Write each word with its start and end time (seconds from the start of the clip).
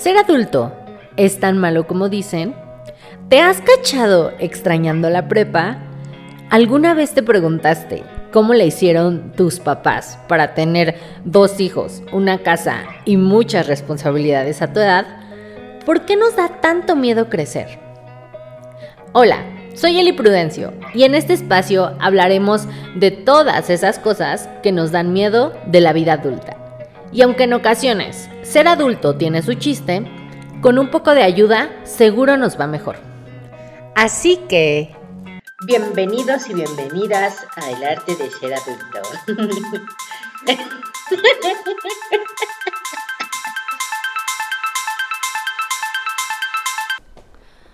¿Ser 0.00 0.16
adulto 0.16 0.72
es 1.18 1.40
tan 1.40 1.58
malo 1.58 1.86
como 1.86 2.08
dicen? 2.08 2.54
¿Te 3.28 3.42
has 3.42 3.60
cachado 3.60 4.32
extrañando 4.38 5.10
la 5.10 5.28
prepa? 5.28 5.76
¿Alguna 6.48 6.94
vez 6.94 7.12
te 7.12 7.22
preguntaste 7.22 8.02
cómo 8.32 8.54
le 8.54 8.64
hicieron 8.64 9.32
tus 9.32 9.60
papás 9.60 10.18
para 10.26 10.54
tener 10.54 10.94
dos 11.26 11.60
hijos, 11.60 12.02
una 12.14 12.38
casa 12.38 12.84
y 13.04 13.18
muchas 13.18 13.66
responsabilidades 13.66 14.62
a 14.62 14.72
tu 14.72 14.80
edad? 14.80 15.04
¿Por 15.84 16.06
qué 16.06 16.16
nos 16.16 16.34
da 16.34 16.48
tanto 16.62 16.96
miedo 16.96 17.28
crecer? 17.28 17.78
Hola, 19.12 19.44
soy 19.74 20.00
Eli 20.00 20.12
Prudencio 20.12 20.72
y 20.94 21.02
en 21.02 21.14
este 21.14 21.34
espacio 21.34 21.94
hablaremos 22.00 22.66
de 22.96 23.10
todas 23.10 23.68
esas 23.68 23.98
cosas 23.98 24.48
que 24.62 24.72
nos 24.72 24.92
dan 24.92 25.12
miedo 25.12 25.52
de 25.66 25.82
la 25.82 25.92
vida 25.92 26.14
adulta. 26.14 26.59
Y 27.12 27.22
aunque 27.22 27.44
en 27.44 27.54
ocasiones 27.54 28.28
ser 28.42 28.68
adulto 28.68 29.16
tiene 29.16 29.42
su 29.42 29.54
chiste, 29.54 30.06
con 30.60 30.78
un 30.78 30.92
poco 30.92 31.12
de 31.12 31.24
ayuda 31.24 31.70
seguro 31.82 32.36
nos 32.36 32.60
va 32.60 32.68
mejor. 32.68 32.98
Así 33.96 34.36
que... 34.48 34.94
Bienvenidos 35.66 36.48
y 36.48 36.54
bienvenidas 36.54 37.44
a 37.56 37.68
El 37.68 37.82
arte 37.82 38.14
de 38.14 38.30
ser 38.30 38.54
adulto. 38.54 39.02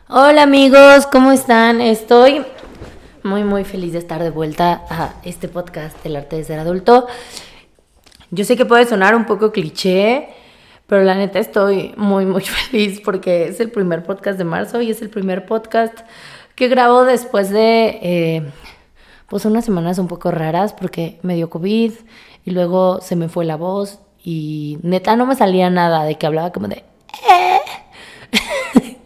Hola 0.09 0.45
amigos, 0.45 1.07
¿cómo 1.07 1.31
están? 1.33 1.83
Estoy 1.83 2.47
muy 3.23 3.45
muy 3.45 3.65
feliz 3.65 3.93
de 3.93 3.99
estar 3.99 4.23
de 4.23 4.31
vuelta 4.31 4.83
a 4.89 5.13
este 5.25 5.49
podcast 5.49 5.95
El 6.07 6.17
arte 6.17 6.37
de 6.37 6.45
ser 6.45 6.59
adulto. 6.59 7.07
Yo 8.31 8.45
sé 8.45 8.57
que 8.57 8.65
puede 8.65 8.87
sonar 8.87 9.15
un 9.15 9.25
poco 9.25 9.53
cliché, 9.53 10.29
pero 10.87 11.05
la 11.05 11.15
neta 11.15 11.39
estoy 11.39 11.95
muy, 11.97 12.27
muy 12.27 12.43
feliz 12.45 13.01
porque 13.05 13.49
es 13.49 13.61
el 13.61 13.71
primer 13.71 14.03
podcast 14.03 14.39
de 14.39 14.45
marzo 14.45 14.81
y 14.81 14.91
es 14.91 15.03
el 15.03 15.11
primer 15.11 15.47
podcast 15.47 16.01
que 16.55 16.69
grabo 16.69 17.05
después 17.05 17.51
de 17.51 17.99
eh, 18.03 18.43
pues 19.29 19.45
unas 19.45 19.65
semanas 19.65 19.99
un 19.99 20.09
poco 20.09 20.31
raras 20.31 20.73
porque 20.73 21.19
me 21.23 21.35
dio 21.35 21.51
COVID 21.51 21.93
y 22.45 22.51
luego 22.51 23.01
se 23.01 23.17
me 23.17 23.29
fue 23.29 23.45
la 23.45 23.57
voz 23.57 24.01
y 24.25 24.79
neta 24.83 25.17
no 25.17 25.27
me 25.27 25.37
salía 25.37 25.71
nada 25.71 26.05
de 26.05 26.17
que 26.17 26.27
hablaba 26.27 26.51
como 26.53 26.69
de... 26.69 26.85
Eh". 27.31 27.59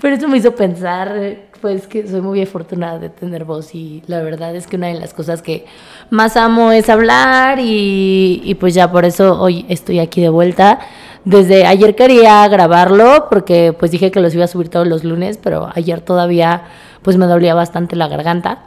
pero 0.00 0.16
eso 0.16 0.28
me 0.28 0.38
hizo 0.38 0.54
pensar 0.54 1.47
pues 1.60 1.86
que 1.86 2.06
soy 2.06 2.20
muy 2.20 2.42
afortunada 2.42 2.98
de 2.98 3.08
tener 3.10 3.44
voz 3.44 3.74
y 3.74 4.02
la 4.06 4.22
verdad 4.22 4.54
es 4.54 4.66
que 4.66 4.76
una 4.76 4.88
de 4.88 4.94
las 4.94 5.14
cosas 5.14 5.42
que 5.42 5.66
más 6.10 6.36
amo 6.36 6.72
es 6.72 6.88
hablar 6.88 7.58
y, 7.60 8.56
pues 8.60 8.74
ya 8.74 8.90
por 8.90 9.04
eso 9.04 9.40
hoy 9.40 9.66
estoy 9.68 9.98
aquí 9.98 10.20
de 10.20 10.28
vuelta. 10.28 10.78
Desde 11.24 11.66
ayer 11.66 11.94
quería 11.94 12.46
grabarlo 12.48 13.26
porque 13.28 13.74
pues 13.78 13.90
dije 13.90 14.10
que 14.10 14.20
los 14.20 14.34
iba 14.34 14.44
a 14.44 14.48
subir 14.48 14.68
todos 14.68 14.86
los 14.86 15.04
lunes, 15.04 15.38
pero 15.42 15.68
ayer 15.74 16.00
todavía 16.00 16.62
pues 17.02 17.16
me 17.16 17.26
dolía 17.26 17.54
bastante 17.54 17.96
la 17.96 18.08
garganta. 18.08 18.64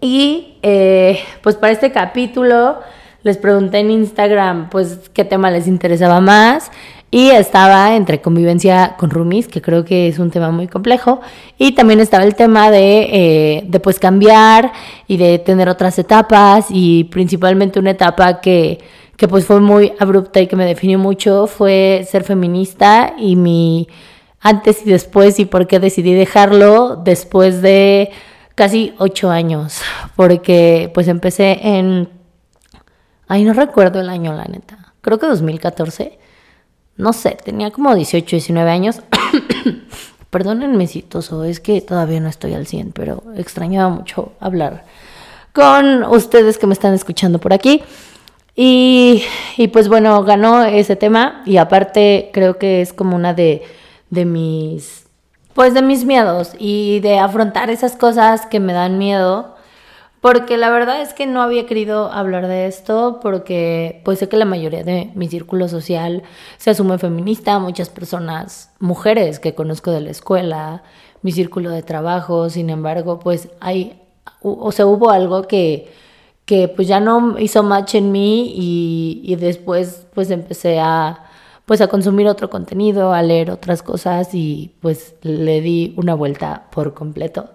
Y 0.00 0.58
eh, 0.62 1.18
pues 1.42 1.56
para 1.56 1.72
este 1.72 1.92
capítulo 1.92 2.78
les 3.22 3.38
pregunté 3.38 3.78
en 3.78 3.90
Instagram 3.90 4.68
pues 4.68 5.10
qué 5.14 5.24
tema 5.24 5.50
les 5.50 5.66
interesaba 5.66 6.20
más 6.20 6.70
y 7.14 7.30
estaba 7.30 7.94
entre 7.94 8.20
convivencia 8.20 8.96
con 8.98 9.08
roomies, 9.08 9.46
que 9.46 9.62
creo 9.62 9.84
que 9.84 10.08
es 10.08 10.18
un 10.18 10.32
tema 10.32 10.50
muy 10.50 10.66
complejo. 10.66 11.20
Y 11.56 11.70
también 11.70 12.00
estaba 12.00 12.24
el 12.24 12.34
tema 12.34 12.72
de, 12.72 13.62
eh, 13.72 13.80
pues 13.84 14.00
cambiar 14.00 14.72
y 15.06 15.16
de 15.16 15.38
tener 15.38 15.68
otras 15.68 15.96
etapas. 16.00 16.66
Y 16.70 17.04
principalmente 17.04 17.78
una 17.78 17.92
etapa 17.92 18.40
que, 18.40 18.80
que 19.16 19.28
pues 19.28 19.44
fue 19.44 19.60
muy 19.60 19.92
abrupta 20.00 20.40
y 20.40 20.48
que 20.48 20.56
me 20.56 20.66
definió 20.66 20.98
mucho 20.98 21.46
fue 21.46 22.04
ser 22.10 22.24
feminista 22.24 23.14
y 23.16 23.36
mi 23.36 23.86
antes 24.40 24.84
y 24.84 24.90
después 24.90 25.38
y 25.38 25.44
por 25.44 25.68
qué 25.68 25.78
decidí 25.78 26.14
dejarlo 26.14 26.96
después 26.96 27.62
de 27.62 28.10
casi 28.56 28.92
ocho 28.98 29.30
años. 29.30 29.82
Porque 30.16 30.90
pues 30.92 31.06
empecé 31.06 31.60
en... 31.62 32.08
Ay, 33.28 33.44
no 33.44 33.52
recuerdo 33.52 34.00
el 34.00 34.08
año, 34.08 34.32
la 34.32 34.46
neta. 34.46 34.94
Creo 35.00 35.20
que 35.20 35.26
2014 35.28 36.23
no 36.96 37.12
sé, 37.12 37.36
tenía 37.44 37.70
como 37.70 37.94
18, 37.94 38.36
19 38.36 38.70
años. 38.70 39.00
Perdónenme 40.30 40.86
si 40.86 41.02
toso, 41.02 41.44
es 41.44 41.60
que 41.60 41.80
todavía 41.80 42.20
no 42.20 42.28
estoy 42.28 42.54
al 42.54 42.66
100, 42.66 42.92
pero 42.92 43.22
extrañaba 43.36 43.88
mucho 43.88 44.32
hablar 44.40 44.84
con 45.52 46.02
ustedes 46.04 46.58
que 46.58 46.66
me 46.66 46.72
están 46.72 46.92
escuchando 46.94 47.38
por 47.38 47.52
aquí. 47.52 47.82
Y, 48.56 49.22
y 49.56 49.68
pues 49.68 49.88
bueno, 49.88 50.22
ganó 50.24 50.64
ese 50.64 50.96
tema 50.96 51.42
y 51.46 51.56
aparte 51.56 52.30
creo 52.32 52.58
que 52.58 52.82
es 52.82 52.92
como 52.92 53.16
una 53.16 53.34
de, 53.34 53.62
de 54.10 54.24
mis, 54.24 55.06
pues 55.54 55.74
de 55.74 55.82
mis 55.82 56.04
miedos 56.04 56.52
y 56.58 57.00
de 57.00 57.18
afrontar 57.18 57.70
esas 57.70 57.96
cosas 57.96 58.46
que 58.46 58.60
me 58.60 58.72
dan 58.72 58.98
miedo 58.98 59.53
porque 60.24 60.56
la 60.56 60.70
verdad 60.70 61.02
es 61.02 61.12
que 61.12 61.26
no 61.26 61.42
había 61.42 61.66
querido 61.66 62.10
hablar 62.10 62.48
de 62.48 62.64
esto 62.64 63.18
porque 63.20 64.00
pues 64.06 64.20
sé 64.20 64.26
que 64.30 64.38
la 64.38 64.46
mayoría 64.46 64.82
de 64.82 65.10
mi 65.14 65.28
círculo 65.28 65.68
social 65.68 66.22
se 66.56 66.70
asume 66.70 66.96
feminista, 66.96 67.58
muchas 67.58 67.90
personas, 67.90 68.72
mujeres 68.78 69.38
que 69.38 69.54
conozco 69.54 69.90
de 69.90 70.00
la 70.00 70.10
escuela, 70.10 70.82
mi 71.20 71.30
círculo 71.30 71.68
de 71.68 71.82
trabajo, 71.82 72.48
sin 72.48 72.70
embargo, 72.70 73.18
pues 73.18 73.50
hay, 73.60 74.00
o 74.40 74.72
sea, 74.72 74.86
hubo 74.86 75.10
algo 75.10 75.42
que, 75.42 75.92
que 76.46 76.68
pues 76.68 76.88
ya 76.88 77.00
no 77.00 77.38
hizo 77.38 77.62
match 77.62 77.96
en 77.96 78.10
mí 78.10 78.50
y, 78.56 79.20
y 79.24 79.36
después 79.36 80.06
pues 80.14 80.30
empecé 80.30 80.80
a 80.80 81.26
pues 81.66 81.82
a 81.82 81.88
consumir 81.88 82.28
otro 82.28 82.48
contenido, 82.48 83.12
a 83.12 83.20
leer 83.20 83.50
otras 83.50 83.82
cosas 83.82 84.30
y 84.32 84.72
pues 84.80 85.16
le 85.20 85.60
di 85.60 85.92
una 85.98 86.14
vuelta 86.14 86.68
por 86.70 86.94
completo. 86.94 87.50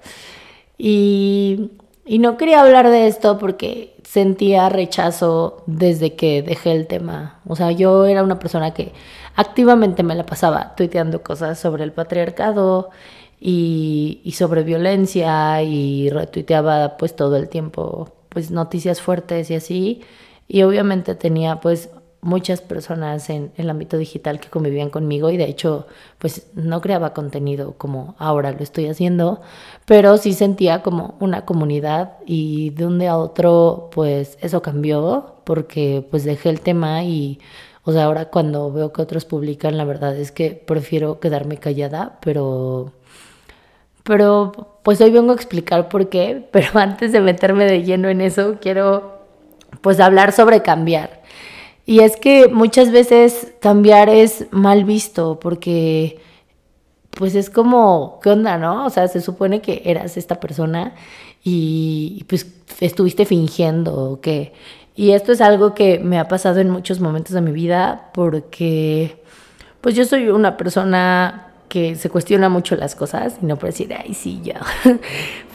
Y 0.78 1.72
y 2.09 2.18
no 2.18 2.38
quería 2.38 2.62
hablar 2.62 2.90
de 2.90 3.06
esto 3.06 3.38
porque 3.38 3.96
sentía 4.03 4.68
rechazo 4.68 5.62
desde 5.68 6.16
que 6.16 6.42
dejé 6.42 6.72
el 6.72 6.88
tema. 6.88 7.40
O 7.47 7.56
sea, 7.56 7.72
yo 7.72 8.08
era 8.08 8.24
una 8.24 8.40
persona 8.40 8.74
que 8.74 8.94
activamente 9.36 10.02
me 10.02 10.16
la 10.16 10.25
pasaba 10.25 10.74
tuiteando 10.75 11.22
cosas 11.22 11.59
sobre 11.59 11.84
el 11.84 11.92
patriarcado 11.92 12.90
y, 13.40 14.34
sobre 14.36 14.64
violencia 14.64 15.62
y 15.62 16.09
retuiteaba 16.09 16.97
pues 16.97 17.16
todo 17.16 17.36
el 17.36 17.47
tiempo 17.47 18.09
pues 18.30 18.50
noticias 18.50 19.02
fuertes 19.02 19.52
y 19.52 19.56
así. 19.56 20.02
Y 20.47 20.64
obviamente 20.64 21.14
tenía 21.14 21.58
pues 21.62 21.91
muchas 22.22 22.62
personas 22.62 23.30
en, 23.30 23.52
el 23.56 23.69
ámbito 23.69 23.97
digital 23.97 24.40
que 24.40 24.50
convivían 24.50 24.90
conmigo 24.90 25.30
y 25.30 25.38
de 25.38 25.46
hecho 25.46 25.88
pues 26.18 26.47
no 26.53 26.81
creaba 26.81 27.13
contenido 27.13 27.74
como 27.78 28.16
ahora 28.19 28.52
lo 28.52 28.59
estoy 28.59 28.88
haciendo, 28.88 29.41
pero 29.85 30.18
sí 30.18 30.34
sentía 30.34 30.81
como 30.84 31.16
una 31.19 31.46
comunidad 31.46 32.18
y 32.25 32.72
de 32.72 32.85
un 32.85 33.00
día 33.00 33.12
a 33.12 33.18
otro 33.18 33.90
pues 33.94 34.38
eso 34.41 34.62
cambió 34.62 35.35
porque 35.46 36.06
pues 36.12 36.24
dejé 36.25 36.50
el 36.50 36.62
tema 36.62 37.03
y 37.03 37.40
o 37.84 37.94
sea 37.94 38.06
ahora 38.06 38.25
cuando 38.29 38.72
veo 38.72 38.91
que 38.94 39.02
otros 39.02 39.25
publican 39.25 39.78
la 39.78 39.85
verdad 39.85 40.16
es 40.18 40.31
que 40.31 40.52
prefiero 40.52 41.19
quedarme 41.19 41.58
callada, 41.58 42.19
pero 42.22 42.94
pero 44.03 44.79
pues 44.84 45.00
hoy 45.02 45.12
vengo 45.12 45.31
a 45.31 45.35
explicar 45.35 45.88
por 45.90 46.09
qué, 46.09 46.47
pero 46.52 46.68
antes 46.79 47.12
de 47.12 47.22
meterme 47.22 47.66
de 47.66 47.84
lleno 47.84 48.09
en 48.09 48.22
eso 48.22 48.58
quiero 48.59 49.19
pues 49.81 50.00
hablar 50.00 50.31
sobre 50.31 50.62
cambiar. 50.62 51.19
Y 51.85 52.01
es 52.01 52.17
que 52.17 52.47
muchas 52.47 52.91
veces 52.91 53.53
cambiar 53.59 54.09
es 54.09 54.47
mal 54.51 54.84
visto 54.84 55.40
porque 55.40 56.19
pues 57.12 57.35
es 57.35 57.50
como, 57.50 58.19
¿qué 58.22 58.29
onda, 58.29 58.57
no? 58.57 58.85
O 58.85 58.90
sea, 58.90 59.07
se 59.07 59.22
supone 59.22 59.62
que 59.62 59.81
eras 59.85 60.16
esta 60.16 60.40
persona 60.40 60.94
y 61.44 62.23
pues 62.28 62.47
estuviste 62.79 63.25
fingiendo 63.25 63.95
o 63.95 64.22
qué. 64.22 64.53
Y 64.95 65.12
esto 65.12 65.31
es 65.31 65.41
algo 65.41 65.73
que 65.73 66.00
me 66.00 66.19
ha 66.19 66.28
pasado 66.28 66.59
en 66.59 66.70
muchos 66.70 66.99
momentos 66.99 67.34
de 67.34 67.41
mi 67.41 67.52
vida 67.52 68.09
porque 68.14 69.22
pues 69.82 69.96
yo 69.96 70.05
soy 70.05 70.29
una 70.29 70.58
persona 70.58 71.48
que 71.70 71.96
se 71.96 72.10
cuestiona 72.10 72.50
mucho 72.50 72.76
las 72.76 72.96
cosas 72.96 73.38
y 73.42 73.46
no 73.46 73.56
por 73.58 73.70
decir, 73.70 73.94
ay, 73.94 74.14
sí, 74.14 74.42
ya. 74.44 74.60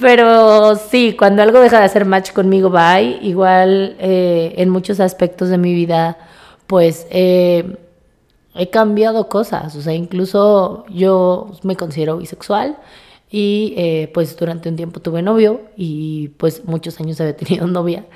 Pero 0.01 0.77
sí, 0.77 1.15
cuando 1.19 1.43
algo 1.43 1.61
deja 1.61 1.81
de 1.81 1.85
hacer 1.85 2.07
match 2.07 2.33
conmigo, 2.33 2.71
bye. 2.71 3.19
Igual 3.21 3.97
eh, 3.99 4.55
en 4.57 4.71
muchos 4.71 5.01
aspectos 5.01 5.49
de 5.51 5.59
mi 5.59 5.75
vida, 5.75 6.17
pues 6.67 7.07
eh, 7.11 7.77
he 8.55 8.71
cambiado 8.71 9.29
cosas. 9.29 9.75
O 9.77 9.83
sea, 9.83 9.93
incluso 9.93 10.87
yo 10.89 11.51
me 11.63 11.77
considero 11.77 12.17
bisexual 12.17 12.79
y 13.31 13.75
eh, 13.77 14.11
pues 14.15 14.37
durante 14.37 14.69
un 14.69 14.77
tiempo 14.77 15.01
tuve 15.01 15.21
novio 15.21 15.63
y 15.77 16.29
pues 16.37 16.65
muchos 16.65 17.01
años 17.01 17.21
había 17.21 17.37
tenido 17.37 17.67
novia. 17.69 18.07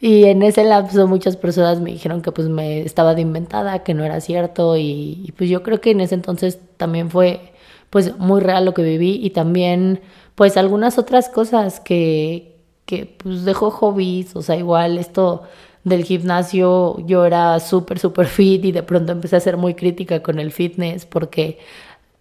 Y 0.00 0.24
en 0.24 0.42
ese 0.42 0.64
lapso 0.64 1.06
muchas 1.06 1.36
personas 1.36 1.80
me 1.80 1.92
dijeron 1.92 2.22
que 2.22 2.32
pues 2.32 2.48
me 2.48 2.80
estaba 2.80 3.14
de 3.14 3.20
inventada, 3.20 3.84
que 3.84 3.92
no 3.94 4.04
era 4.04 4.20
cierto. 4.20 4.76
Y, 4.78 5.32
pues 5.36 5.50
yo 5.50 5.62
creo 5.62 5.80
que 5.80 5.90
en 5.90 6.00
ese 6.00 6.14
entonces 6.14 6.58
también 6.78 7.10
fue 7.10 7.52
pues 7.90 8.16
muy 8.18 8.40
real 8.40 8.64
lo 8.64 8.74
que 8.74 8.82
viví. 8.82 9.20
Y 9.22 9.30
también 9.30 10.00
pues 10.34 10.56
algunas 10.56 10.98
otras 10.98 11.28
cosas 11.28 11.80
que, 11.80 12.56
que 12.86 13.06
pues 13.22 13.44
dejó 13.44 13.70
hobbies, 13.70 14.34
o 14.36 14.42
sea, 14.42 14.56
igual 14.56 14.98
esto 14.98 15.42
del 15.84 16.04
gimnasio 16.04 16.98
yo 17.06 17.24
era 17.26 17.58
súper, 17.60 17.98
súper 17.98 18.26
fit 18.28 18.64
y 18.64 18.72
de 18.72 18.82
pronto 18.82 19.12
empecé 19.12 19.36
a 19.36 19.40
ser 19.40 19.56
muy 19.56 19.74
crítica 19.74 20.22
con 20.22 20.38
el 20.38 20.52
fitness 20.52 21.06
porque 21.06 21.58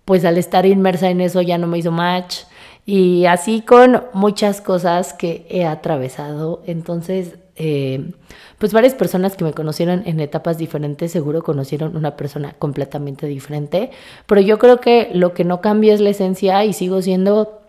pues 0.05 0.25
al 0.25 0.37
estar 0.37 0.65
inmersa 0.65 1.09
en 1.09 1.21
eso 1.21 1.41
ya 1.41 1.57
no 1.57 1.67
me 1.67 1.77
hizo 1.77 1.91
match. 1.91 2.43
Y 2.85 3.25
así 3.25 3.61
con 3.61 4.03
muchas 4.13 4.61
cosas 4.61 5.13
que 5.13 5.45
he 5.49 5.65
atravesado. 5.65 6.63
Entonces, 6.65 7.35
eh, 7.61 8.11
pues 8.57 8.71
varias 8.71 8.95
personas 8.95 9.35
que 9.35 9.43
me 9.43 9.51
conocieron 9.51 10.03
en 10.05 10.21
etapas 10.21 10.57
diferentes 10.57 11.11
seguro 11.11 11.43
conocieron 11.43 11.97
una 11.97 12.15
persona 12.15 12.55
completamente 12.57 13.27
diferente, 13.27 13.91
pero 14.25 14.39
yo 14.39 14.57
creo 14.57 14.79
que 14.79 15.09
lo 15.13 15.33
que 15.33 15.43
no 15.43 15.59
cambia 15.59 15.93
es 15.93 15.99
la 15.99 16.09
esencia 16.11 16.63
y 16.63 16.71
sigo 16.71 17.01
siendo 17.01 17.59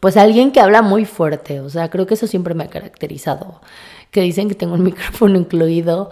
pues 0.00 0.18
alguien 0.18 0.52
que 0.52 0.60
habla 0.60 0.82
muy 0.82 1.06
fuerte, 1.06 1.60
o 1.60 1.70
sea, 1.70 1.88
creo 1.88 2.06
que 2.06 2.14
eso 2.14 2.26
siempre 2.26 2.52
me 2.54 2.64
ha 2.64 2.68
caracterizado, 2.68 3.62
que 4.10 4.20
dicen 4.20 4.48
que 4.48 4.54
tengo 4.54 4.74
un 4.74 4.84
micrófono 4.84 5.38
incluido 5.38 6.10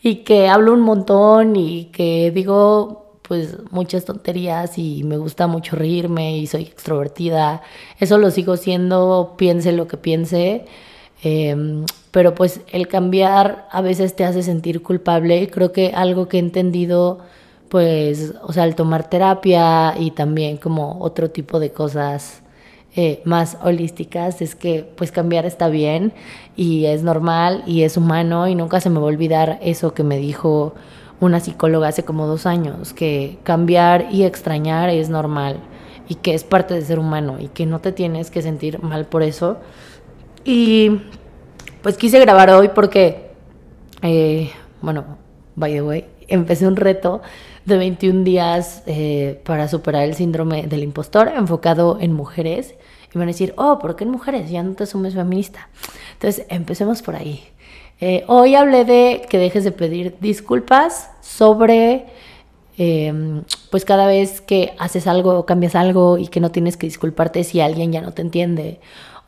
y 0.00 0.16
que 0.22 0.48
hablo 0.48 0.72
un 0.72 0.80
montón 0.80 1.56
y 1.56 1.86
que 1.86 2.30
digo 2.30 3.06
pues 3.22 3.56
muchas 3.70 4.04
tonterías 4.04 4.78
y 4.78 5.02
me 5.04 5.16
gusta 5.16 5.48
mucho 5.48 5.76
reírme 5.76 6.38
y 6.38 6.46
soy 6.46 6.62
extrovertida. 6.62 7.60
Eso 8.00 8.16
lo 8.16 8.30
sigo 8.30 8.56
siendo, 8.56 9.34
piense 9.36 9.72
lo 9.72 9.86
que 9.86 9.98
piense. 9.98 10.64
Em, 11.22 11.84
pero 12.18 12.34
pues 12.34 12.62
el 12.72 12.88
cambiar 12.88 13.68
a 13.70 13.80
veces 13.80 14.16
te 14.16 14.24
hace 14.24 14.42
sentir 14.42 14.82
culpable. 14.82 15.48
Creo 15.50 15.70
que 15.70 15.92
algo 15.94 16.26
que 16.26 16.38
he 16.38 16.40
entendido, 16.40 17.20
pues, 17.68 18.34
o 18.42 18.52
sea, 18.52 18.64
al 18.64 18.74
tomar 18.74 19.08
terapia 19.08 19.94
y 19.96 20.10
también 20.10 20.56
como 20.56 20.98
otro 20.98 21.30
tipo 21.30 21.60
de 21.60 21.70
cosas 21.70 22.42
eh, 22.96 23.22
más 23.24 23.56
holísticas, 23.62 24.42
es 24.42 24.56
que 24.56 24.82
pues 24.96 25.12
cambiar 25.12 25.46
está 25.46 25.68
bien 25.68 26.12
y 26.56 26.86
es 26.86 27.04
normal 27.04 27.62
y 27.68 27.82
es 27.82 27.96
humano 27.96 28.48
y 28.48 28.56
nunca 28.56 28.80
se 28.80 28.90
me 28.90 28.98
va 28.98 29.04
a 29.04 29.10
olvidar 29.10 29.60
eso 29.62 29.94
que 29.94 30.02
me 30.02 30.18
dijo 30.18 30.74
una 31.20 31.38
psicóloga 31.38 31.86
hace 31.86 32.02
como 32.02 32.26
dos 32.26 32.46
años, 32.46 32.94
que 32.94 33.38
cambiar 33.44 34.08
y 34.10 34.24
extrañar 34.24 34.90
es 34.90 35.08
normal 35.08 35.60
y 36.08 36.16
que 36.16 36.34
es 36.34 36.42
parte 36.42 36.74
de 36.74 36.82
ser 36.82 36.98
humano 36.98 37.36
y 37.38 37.46
que 37.46 37.64
no 37.64 37.78
te 37.78 37.92
tienes 37.92 38.32
que 38.32 38.42
sentir 38.42 38.82
mal 38.82 39.06
por 39.06 39.22
eso. 39.22 39.58
Y 40.44 40.98
pues 41.82 41.96
quise 41.96 42.18
grabar 42.20 42.50
hoy 42.50 42.68
porque, 42.74 43.30
eh, 44.02 44.50
bueno, 44.80 45.04
by 45.56 45.72
the 45.72 45.82
way, 45.82 46.04
empecé 46.28 46.66
un 46.66 46.76
reto 46.76 47.22
de 47.64 47.76
21 47.76 48.24
días 48.24 48.82
eh, 48.86 49.40
para 49.44 49.68
superar 49.68 50.04
el 50.04 50.14
síndrome 50.14 50.66
del 50.66 50.82
impostor 50.82 51.28
enfocado 51.28 51.98
en 52.00 52.12
mujeres. 52.12 52.74
Y 53.14 53.18
van 53.18 53.28
a 53.28 53.32
decir, 53.32 53.54
oh, 53.56 53.78
¿por 53.78 53.96
qué 53.96 54.04
en 54.04 54.10
mujeres? 54.10 54.50
Ya 54.50 54.62
no 54.62 54.74
te 54.74 54.84
asumes 54.84 55.14
feminista. 55.14 55.68
Entonces, 56.14 56.44
empecemos 56.50 57.00
por 57.02 57.16
ahí. 57.16 57.42
Eh, 58.00 58.24
hoy 58.28 58.54
hablé 58.54 58.84
de 58.84 59.22
que 59.28 59.38
dejes 59.38 59.64
de 59.64 59.72
pedir 59.72 60.16
disculpas 60.20 61.10
sobre, 61.20 62.06
em, 62.76 63.42
pues 63.70 63.84
cada 63.84 64.06
vez 64.06 64.40
que 64.40 64.74
haces 64.78 65.06
algo 65.06 65.38
o 65.38 65.46
cambias 65.46 65.74
algo 65.74 66.18
y 66.18 66.28
que 66.28 66.40
no 66.40 66.50
tienes 66.50 66.76
que 66.76 66.86
disculparte 66.86 67.44
si 67.44 67.60
alguien 67.60 67.90
ya 67.90 68.00
no 68.00 68.12
te 68.12 68.22
entiende 68.22 68.78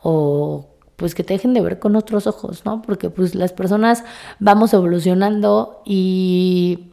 o 0.03 0.70
pues 1.01 1.15
que 1.15 1.23
te 1.23 1.33
dejen 1.33 1.55
de 1.55 1.61
ver 1.61 1.79
con 1.79 1.95
otros 1.95 2.27
ojos, 2.27 2.63
¿no? 2.63 2.83
Porque 2.83 3.09
pues 3.09 3.33
las 3.33 3.53
personas 3.53 4.03
vamos 4.37 4.71
evolucionando 4.71 5.81
y, 5.83 6.91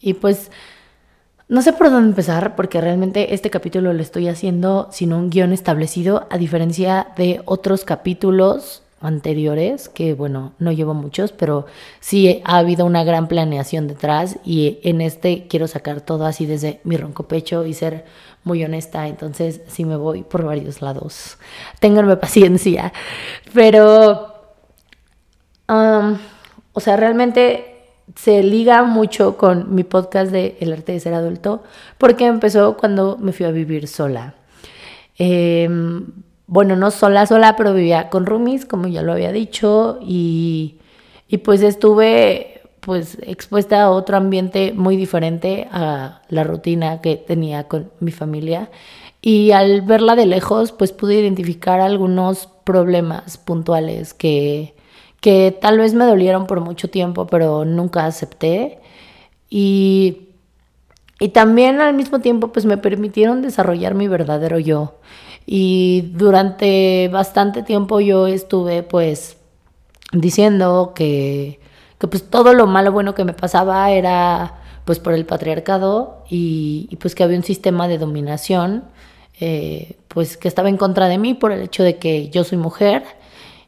y 0.00 0.14
pues 0.14 0.50
no 1.46 1.62
sé 1.62 1.72
por 1.72 1.88
dónde 1.88 2.08
empezar 2.08 2.56
porque 2.56 2.80
realmente 2.80 3.34
este 3.34 3.48
capítulo 3.48 3.92
lo 3.92 4.02
estoy 4.02 4.26
haciendo 4.26 4.88
sin 4.90 5.12
un 5.12 5.30
guion 5.30 5.52
establecido 5.52 6.26
a 6.30 6.36
diferencia 6.36 7.12
de 7.16 7.40
otros 7.44 7.84
capítulos 7.84 8.82
anteriores, 9.00 9.88
que 9.88 10.14
bueno, 10.14 10.52
no 10.58 10.72
llevo 10.72 10.94
muchos, 10.94 11.32
pero 11.32 11.66
sí 12.00 12.42
ha 12.44 12.58
habido 12.58 12.84
una 12.84 13.04
gran 13.04 13.28
planeación 13.28 13.86
detrás 13.86 14.38
y 14.44 14.80
en 14.82 15.00
este 15.00 15.46
quiero 15.48 15.68
sacar 15.68 16.00
todo 16.00 16.26
así 16.26 16.46
desde 16.46 16.80
mi 16.84 16.96
ronco 16.96 17.28
pecho 17.28 17.64
y 17.64 17.74
ser 17.74 18.04
muy 18.44 18.64
honesta, 18.64 19.06
entonces 19.06 19.60
sí 19.68 19.84
me 19.84 19.96
voy 19.96 20.22
por 20.22 20.44
varios 20.44 20.82
lados. 20.82 21.38
Ténganme 21.80 22.16
paciencia, 22.16 22.92
pero, 23.54 24.34
o 25.68 26.80
sea, 26.80 26.96
realmente 26.96 27.76
se 28.16 28.42
liga 28.42 28.82
mucho 28.84 29.36
con 29.36 29.74
mi 29.74 29.84
podcast 29.84 30.32
de 30.32 30.56
El 30.60 30.72
arte 30.72 30.92
de 30.92 31.00
ser 31.00 31.14
adulto, 31.14 31.62
porque 31.98 32.26
empezó 32.26 32.76
cuando 32.76 33.16
me 33.18 33.32
fui 33.32 33.46
a 33.46 33.50
vivir 33.50 33.86
sola. 33.86 34.34
Eh, 35.18 35.68
bueno, 36.48 36.76
no 36.76 36.90
sola, 36.90 37.26
sola, 37.26 37.54
pero 37.56 37.74
vivía 37.74 38.08
con 38.10 38.26
roomies, 38.26 38.64
como 38.64 38.88
ya 38.88 39.02
lo 39.02 39.12
había 39.12 39.32
dicho, 39.32 39.98
y, 40.02 40.78
y 41.28 41.38
pues 41.38 41.62
estuve 41.62 42.62
pues 42.80 43.18
expuesta 43.22 43.82
a 43.82 43.90
otro 43.90 44.16
ambiente 44.16 44.72
muy 44.74 44.96
diferente 44.96 45.68
a 45.70 46.22
la 46.30 46.44
rutina 46.44 47.02
que 47.02 47.16
tenía 47.16 47.64
con 47.64 47.90
mi 48.00 48.12
familia. 48.12 48.70
Y 49.20 49.50
al 49.50 49.82
verla 49.82 50.16
de 50.16 50.24
lejos, 50.24 50.72
pues 50.72 50.92
pude 50.92 51.20
identificar 51.20 51.80
algunos 51.80 52.48
problemas 52.64 53.36
puntuales 53.36 54.14
que, 54.14 54.74
que 55.20 55.56
tal 55.60 55.78
vez 55.78 55.92
me 55.92 56.06
dolieron 56.06 56.46
por 56.46 56.60
mucho 56.60 56.88
tiempo, 56.88 57.26
pero 57.26 57.66
nunca 57.66 58.06
acepté. 58.06 58.78
Y, 59.50 60.28
y 61.20 61.28
también 61.30 61.82
al 61.82 61.92
mismo 61.92 62.20
tiempo, 62.20 62.52
pues 62.52 62.64
me 62.64 62.78
permitieron 62.78 63.42
desarrollar 63.42 63.94
mi 63.94 64.08
verdadero 64.08 64.58
yo. 64.58 64.94
Y 65.50 66.10
durante 66.12 67.08
bastante 67.08 67.62
tiempo 67.62 68.00
yo 68.00 68.26
estuve 68.26 68.82
pues 68.82 69.38
diciendo 70.12 70.92
que, 70.94 71.58
pues 71.98 72.28
todo 72.28 72.52
lo 72.52 72.66
malo 72.66 72.92
bueno 72.92 73.14
que 73.14 73.24
me 73.24 73.32
pasaba 73.32 73.90
era 73.90 74.60
pues 74.84 74.98
por 74.98 75.14
el 75.14 75.24
patriarcado 75.24 76.22
y, 76.28 76.94
pues 77.00 77.14
que 77.14 77.24
había 77.24 77.38
un 77.38 77.44
sistema 77.44 77.88
de 77.88 77.96
dominación 77.96 78.84
eh, 79.40 79.96
pues 80.08 80.36
que 80.36 80.48
estaba 80.48 80.68
en 80.68 80.76
contra 80.76 81.08
de 81.08 81.16
mí 81.16 81.32
por 81.32 81.50
el 81.52 81.62
hecho 81.62 81.82
de 81.82 81.96
que 81.96 82.28
yo 82.28 82.44
soy 82.44 82.58
mujer 82.58 83.04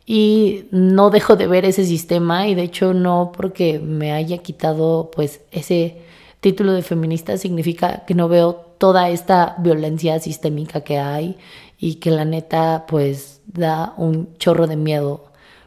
y 0.04 0.66
no 0.72 1.08
dejo 1.08 1.36
de 1.36 1.46
ver 1.46 1.64
ese 1.64 1.86
sistema 1.86 2.46
y 2.46 2.54
de 2.54 2.62
hecho 2.64 2.92
no 2.92 3.32
porque 3.34 3.78
me 3.78 4.12
haya 4.12 4.36
quitado 4.36 5.10
pues 5.16 5.40
ese 5.50 5.96
título 6.40 6.74
de 6.74 6.82
feminista 6.82 7.38
significa 7.38 8.04
que 8.06 8.14
no 8.14 8.28
veo 8.28 8.69
toda 8.80 9.10
esta 9.10 9.56
violencia 9.58 10.18
sistémica 10.20 10.80
que 10.80 10.98
hay 10.98 11.36
y 11.78 11.96
que 11.96 12.10
la 12.10 12.24
neta 12.24 12.86
pues 12.88 13.42
da 13.46 13.92
un 13.98 14.38
chorro 14.38 14.66
de 14.66 14.76
miedo 14.76 15.26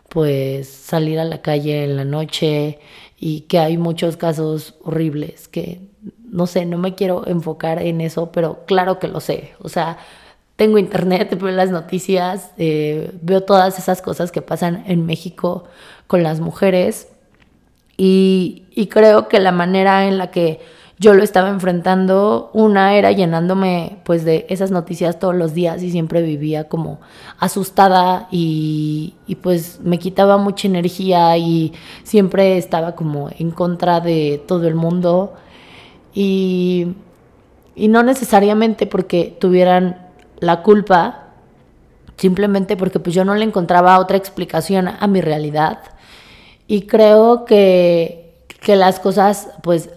pues 0.10 0.68
salir 0.68 1.20
a 1.20 1.24
la 1.24 1.44
calle 1.44 1.84
en 1.84 1.96
la 1.96 2.06
noche 2.06 2.80
y 3.20 3.42
que 3.42 3.60
hay 3.60 3.78
muchos 3.78 4.18
casos 4.18 4.74
horribles 4.84 5.48
que 5.48 5.80
no 6.24 6.48
sé, 6.48 6.66
no 6.66 6.80
me 6.80 6.96
quiero 6.96 7.28
enfocar 7.28 7.84
en 7.84 8.02
eso, 8.02 8.32
pero 8.32 8.66
claro 8.66 8.98
que 8.98 9.08
lo 9.08 9.20
sé, 9.20 9.54
o 9.60 9.70
sea, 9.70 10.00
tengo 10.56 10.80
internet, 10.80 11.38
veo 11.40 11.52
las 11.52 11.70
noticias, 11.70 12.50
eh, 12.58 13.12
veo 13.22 13.42
todas 13.42 13.78
esas 13.78 14.02
cosas 14.02 14.32
que 14.32 14.42
pasan 14.42 14.86
en 14.88 15.06
México 15.06 15.66
con 16.08 16.24
las 16.24 16.40
mujeres 16.40 17.10
y, 17.96 18.66
y 18.72 18.88
creo 18.88 19.28
que 19.28 19.40
la 19.40 19.52
manera 19.52 20.08
en 20.08 20.18
la 20.18 20.32
que 20.32 20.62
yo 21.00 21.14
lo 21.14 21.24
estaba 21.24 21.50
enfrentando. 21.50 22.50
Una 22.54 22.96
era 22.96 23.12
llenándome 23.12 23.98
pues 24.04 24.26
de 24.26 24.46
esas 24.50 24.72
noticias 24.72 25.20
todos 25.20 25.36
los 25.36 25.54
días 25.54 25.82
y 25.84 25.92
siempre 25.92 26.22
vivía 26.22 26.68
como 26.68 27.00
asustada 27.40 28.28
y, 28.32 29.16
pues 29.42 29.80
me 29.82 30.00
quitaba 30.00 30.38
mucha 30.38 30.68
energía 30.68 31.38
y 31.38 31.74
siempre 32.04 32.58
estaba 32.58 32.96
como 32.96 33.30
en 33.38 33.52
contra 33.52 34.00
de 34.00 34.42
todo 34.48 34.68
el 34.68 34.76
mundo 34.76 35.34
y, 36.14 36.94
y 37.76 37.88
no 37.88 38.04
necesariamente 38.04 38.86
porque 38.86 39.36
tuvieran 39.40 40.08
la 40.40 40.62
culpa, 40.62 41.30
simplemente 42.18 42.78
porque 42.78 43.00
pues 43.00 43.16
yo 43.16 43.26
no 43.26 43.36
le 43.36 43.44
encontraba 43.44 44.00
otra 44.00 44.18
explicación 44.18 44.88
a 44.88 45.08
mi 45.08 45.22
realidad 45.22 45.80
y 46.68 46.84
creo 46.84 47.46
que, 47.46 48.46
que 48.62 48.76
las 48.76 49.00
cosas 49.00 49.50
pues 49.62 49.90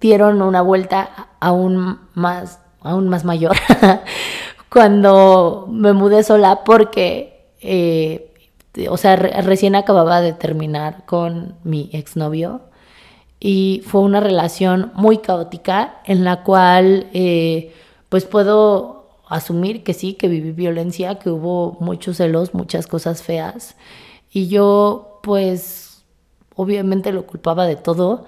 dieron 0.00 0.42
una 0.42 0.62
vuelta 0.62 1.28
aún 1.40 1.98
más, 2.14 2.60
aún 2.80 3.08
más 3.08 3.24
mayor 3.24 3.56
cuando 4.70 5.66
me 5.70 5.92
mudé 5.92 6.22
sola 6.22 6.64
porque, 6.64 7.52
eh, 7.60 8.32
o 8.88 8.96
sea, 8.96 9.16
recién 9.16 9.74
acababa 9.74 10.20
de 10.20 10.32
terminar 10.32 11.04
con 11.06 11.56
mi 11.64 11.90
exnovio 11.92 12.62
y 13.40 13.82
fue 13.86 14.02
una 14.02 14.20
relación 14.20 14.92
muy 14.94 15.18
caótica 15.18 16.00
en 16.04 16.24
la 16.24 16.42
cual 16.42 17.08
eh, 17.12 17.74
pues 18.08 18.24
puedo 18.24 19.08
asumir 19.28 19.82
que 19.82 19.94
sí, 19.94 20.14
que 20.14 20.28
viví 20.28 20.52
violencia, 20.52 21.18
que 21.18 21.30
hubo 21.30 21.76
muchos 21.80 22.18
celos, 22.18 22.54
muchas 22.54 22.86
cosas 22.86 23.22
feas 23.22 23.76
y 24.32 24.48
yo 24.48 25.20
pues 25.22 26.04
obviamente 26.54 27.12
lo 27.12 27.26
culpaba 27.26 27.66
de 27.66 27.76
todo 27.76 28.24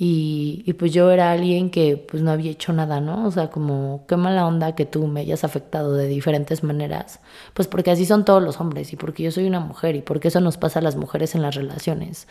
y, 0.00 0.62
y, 0.64 0.74
pues 0.74 0.92
yo 0.92 1.10
era 1.10 1.32
alguien 1.32 1.70
que 1.70 1.96
pues 1.96 2.22
no 2.22 2.30
había 2.30 2.52
hecho 2.52 2.72
nada, 2.72 3.00
¿no? 3.00 3.26
O 3.26 3.30
sea, 3.32 3.50
como 3.50 4.04
qué 4.06 4.16
mala 4.16 4.46
onda 4.46 4.76
que 4.76 4.86
tú 4.86 5.08
me 5.08 5.20
hayas 5.20 5.42
afectado 5.42 5.94
de 5.94 6.06
diferentes 6.06 6.62
maneras. 6.62 7.18
Pues 7.52 7.66
porque 7.66 7.90
así 7.90 8.06
son 8.06 8.24
todos 8.24 8.40
los 8.40 8.60
hombres 8.60 8.92
y 8.92 8.96
porque 8.96 9.24
yo 9.24 9.32
soy 9.32 9.48
una 9.48 9.58
mujer 9.58 9.96
y 9.96 10.02
porque 10.02 10.28
eso 10.28 10.40
nos 10.40 10.56
pasa 10.56 10.78
a 10.78 10.82
las 10.82 10.94
mujeres 10.94 11.34
en 11.34 11.42
las 11.42 11.56
relaciones. 11.56 12.28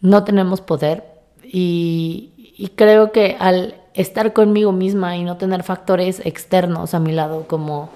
no 0.00 0.24
tenemos 0.24 0.60
poder 0.60 1.04
y, 1.44 2.32
y 2.58 2.68
creo 2.74 3.12
que 3.12 3.36
al 3.38 3.76
estar 3.94 4.32
conmigo 4.32 4.72
misma 4.72 5.16
y 5.16 5.24
no 5.24 5.36
tener 5.36 5.62
factores 5.62 6.20
externos 6.24 6.94
a 6.94 7.00
mi 7.00 7.12
lado 7.12 7.46
como 7.46 7.90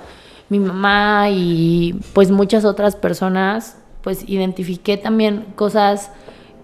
mi 0.49 0.61
mamá 0.61 1.29
y 1.31 1.99
pues 2.13 2.31
muchas 2.31 2.65
otras 2.65 2.97
personas, 2.97 3.77
pues 4.03 4.29
identifiqué 4.29 4.97
también 4.97 5.47
cosas 5.57 6.11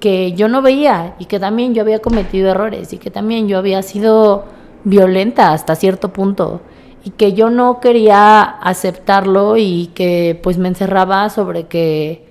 que 0.01 0.33
yo 0.33 0.49
no 0.49 0.63
veía 0.63 1.15
y 1.19 1.27
que 1.27 1.41
también 1.41 1.75
yo 1.75 1.83
había 1.83 2.01
cometido 2.01 2.51
errores 2.51 2.93
y 2.93 2.99
que 2.99 3.11
también 3.11 3.49
yo 3.49 3.59
había 3.59 3.83
sido 3.83 4.45
violenta 4.85 5.53
hasta 5.53 5.75
cierto 5.75 6.13
punto 6.13 6.61
y 7.05 7.11
que 7.11 7.33
yo 7.33 7.51
no 7.51 7.81
quería 7.81 8.43
aceptarlo 8.43 9.57
y 9.57 9.91
que 9.95 10.39
pues 10.43 10.59
me 10.59 10.69
encerraba 10.69 11.31
sobre 11.31 11.65
que 11.65 12.27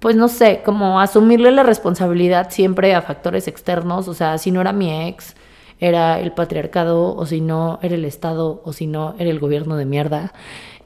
pues 0.00 0.16
no 0.16 0.28
sé, 0.28 0.60
como 0.62 1.00
asumirle 1.00 1.50
la 1.50 1.62
responsabilidad 1.62 2.50
siempre 2.50 2.94
a 2.94 3.00
factores 3.00 3.48
externos, 3.48 4.06
o 4.06 4.12
sea, 4.12 4.36
si 4.36 4.50
no 4.50 4.60
era 4.60 4.74
mi 4.74 5.08
ex, 5.08 5.34
era 5.80 6.20
el 6.20 6.32
patriarcado, 6.32 7.14
o 7.14 7.26
si 7.26 7.40
no, 7.40 7.78
era 7.82 7.94
el 7.94 8.04
Estado, 8.04 8.62
o 8.64 8.72
si 8.72 8.86
no, 8.86 9.14
era 9.18 9.30
el 9.30 9.38
gobierno 9.38 9.76
de 9.76 9.84
mierda. 9.84 10.32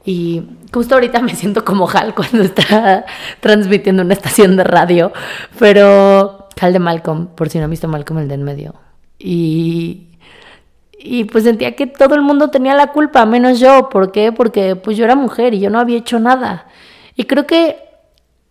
Y 0.05 0.43
justo 0.73 0.95
ahorita 0.95 1.21
me 1.21 1.35
siento 1.35 1.63
como 1.63 1.89
Hal 1.89 2.13
cuando 2.15 2.41
está 2.41 3.05
transmitiendo 3.39 4.03
una 4.03 4.13
estación 4.13 4.55
de 4.57 4.63
radio, 4.63 5.11
pero 5.57 6.47
Hal 6.59 6.73
de 6.73 6.79
Malcolm, 6.79 7.27
por 7.27 7.49
si 7.49 7.57
no 7.57 7.65
han 7.65 7.71
visto 7.71 7.87
Malcolm 7.87 8.19
el 8.19 8.27
de 8.27 8.35
en 8.35 8.43
medio. 8.43 8.75
Y, 9.17 10.07
y 10.97 11.25
pues 11.25 11.43
sentía 11.43 11.75
que 11.75 11.87
todo 11.87 12.15
el 12.15 12.21
mundo 12.21 12.49
tenía 12.49 12.75
la 12.75 12.87
culpa, 12.91 13.25
menos 13.25 13.59
yo. 13.59 13.89
¿Por 13.89 14.11
qué? 14.11 14.31
Porque 14.31 14.75
pues 14.75 14.97
yo 14.97 15.05
era 15.05 15.15
mujer 15.15 15.53
y 15.53 15.59
yo 15.59 15.69
no 15.69 15.79
había 15.79 15.97
hecho 15.97 16.19
nada. 16.19 16.67
Y 17.15 17.25
creo 17.25 17.45
que 17.45 17.77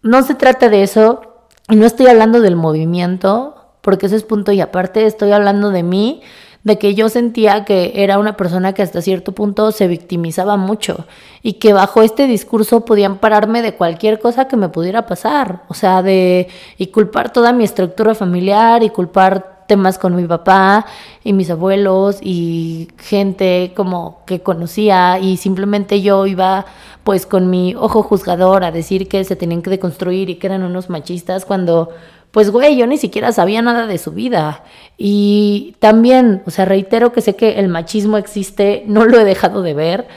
no 0.02 0.23
se 0.23 0.35
trata 0.35 0.68
de 0.68 0.83
eso, 0.83 1.28
y 1.68 1.76
no 1.76 1.87
estoy 1.87 2.07
hablando 2.07 2.40
del 2.40 2.57
movimiento, 2.57 3.57
porque 3.88 4.04
ese 4.04 4.16
es 4.16 4.23
punto 4.23 4.52
y 4.52 4.61
aparte 4.61 5.07
estoy 5.07 5.33
hablando 5.33 5.71
de 5.71 5.83
mí, 5.83 6.21
de 6.62 6.76
que 6.76 6.95
yo 6.95 7.09
sentía 7.09 7.64
que 7.64 7.92
era 7.95 8.18
una 8.18 8.37
persona 8.37 8.75
que 8.75 8.83
hasta 8.83 9.00
cierto 9.00 9.33
punto 9.33 9.73
se 9.73 9.88
victimizaba 9.88 10.59
mucho 10.59 11.07
y 11.42 11.54
que 11.54 11.73
bajo 11.73 12.02
este 12.02 12.26
discurso 12.26 12.85
podían 12.85 13.16
pararme 13.16 13.62
de 13.62 13.76
cualquier 13.76 14.18
cosa 14.18 14.47
que 14.47 14.59
me 14.59 14.68
pudiera 14.68 15.07
pasar, 15.07 15.62
o 15.68 15.73
sea, 15.73 16.02
de 16.02 16.49
y 16.76 16.88
culpar 16.88 17.33
toda 17.33 17.54
mi 17.54 17.64
estructura 17.64 18.14
familiar 18.14 18.83
y 18.83 18.90
culpar 18.90 19.64
temas 19.66 19.97
con 19.97 20.14
mi 20.14 20.26
papá 20.26 20.85
y 21.25 21.33
mis 21.33 21.49
abuelos 21.49 22.18
y 22.21 22.88
gente 22.99 23.73
como 23.75 24.21
que 24.26 24.40
conocía 24.40 25.18
y 25.18 25.38
simplemente 25.38 26.02
yo 26.02 26.26
iba 26.26 26.66
pues 27.04 27.25
con 27.25 27.49
mi 27.49 27.75
ojo 27.75 28.02
juzgador 28.02 28.64
a 28.64 28.71
decir 28.71 29.09
que 29.09 29.25
se 29.25 29.35
tenían 29.35 29.62
que 29.62 29.71
deconstruir 29.71 30.28
y 30.28 30.35
que 30.35 30.47
eran 30.47 30.62
unos 30.62 30.90
machistas 30.90 31.47
cuando 31.47 31.88
pues 32.30 32.50
güey, 32.50 32.76
yo 32.76 32.87
ni 32.87 32.99
siquiera 32.99 33.32
sabía 33.32 33.62
nada 33.62 33.87
de 33.87 33.99
su 33.99 34.12
vida. 34.12 34.64
Y 34.97 35.76
también, 35.78 36.42
o 36.47 36.50
sea, 36.50 36.64
reitero 36.64 37.12
que 37.12 37.20
sé 37.20 37.37
que 37.37 37.58
el 37.58 37.68
machismo 37.68 38.16
existe, 38.18 38.85
no 38.87 39.04
lo 39.04 39.18
he 39.18 39.25
dejado 39.25 39.62
de 39.62 39.75
ver. 39.75 40.08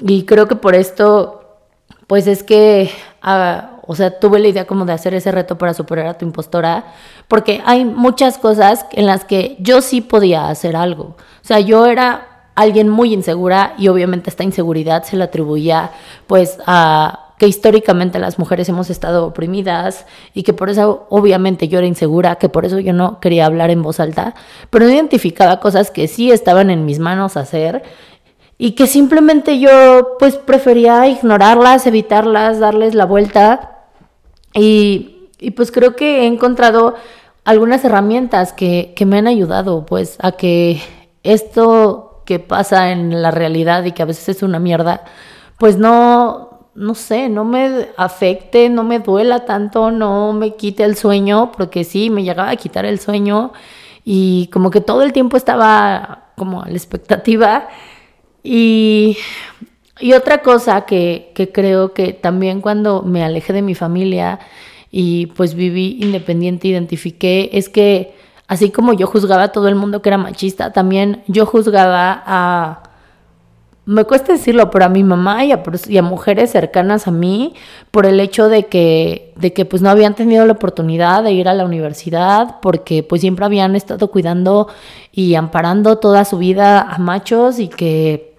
Y 0.00 0.24
creo 0.24 0.46
que 0.46 0.56
por 0.56 0.74
esto, 0.74 1.58
pues 2.06 2.26
es 2.26 2.42
que, 2.42 2.90
ah, 3.22 3.80
o 3.86 3.94
sea, 3.94 4.18
tuve 4.18 4.38
la 4.40 4.48
idea 4.48 4.66
como 4.66 4.84
de 4.84 4.92
hacer 4.92 5.14
ese 5.14 5.32
reto 5.32 5.56
para 5.58 5.74
superar 5.74 6.06
a 6.06 6.18
tu 6.18 6.26
impostora, 6.26 6.92
porque 7.28 7.62
hay 7.64 7.84
muchas 7.84 8.36
cosas 8.36 8.84
en 8.92 9.06
las 9.06 9.24
que 9.24 9.56
yo 9.60 9.80
sí 9.80 10.00
podía 10.00 10.48
hacer 10.48 10.76
algo. 10.76 11.04
O 11.04 11.46
sea, 11.46 11.60
yo 11.60 11.86
era 11.86 12.50
alguien 12.56 12.88
muy 12.88 13.12
insegura 13.12 13.74
y 13.78 13.88
obviamente 13.88 14.30
esta 14.30 14.42
inseguridad 14.42 15.04
se 15.04 15.16
la 15.16 15.26
atribuía 15.26 15.92
pues 16.26 16.58
a 16.66 17.25
que 17.38 17.46
históricamente 17.46 18.18
las 18.18 18.38
mujeres 18.38 18.68
hemos 18.68 18.90
estado 18.90 19.26
oprimidas 19.26 20.06
y 20.32 20.42
que 20.42 20.52
por 20.52 20.70
eso 20.70 21.06
obviamente 21.10 21.68
yo 21.68 21.78
era 21.78 21.86
insegura, 21.86 22.36
que 22.36 22.48
por 22.48 22.64
eso 22.64 22.78
yo 22.78 22.92
no 22.92 23.20
quería 23.20 23.46
hablar 23.46 23.70
en 23.70 23.82
voz 23.82 24.00
alta, 24.00 24.34
pero 24.70 24.88
identificaba 24.88 25.60
cosas 25.60 25.90
que 25.90 26.08
sí 26.08 26.30
estaban 26.30 26.70
en 26.70 26.86
mis 26.86 26.98
manos 26.98 27.36
hacer 27.36 27.82
y 28.58 28.72
que 28.72 28.86
simplemente 28.86 29.58
yo 29.58 30.16
pues 30.18 30.36
prefería 30.36 31.06
ignorarlas, 31.08 31.86
evitarlas, 31.86 32.58
darles 32.58 32.94
la 32.94 33.04
vuelta. 33.04 33.84
Y, 34.54 35.28
y 35.38 35.50
pues 35.50 35.70
creo 35.70 35.94
que 35.94 36.22
he 36.22 36.26
encontrado 36.26 36.94
algunas 37.44 37.84
herramientas 37.84 38.54
que, 38.54 38.94
que 38.96 39.04
me 39.04 39.18
han 39.18 39.26
ayudado 39.26 39.84
pues 39.84 40.16
a 40.20 40.32
que 40.32 40.80
esto 41.22 42.22
que 42.24 42.40
pasa 42.40 42.90
en 42.90 43.22
la 43.22 43.30
realidad 43.30 43.84
y 43.84 43.92
que 43.92 44.02
a 44.02 44.06
veces 44.06 44.28
es 44.30 44.42
una 44.42 44.58
mierda, 44.58 45.04
pues 45.58 45.78
no, 45.78 46.45
no 46.76 46.94
sé, 46.94 47.28
no 47.28 47.44
me 47.44 47.88
afecte, 47.96 48.68
no 48.68 48.84
me 48.84 48.98
duela 48.98 49.44
tanto, 49.44 49.90
no 49.90 50.32
me 50.32 50.56
quite 50.56 50.84
el 50.84 50.96
sueño, 50.96 51.50
porque 51.56 51.84
sí, 51.84 52.10
me 52.10 52.22
llegaba 52.22 52.50
a 52.50 52.56
quitar 52.56 52.84
el 52.84 53.00
sueño 53.00 53.52
y 54.04 54.48
como 54.52 54.70
que 54.70 54.80
todo 54.80 55.02
el 55.02 55.12
tiempo 55.12 55.36
estaba 55.36 56.32
como 56.36 56.62
a 56.62 56.68
la 56.68 56.74
expectativa. 56.74 57.68
Y, 58.42 59.16
y 60.00 60.12
otra 60.12 60.42
cosa 60.42 60.82
que, 60.82 61.32
que 61.34 61.50
creo 61.50 61.94
que 61.94 62.12
también 62.12 62.60
cuando 62.60 63.02
me 63.02 63.24
alejé 63.24 63.52
de 63.52 63.62
mi 63.62 63.74
familia 63.74 64.38
y 64.90 65.26
pues 65.26 65.54
viví 65.54 65.98
independiente, 66.00 66.68
identifiqué, 66.68 67.50
es 67.54 67.68
que 67.68 68.14
así 68.48 68.70
como 68.70 68.92
yo 68.92 69.06
juzgaba 69.06 69.44
a 69.44 69.52
todo 69.52 69.68
el 69.68 69.74
mundo 69.74 70.02
que 70.02 70.10
era 70.10 70.18
machista, 70.18 70.72
también 70.72 71.22
yo 71.26 71.46
juzgaba 71.46 72.22
a 72.26 72.85
me 73.86 74.04
cuesta 74.04 74.32
decirlo, 74.32 74.68
pero 74.70 74.84
a 74.84 74.88
mi 74.88 75.04
mamá 75.04 75.44
y 75.44 75.52
a, 75.52 76.02
mujeres 76.02 76.50
cercanas 76.50 77.06
a 77.06 77.12
mí, 77.12 77.54
por 77.92 78.04
el 78.04 78.18
hecho 78.18 78.48
de 78.48 78.66
que, 78.66 79.32
de 79.36 79.52
que 79.52 79.64
pues 79.64 79.80
no 79.80 79.88
habían 79.90 80.16
tenido 80.16 80.44
la 80.44 80.54
oportunidad 80.54 81.22
de 81.22 81.32
ir 81.32 81.48
a 81.48 81.54
la 81.54 81.64
universidad, 81.64 82.56
porque 82.60 83.04
pues 83.04 83.20
siempre 83.20 83.44
habían 83.44 83.76
estado 83.76 84.10
cuidando 84.10 84.66
y 85.12 85.36
amparando 85.36 85.98
toda 85.98 86.24
su 86.24 86.36
vida 86.38 86.80
a 86.80 86.98
machos 86.98 87.60
y 87.60 87.68
que, 87.68 88.34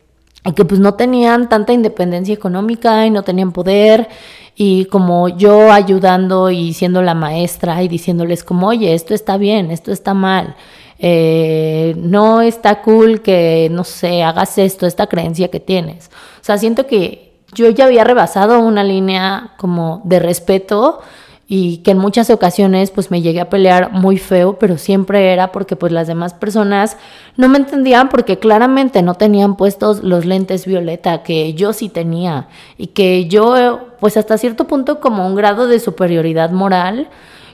y 0.46 0.52
que 0.52 0.66
pues 0.66 0.82
no 0.82 0.96
tenían 0.96 1.48
tanta 1.48 1.72
independencia 1.72 2.34
económica 2.34 3.06
y 3.06 3.10
no 3.10 3.24
tenían 3.24 3.54
poder. 3.54 4.10
Y 4.54 4.86
como 4.86 5.30
yo 5.30 5.72
ayudando 5.72 6.50
y 6.52 6.74
siendo 6.74 7.02
la 7.02 7.14
maestra 7.14 7.82
y 7.84 7.88
diciéndoles 7.88 8.44
como, 8.44 8.68
oye, 8.68 8.94
esto 8.94 9.14
está 9.14 9.38
bien, 9.38 9.72
esto 9.72 9.94
está 9.94 10.14
mal 10.14 10.56
eh, 11.00 11.94
no 11.98 12.42
está 12.42 12.82
cool 12.82 13.22
que, 13.22 13.70
no 13.72 13.84
sé, 13.84 14.24
hagas 14.24 14.58
esto, 14.58 14.86
esta 14.86 15.08
creencia 15.08 15.50
que 15.50 15.60
tienes. 15.60 16.10
O 16.42 16.44
sea, 16.44 16.58
siento 16.58 16.88
que 16.88 17.34
yo 17.54 17.70
ya 17.70 17.86
había 17.86 18.04
rebasado 18.04 18.60
una 18.60 18.84
línea 18.84 19.54
como 19.58 20.02
de 20.04 20.20
respeto 20.20 21.02
y 21.50 21.78
que 21.78 21.92
en 21.92 21.98
muchas 21.98 22.30
ocasiones 22.30 22.92
pues 22.92 23.10
me 23.10 23.22
llegué 23.22 23.40
a 23.40 23.50
pelear 23.50 23.94
muy 23.94 24.18
feo, 24.18 24.60
pero 24.60 24.78
siempre 24.78 25.32
era 25.32 25.54
porque 25.54 25.78
pues 25.78 25.94
las 25.94 26.08
demás 26.08 26.34
personas 26.34 26.98
no 27.38 27.48
me 27.48 27.58
entendían 27.58 28.10
porque 28.10 28.38
claramente 28.38 29.02
no 29.02 29.16
tenían 29.16 29.56
puestos 29.56 30.04
los 30.04 30.26
lentes 30.26 30.66
violeta 30.66 31.24
que 31.24 31.54
yo 31.54 31.72
sí 31.72 31.88
tenía 31.88 32.50
y 32.78 32.88
que 32.88 33.28
yo 33.28 33.80
pues 34.02 34.18
hasta 34.18 34.38
cierto 34.38 34.68
punto 34.68 35.00
como 35.00 35.26
un 35.26 35.36
grado 35.36 35.68
de 35.68 35.80
superioridad 35.80 36.52
moral 36.52 37.08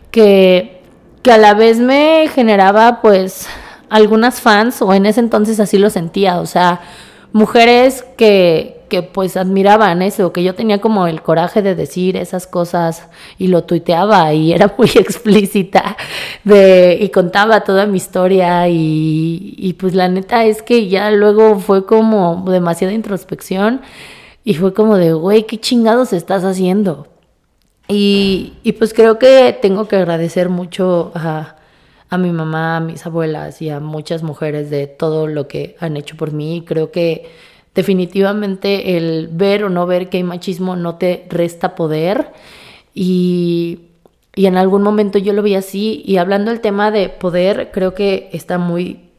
que 0.10 0.83
que 1.24 1.32
a 1.32 1.38
la 1.38 1.54
vez 1.54 1.80
me 1.80 2.28
generaba 2.28 3.02
pues 3.02 3.48
algunas 3.90 4.42
fans, 4.42 4.82
o 4.82 4.94
en 4.94 5.06
ese 5.06 5.22
entonces 5.22 5.60
así 5.60 5.78
lo 5.78 5.90
sentía, 5.90 6.40
o 6.40 6.46
sea, 6.46 6.82
mujeres 7.32 8.06
que, 8.18 8.82
que 8.90 9.04
pues 9.04 9.38
admiraban 9.38 10.02
eso, 10.02 10.34
que 10.34 10.44
yo 10.44 10.54
tenía 10.54 10.82
como 10.82 11.08
el 11.08 11.22
coraje 11.22 11.62
de 11.62 11.76
decir 11.76 12.18
esas 12.18 12.46
cosas 12.46 13.08
y 13.38 13.48
lo 13.48 13.64
tuiteaba 13.64 14.34
y 14.34 14.52
era 14.54 14.74
muy 14.78 14.90
explícita 14.96 15.96
de, 16.44 16.98
y 17.00 17.10
contaba 17.10 17.62
toda 17.62 17.86
mi 17.86 17.98
historia 17.98 18.68
y, 18.68 19.56
y 19.58 19.74
pues 19.74 19.96
la 19.96 20.10
neta 20.10 20.44
es 20.46 20.62
que 20.62 20.90
ya 20.90 21.10
luego 21.12 21.60
fue 21.60 21.86
como 21.86 22.44
demasiada 22.50 22.94
introspección 22.94 23.82
y 24.44 24.56
fue 24.56 24.74
como 24.74 24.98
de, 24.98 25.14
güey, 25.14 25.44
¿qué 25.44 25.58
chingados 25.58 26.12
estás 26.12 26.44
haciendo? 26.44 27.13
Y, 27.96 28.72
pues 28.80 28.94
creo 28.94 29.20
que 29.20 29.58
tengo 29.62 29.88
que 29.88 29.98
agradecer 29.98 30.50
mucho 30.50 31.12
a, 31.14 31.58
a, 32.10 32.18
mi 32.18 32.32
mamá, 32.32 32.78
a 32.78 32.80
mis 32.80 33.06
abuelas 33.06 33.62
y 33.62 33.70
a 33.70 33.80
muchas 33.80 34.24
mujeres 34.24 34.70
de 34.70 34.88
todo 34.88 35.28
lo 35.28 35.48
que 35.48 35.76
han 35.80 35.96
hecho 35.98 36.18
por 36.18 36.32
mí. 36.32 36.64
Creo 36.66 36.92
que 36.92 37.30
definitivamente 37.76 38.98
el 38.98 39.30
ver 39.32 39.64
o 39.64 39.70
no 39.70 39.86
ver 39.86 40.10
que 40.10 40.18
hay 40.18 40.24
machismo 40.24 40.76
no 40.76 40.96
te 40.96 41.26
resta 41.30 41.76
poder. 41.76 42.32
Y, 42.94 43.82
y 44.36 44.48
en 44.48 44.58
algún 44.58 44.82
momento 44.82 45.20
yo 45.20 45.34
lo 45.34 45.44
vi 45.44 45.56
así. 45.56 46.02
Y 46.06 46.18
hablando 46.18 46.52
del 46.52 46.62
tema 46.62 46.90
de 46.90 47.10
poder, 47.10 47.70
creo 47.72 47.94
que 47.94 48.30
está 48.34 48.58
muy 48.58 49.13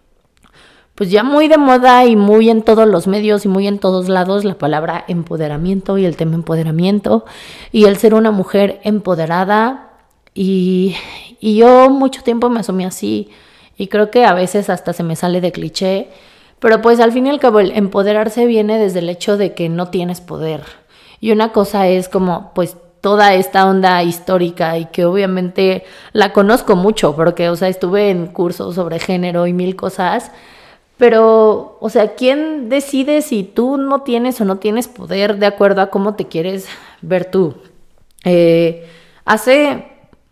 pues 0.95 1.11
ya 1.11 1.25
muy 1.25 1.49
de 1.49 1.59
moda 1.59 2.05
y 2.05 2.17
muy 2.17 2.51
en 2.51 2.63
todos 2.63 2.87
los 2.87 3.07
medios 3.07 3.45
y 3.45 3.49
muy 3.49 3.67
en 3.67 3.79
todos 3.79 4.09
lados 4.09 4.45
la 4.45 4.55
palabra 4.55 5.05
empoderamiento 5.09 5.99
y 5.99 6.05
el 6.05 6.17
tema 6.17 6.35
empoderamiento 6.35 7.25
y 7.73 7.85
el 7.85 7.97
ser 7.97 8.15
una 8.15 8.31
mujer 8.31 8.81
empoderada. 8.85 9.91
Y, 10.35 10.97
y 11.41 11.57
yo 11.57 11.91
mucho 11.91 12.23
tiempo 12.23 12.49
me 12.49 12.61
asumí 12.61 12.85
así 12.85 13.31
y 13.77 13.89
creo 13.89 14.11
que 14.11 14.25
a 14.25 14.35
veces 14.35 14.71
hasta 14.71 14.93
se 14.93 15.03
me 15.03 15.17
sale 15.17 15.41
de 15.41 15.53
cliché, 15.53 16.09
pero 16.61 16.81
pues 16.81 17.01
al 17.01 17.13
fin 17.13 17.27
y 17.27 17.31
al 17.31 17.41
cabo 17.41 17.61
el 17.61 17.73
empoderarse 17.73 18.47
viene 18.47 18.79
desde 18.79 19.01
el 19.01 19.09
hecho 19.09 19.37
de 19.37 19.55
que 19.55 19.69
no 19.69 19.89
tienes 19.89 20.21
poder. 20.21 20.63
Y 21.21 21.33
una 21.33 21.53
cosa 21.53 21.89
es 21.89 22.09
como 22.09 22.53
pues 22.55 22.77
toda 23.01 23.35
esta 23.35 23.69
onda 23.69 24.03
histórica 24.03 24.79
y 24.79 24.87
que 24.87 25.05
obviamente 25.05 25.85
la 26.13 26.33
conozco 26.33 26.77
mucho 26.77 27.15
porque, 27.15 27.51
o 27.51 27.57
sea, 27.57 27.69
estuve 27.69 28.11
en 28.11 28.29
cursos 28.29 28.77
sobre 28.77 28.99
género 28.99 29.47
y 29.47 29.53
mil 29.53 29.77
cosas, 29.77 30.31
pero, 30.97 31.77
o 31.81 31.91
sea, 31.91 32.15
¿quién 32.15 32.69
decide 32.69 33.21
si 33.23 33.43
tú 33.43 33.77
no 33.77 34.03
tienes 34.03 34.41
o 34.41 34.45
no 34.45 34.59
tienes 34.59 34.89
poder 34.89 35.39
de 35.39 35.47
acuerdo 35.47 35.81
a 35.81 35.91
cómo 35.91 36.15
te 36.15 36.27
quieres 36.27 36.69
ver 37.03 37.31
tú? 37.31 37.55
Eh, 38.25 38.87
hace 39.25 39.87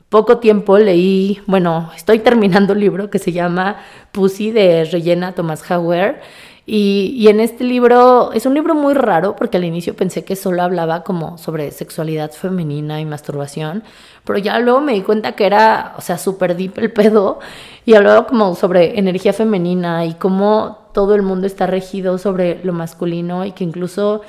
poco 0.08 0.38
tiempo 0.38 0.78
leí, 0.78 1.40
bueno, 1.46 1.90
estoy 1.96 2.18
terminando 2.20 2.74
un 2.74 2.80
libro 2.80 3.10
que 3.10 3.18
se 3.18 3.32
llama 3.32 3.78
Pussy 4.12 4.52
de 4.52 4.84
Rellena 4.84 5.34
Thomas 5.34 5.68
Hauer. 5.70 6.20
Y, 6.64 7.14
y, 7.16 7.26
en 7.26 7.40
este 7.40 7.64
libro 7.64 8.32
es 8.32 8.46
un 8.46 8.54
libro 8.54 8.76
muy 8.76 8.94
raro 8.94 9.34
porque 9.34 9.56
al 9.56 9.64
inicio 9.64 9.96
pensé 9.96 10.24
que 10.24 10.36
solo 10.36 10.62
hablaba 10.62 11.02
como 11.02 11.36
sobre 11.36 11.72
sexualidad 11.72 12.30
femenina 12.30 13.00
y 13.00 13.04
masturbación, 13.04 13.82
pero 14.24 14.38
ya 14.38 14.60
luego 14.60 14.80
me 14.80 14.92
di 14.92 15.02
cuenta 15.02 15.32
que 15.32 15.44
era, 15.44 15.94
o 15.98 16.00
sea, 16.00 16.18
súper 16.18 16.56
deep 16.56 16.78
el 16.78 16.92
pedo 16.92 17.40
y 17.84 17.94
hablaba 17.94 18.26
como 18.26 18.54
sobre 18.54 18.96
energía 18.96 19.32
femenina 19.32 20.06
y 20.06 20.14
cómo 20.14 20.78
todo 20.92 21.14
el 21.14 21.22
mundo 21.22 21.46
está 21.46 21.66
regido 21.66 22.18
sobre 22.18 22.62
lo 22.64 22.72
masculino 22.72 23.44
y 23.44 23.52
que 23.52 23.64
incluso, 23.64 24.22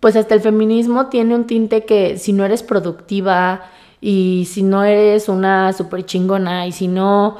pues 0.00 0.16
hasta 0.16 0.34
el 0.34 0.40
feminismo 0.40 1.06
tiene 1.06 1.34
un 1.34 1.46
tinte 1.46 1.84
que 1.84 2.18
si 2.18 2.32
no 2.32 2.44
eres 2.44 2.62
productiva 2.62 3.62
y 4.00 4.48
si 4.50 4.62
no 4.62 4.82
eres 4.82 5.28
una 5.28 5.72
súper 5.72 6.04
chingona 6.04 6.66
y 6.66 6.72
si 6.72 6.88
no 6.88 7.36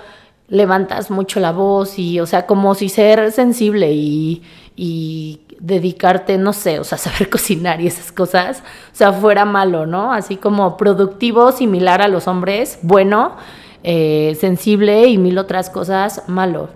levantas 0.50 1.10
mucho 1.10 1.40
la 1.40 1.52
voz 1.52 1.98
y, 1.98 2.20
o 2.20 2.26
sea, 2.26 2.46
como 2.46 2.74
si 2.74 2.88
ser 2.88 3.32
sensible 3.32 3.92
y, 3.92 4.42
y 4.76 5.40
dedicarte, 5.60 6.38
no 6.38 6.52
sé, 6.52 6.80
o 6.80 6.84
sea, 6.84 6.98
saber 6.98 7.30
cocinar 7.30 7.80
y 7.80 7.86
esas 7.86 8.12
cosas, 8.12 8.62
o 8.92 8.96
sea, 8.96 9.12
fuera 9.12 9.44
malo, 9.44 9.86
¿no? 9.86 10.12
Así 10.12 10.36
como 10.36 10.76
productivo, 10.76 11.52
similar 11.52 12.02
a 12.02 12.08
los 12.08 12.26
hombres, 12.26 12.78
bueno, 12.82 13.36
eh, 13.82 14.36
sensible 14.38 15.06
y 15.06 15.16
mil 15.16 15.38
otras 15.38 15.70
cosas, 15.70 16.24
malo. 16.26 16.68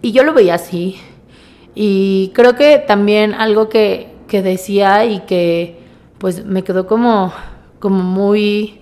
Y 0.00 0.12
yo 0.12 0.22
lo 0.22 0.32
veía 0.32 0.54
así. 0.54 0.96
Y 1.74 2.30
creo 2.34 2.54
que 2.56 2.78
también 2.78 3.34
algo 3.34 3.68
que, 3.68 4.14
que 4.28 4.42
decía 4.42 5.04
y 5.04 5.20
que 5.20 5.80
pues 6.18 6.44
me 6.44 6.64
quedó 6.64 6.86
como, 6.86 7.32
como 7.80 8.02
muy, 8.02 8.80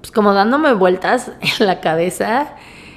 pues 0.00 0.10
como 0.10 0.34
dándome 0.34 0.74
vueltas 0.74 1.32
en 1.60 1.66
la 1.66 1.80
cabeza, 1.80 2.56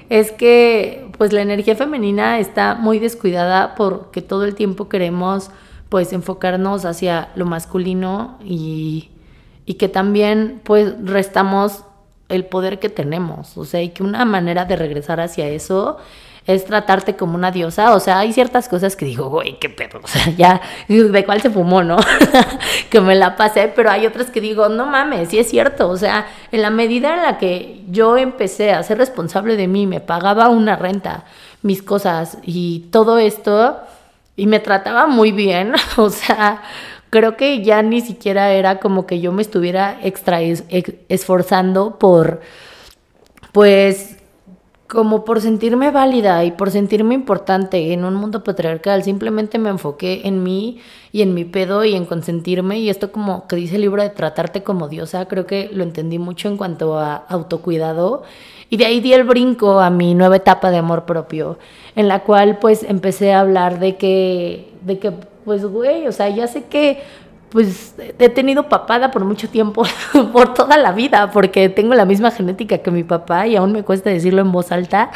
es 0.10 0.32
que 0.32 1.08
pues 1.18 1.32
la 1.34 1.42
energía 1.42 1.76
femenina 1.76 2.40
está 2.40 2.76
muy 2.76 3.00
descuidada 3.00 3.76
porque 3.76 4.22
todo 4.22 4.44
el 4.44 4.56
tiempo 4.56 4.90
queremos 4.90 5.52
pues 5.90 6.14
enfocarnos 6.14 6.86
hacia 6.86 7.30
lo 7.36 7.46
masculino 7.46 8.38
y, 8.44 9.10
y 9.66 9.76
que 9.76 9.88
también 9.88 10.62
pues 10.64 10.94
restamos 11.04 11.84
el 12.28 12.46
poder 12.46 12.80
que 12.80 12.90
tenemos, 12.90 13.58
o 13.58 13.66
sea, 13.66 13.82
y 13.82 13.90
que 13.90 14.04
una 14.04 14.24
manera 14.24 14.66
de 14.66 14.76
regresar 14.76 15.20
hacia 15.20 15.48
eso 15.48 15.98
es 16.54 16.66
tratarte 16.66 17.16
como 17.16 17.36
una 17.36 17.52
diosa. 17.52 17.94
O 17.94 18.00
sea, 18.00 18.20
hay 18.20 18.34
ciertas 18.34 18.68
cosas 18.68 18.96
que 18.96 19.06
digo, 19.06 19.30
güey, 19.30 19.60
qué 19.60 19.70
pedo. 19.70 20.00
O 20.04 20.08
sea, 20.08 20.30
ya, 20.36 20.60
de 20.88 21.24
cuál 21.24 21.42
se 21.42 21.52
fumó, 21.52 21.84
¿no? 21.84 21.98
que 22.90 23.02
me 23.02 23.16
la 23.16 23.36
pasé, 23.36 23.72
pero 23.76 23.92
hay 23.92 24.08
otras 24.08 24.32
que 24.32 24.42
digo, 24.42 24.68
no 24.68 24.88
mames, 24.88 25.30
sí 25.30 25.38
es 25.38 25.48
cierto. 25.48 25.88
O 25.90 25.96
sea, 25.96 26.26
en 26.52 26.64
la 26.64 26.72
medida 26.72 27.14
en 27.14 27.22
la 27.22 27.38
que 27.38 27.84
yo 27.90 28.18
empecé 28.18 28.72
a 28.72 28.82
ser 28.82 28.98
responsable 28.98 29.58
de 29.58 29.68
mí, 29.68 29.86
me 29.86 30.00
pagaba 30.00 30.50
una 30.50 30.76
renta, 30.76 31.26
mis 31.62 31.84
cosas 31.84 32.40
y 32.44 32.88
todo 32.92 33.20
esto, 33.20 33.78
y 34.36 34.48
me 34.48 34.60
trataba 34.60 35.06
muy 35.06 35.32
bien, 35.32 35.74
o 35.98 36.10
sea, 36.10 36.64
creo 37.12 37.38
que 37.38 37.64
ya 37.64 37.84
ni 37.84 38.02
siquiera 38.02 38.54
era 38.54 38.80
como 38.80 39.06
que 39.06 39.20
yo 39.20 39.32
me 39.32 39.44
estuviera 39.44 40.00
extra 40.02 40.40
esforzando 40.42 42.00
por, 42.00 42.42
pues, 43.52 44.19
como 44.90 45.24
por 45.24 45.40
sentirme 45.40 45.92
válida 45.92 46.44
y 46.44 46.52
por 46.52 46.72
sentirme 46.72 47.14
importante 47.14 47.94
en 47.94 48.04
un 48.04 48.16
mundo 48.16 48.44
patriarcal, 48.44 49.04
simplemente 49.04 49.60
me 49.60 49.70
enfoqué 49.70 50.22
en 50.24 50.42
mí 50.42 50.80
y 51.12 51.22
en 51.22 51.36
mi 51.36 51.46
pedo 51.46 51.86
y 51.86 51.94
en 51.94 52.06
consentirme 52.06 52.80
y 52.80 52.90
esto 52.90 53.12
como 53.12 53.48
que 53.48 53.56
dice 53.56 53.76
el 53.76 53.82
libro 53.82 54.02
de 54.02 54.10
tratarte 54.10 54.64
como 54.64 54.88
diosa, 54.88 55.28
creo 55.28 55.46
que 55.46 55.70
lo 55.72 55.84
entendí 55.84 56.18
mucho 56.18 56.48
en 56.48 56.58
cuanto 56.58 56.98
a 56.98 57.16
autocuidado 57.16 58.24
y 58.72 58.78
de 58.78 58.88
ahí 58.88 59.00
di 59.00 59.14
el 59.14 59.26
brinco 59.26 59.80
a 59.80 59.92
mi 59.92 60.16
nueva 60.16 60.38
etapa 60.38 60.72
de 60.72 60.78
amor 60.78 61.06
propio, 61.06 61.60
en 61.96 62.08
la 62.08 62.24
cual 62.24 62.58
pues 62.58 62.82
empecé 62.82 63.32
a 63.32 63.42
hablar 63.42 63.80
de 63.80 63.96
que 63.96 64.74
de 64.82 64.98
que 64.98 65.14
pues 65.46 65.66
güey, 65.66 66.08
o 66.08 66.12
sea, 66.12 66.30
ya 66.30 66.48
sé 66.48 66.64
que 66.64 67.04
pues 67.50 67.96
he 67.98 68.30
tenido 68.30 68.70
papada 68.70 69.12
por 69.12 69.26
mucho 69.26 69.50
tiempo, 69.50 69.84
por 70.34 70.54
toda 70.54 70.78
la 70.78 70.92
vida, 70.92 71.32
porque 71.32 71.70
tengo 71.70 71.96
la 71.96 72.06
misma 72.06 72.32
genética 72.32 72.80
que 72.80 72.92
mi 72.92 73.04
papá 73.04 73.48
y 73.48 73.56
aún 73.56 73.72
me 73.72 73.84
cuesta 73.84 74.10
decirlo 74.10 74.42
en 74.42 74.52
voz 74.52 74.72
alta. 74.72 75.12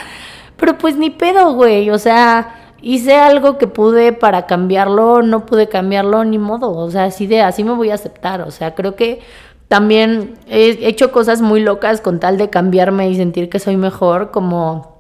Pero 0.58 0.78
pues 0.78 0.98
ni 0.98 1.10
pedo, 1.10 1.54
güey, 1.54 1.90
o 1.90 1.98
sea, 1.98 2.56
hice 2.82 3.16
algo 3.16 3.58
que 3.58 3.68
pude 3.68 4.14
para 4.14 4.46
cambiarlo, 4.46 5.22
no 5.22 5.46
pude 5.46 5.70
cambiarlo, 5.70 6.24
ni 6.26 6.38
modo, 6.38 6.72
o 6.72 6.92
sea, 6.92 7.06
así 7.06 7.28
de 7.28 7.42
así 7.42 7.64
me 7.64 7.74
voy 7.74 7.92
a 7.92 7.96
aceptar, 7.96 8.42
o 8.42 8.52
sea, 8.52 8.76
creo 8.76 8.96
que 8.96 9.22
también 9.68 10.36
he 10.48 10.88
hecho 10.88 11.12
cosas 11.12 11.42
muy 11.42 11.60
locas 11.62 12.02
con 12.02 12.20
tal 12.20 12.38
de 12.38 12.50
cambiarme 12.50 13.10
y 13.10 13.16
sentir 13.16 13.50
que 13.50 13.60
soy 13.60 13.78
mejor, 13.78 14.32
como 14.32 14.94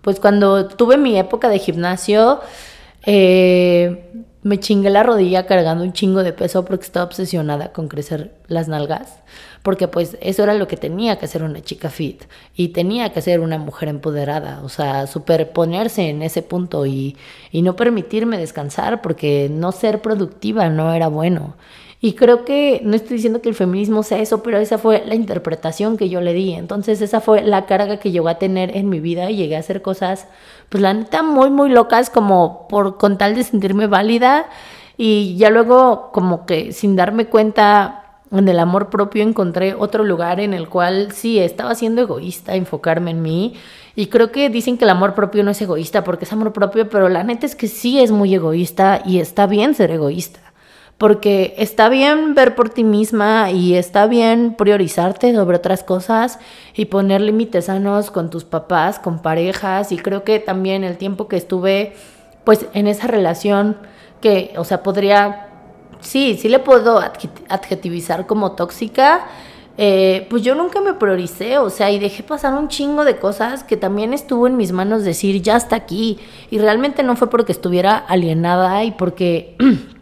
pues 0.00 0.20
cuando 0.20 0.68
tuve 0.68 0.96
mi 0.96 1.18
época 1.18 1.48
de 1.48 1.58
gimnasio, 1.58 2.40
eh, 3.06 4.10
me 4.42 4.60
chingué 4.60 4.90
la 4.90 5.02
rodilla 5.02 5.46
cargando 5.46 5.82
un 5.82 5.92
chingo 5.92 6.22
de 6.22 6.32
peso 6.32 6.64
porque 6.64 6.84
estaba 6.84 7.06
obsesionada 7.06 7.72
con 7.72 7.88
crecer 7.88 8.34
las 8.46 8.68
nalgas, 8.68 9.20
porque 9.62 9.88
pues 9.88 10.16
eso 10.20 10.44
era 10.44 10.54
lo 10.54 10.68
que 10.68 10.76
tenía 10.76 11.18
que 11.18 11.24
hacer 11.24 11.42
una 11.42 11.60
chica 11.62 11.90
fit 11.90 12.24
y 12.54 12.68
tenía 12.68 13.12
que 13.12 13.22
ser 13.22 13.40
una 13.40 13.58
mujer 13.58 13.88
empoderada, 13.88 14.62
o 14.62 14.68
sea, 14.68 15.06
superponerse 15.06 16.08
en 16.10 16.22
ese 16.22 16.42
punto 16.42 16.86
y, 16.86 17.16
y 17.50 17.62
no 17.62 17.74
permitirme 17.74 18.38
descansar 18.38 19.02
porque 19.02 19.48
no 19.50 19.72
ser 19.72 20.00
productiva 20.02 20.68
no 20.68 20.92
era 20.92 21.08
bueno. 21.08 21.56
Y 22.06 22.12
creo 22.12 22.44
que 22.44 22.80
no 22.84 22.94
estoy 22.94 23.16
diciendo 23.16 23.42
que 23.42 23.48
el 23.48 23.56
feminismo 23.56 24.04
sea 24.04 24.18
eso, 24.18 24.40
pero 24.40 24.58
esa 24.58 24.78
fue 24.78 25.02
la 25.04 25.16
interpretación 25.16 25.96
que 25.96 26.08
yo 26.08 26.20
le 26.20 26.34
di. 26.34 26.52
Entonces 26.52 27.00
esa 27.00 27.20
fue 27.20 27.42
la 27.42 27.66
carga 27.66 27.96
que 27.96 28.12
llegó 28.12 28.28
a 28.28 28.38
tener 28.38 28.76
en 28.76 28.88
mi 28.88 29.00
vida 29.00 29.28
y 29.28 29.34
llegué 29.34 29.56
a 29.56 29.58
hacer 29.58 29.82
cosas, 29.82 30.28
pues 30.68 30.80
la 30.80 30.94
neta, 30.94 31.24
muy, 31.24 31.50
muy 31.50 31.68
locas 31.68 32.08
como 32.08 32.68
por 32.68 32.96
con 32.96 33.18
tal 33.18 33.34
de 33.34 33.42
sentirme 33.42 33.88
válida. 33.88 34.46
Y 34.96 35.36
ya 35.36 35.50
luego 35.50 36.12
como 36.12 36.46
que 36.46 36.70
sin 36.70 36.94
darme 36.94 37.26
cuenta 37.26 38.20
en 38.30 38.46
el 38.46 38.60
amor 38.60 38.88
propio 38.88 39.24
encontré 39.24 39.74
otro 39.74 40.04
lugar 40.04 40.38
en 40.38 40.54
el 40.54 40.68
cual 40.68 41.10
sí 41.10 41.40
estaba 41.40 41.74
siendo 41.74 42.02
egoísta, 42.02 42.54
enfocarme 42.54 43.10
en 43.10 43.22
mí. 43.22 43.54
Y 43.96 44.06
creo 44.06 44.30
que 44.30 44.48
dicen 44.48 44.78
que 44.78 44.84
el 44.84 44.90
amor 44.90 45.14
propio 45.14 45.42
no 45.42 45.50
es 45.50 45.60
egoísta 45.60 46.04
porque 46.04 46.24
es 46.24 46.32
amor 46.32 46.52
propio, 46.52 46.88
pero 46.88 47.08
la 47.08 47.24
neta 47.24 47.46
es 47.46 47.56
que 47.56 47.66
sí 47.66 47.98
es 47.98 48.12
muy 48.12 48.32
egoísta 48.32 49.02
y 49.04 49.18
está 49.18 49.48
bien 49.48 49.74
ser 49.74 49.90
egoísta 49.90 50.46
porque 50.98 51.54
está 51.58 51.88
bien 51.88 52.34
ver 52.34 52.54
por 52.54 52.70
ti 52.70 52.82
misma 52.82 53.50
y 53.50 53.74
está 53.74 54.06
bien 54.06 54.54
priorizarte 54.56 55.34
sobre 55.34 55.58
otras 55.58 55.82
cosas 55.82 56.38
y 56.74 56.86
poner 56.86 57.20
límites 57.20 57.66
sanos 57.66 58.10
con 58.10 58.30
tus 58.30 58.44
papás, 58.44 58.98
con 58.98 59.20
parejas 59.20 59.92
y 59.92 59.98
creo 59.98 60.24
que 60.24 60.38
también 60.38 60.84
el 60.84 60.96
tiempo 60.96 61.28
que 61.28 61.36
estuve 61.36 61.94
pues 62.44 62.66
en 62.72 62.86
esa 62.86 63.08
relación 63.08 63.76
que, 64.20 64.54
o 64.56 64.64
sea, 64.64 64.82
podría, 64.82 65.48
sí, 66.00 66.38
sí 66.40 66.48
le 66.48 66.60
puedo 66.60 67.00
adjetivizar 67.48 68.26
como 68.26 68.52
tóxica, 68.52 69.26
eh, 69.78 70.26
pues 70.30 70.42
yo 70.42 70.54
nunca 70.54 70.80
me 70.80 70.94
prioricé, 70.94 71.58
o 71.58 71.68
sea, 71.68 71.90
y 71.90 71.98
dejé 71.98 72.22
pasar 72.22 72.54
un 72.54 72.68
chingo 72.68 73.04
de 73.04 73.18
cosas 73.18 73.62
que 73.62 73.76
también 73.76 74.14
estuvo 74.14 74.46
en 74.46 74.56
mis 74.56 74.72
manos 74.72 75.04
decir, 75.04 75.42
ya 75.42 75.56
está 75.56 75.76
aquí, 75.76 76.18
y 76.50 76.58
realmente 76.58 77.02
no 77.02 77.16
fue 77.16 77.28
porque 77.28 77.52
estuviera 77.52 77.98
alienada 77.98 78.84
y 78.84 78.92
porque 78.92 79.56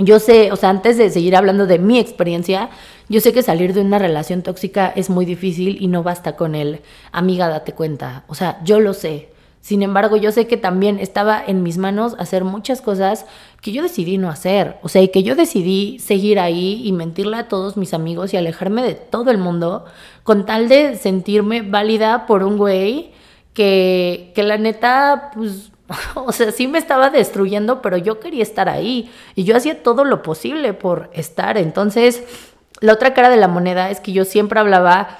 yo 0.00 0.18
sé, 0.18 0.50
o 0.52 0.56
sea, 0.56 0.70
antes 0.70 0.96
de 0.96 1.10
seguir 1.10 1.36
hablando 1.36 1.66
de 1.66 1.78
mi 1.78 1.98
experiencia, 1.98 2.70
yo 3.08 3.20
sé 3.20 3.32
que 3.32 3.42
salir 3.42 3.74
de 3.74 3.80
una 3.82 3.98
relación 3.98 4.42
tóxica 4.42 4.92
es 4.94 5.10
muy 5.10 5.24
difícil 5.24 5.78
y 5.80 5.88
no 5.88 6.02
basta 6.02 6.36
con 6.36 6.54
el 6.54 6.80
amiga, 7.12 7.48
date 7.48 7.72
cuenta. 7.72 8.24
O 8.28 8.34
sea, 8.34 8.60
yo 8.64 8.80
lo 8.80 8.94
sé. 8.94 9.28
Sin 9.60 9.82
embargo, 9.82 10.16
yo 10.16 10.32
sé 10.32 10.46
que 10.46 10.56
también 10.56 10.98
estaba 10.98 11.42
en 11.46 11.62
mis 11.62 11.76
manos 11.76 12.16
hacer 12.18 12.44
muchas 12.44 12.80
cosas 12.80 13.26
que 13.60 13.72
yo 13.72 13.82
decidí 13.82 14.16
no 14.16 14.30
hacer. 14.30 14.78
O 14.82 14.88
sea, 14.88 15.02
y 15.02 15.08
que 15.08 15.22
yo 15.22 15.36
decidí 15.36 15.98
seguir 15.98 16.40
ahí 16.40 16.80
y 16.82 16.92
mentirle 16.92 17.36
a 17.36 17.48
todos 17.48 17.76
mis 17.76 17.92
amigos 17.92 18.32
y 18.32 18.38
alejarme 18.38 18.82
de 18.82 18.94
todo 18.94 19.30
el 19.30 19.36
mundo 19.36 19.84
con 20.22 20.46
tal 20.46 20.68
de 20.68 20.96
sentirme 20.96 21.60
válida 21.60 22.26
por 22.26 22.42
un 22.42 22.56
güey 22.56 23.10
que, 23.52 24.32
que 24.34 24.42
la 24.44 24.56
neta, 24.56 25.30
pues 25.34 25.69
O 26.14 26.32
sea, 26.32 26.52
sí 26.52 26.68
me 26.68 26.78
estaba 26.78 27.10
destruyendo, 27.10 27.82
pero 27.82 27.96
yo 27.96 28.20
quería 28.20 28.42
estar 28.42 28.68
ahí. 28.68 29.10
Y 29.34 29.44
yo 29.44 29.56
hacía 29.56 29.82
todo 29.82 30.04
lo 30.04 30.22
posible 30.22 30.72
por 30.72 31.10
estar. 31.12 31.58
Entonces, 31.58 32.22
la 32.80 32.92
otra 32.92 33.14
cara 33.14 33.30
de 33.30 33.36
la 33.36 33.48
moneda 33.48 33.90
es 33.90 34.00
que 34.00 34.12
yo 34.12 34.24
siempre 34.24 34.60
hablaba, 34.60 35.18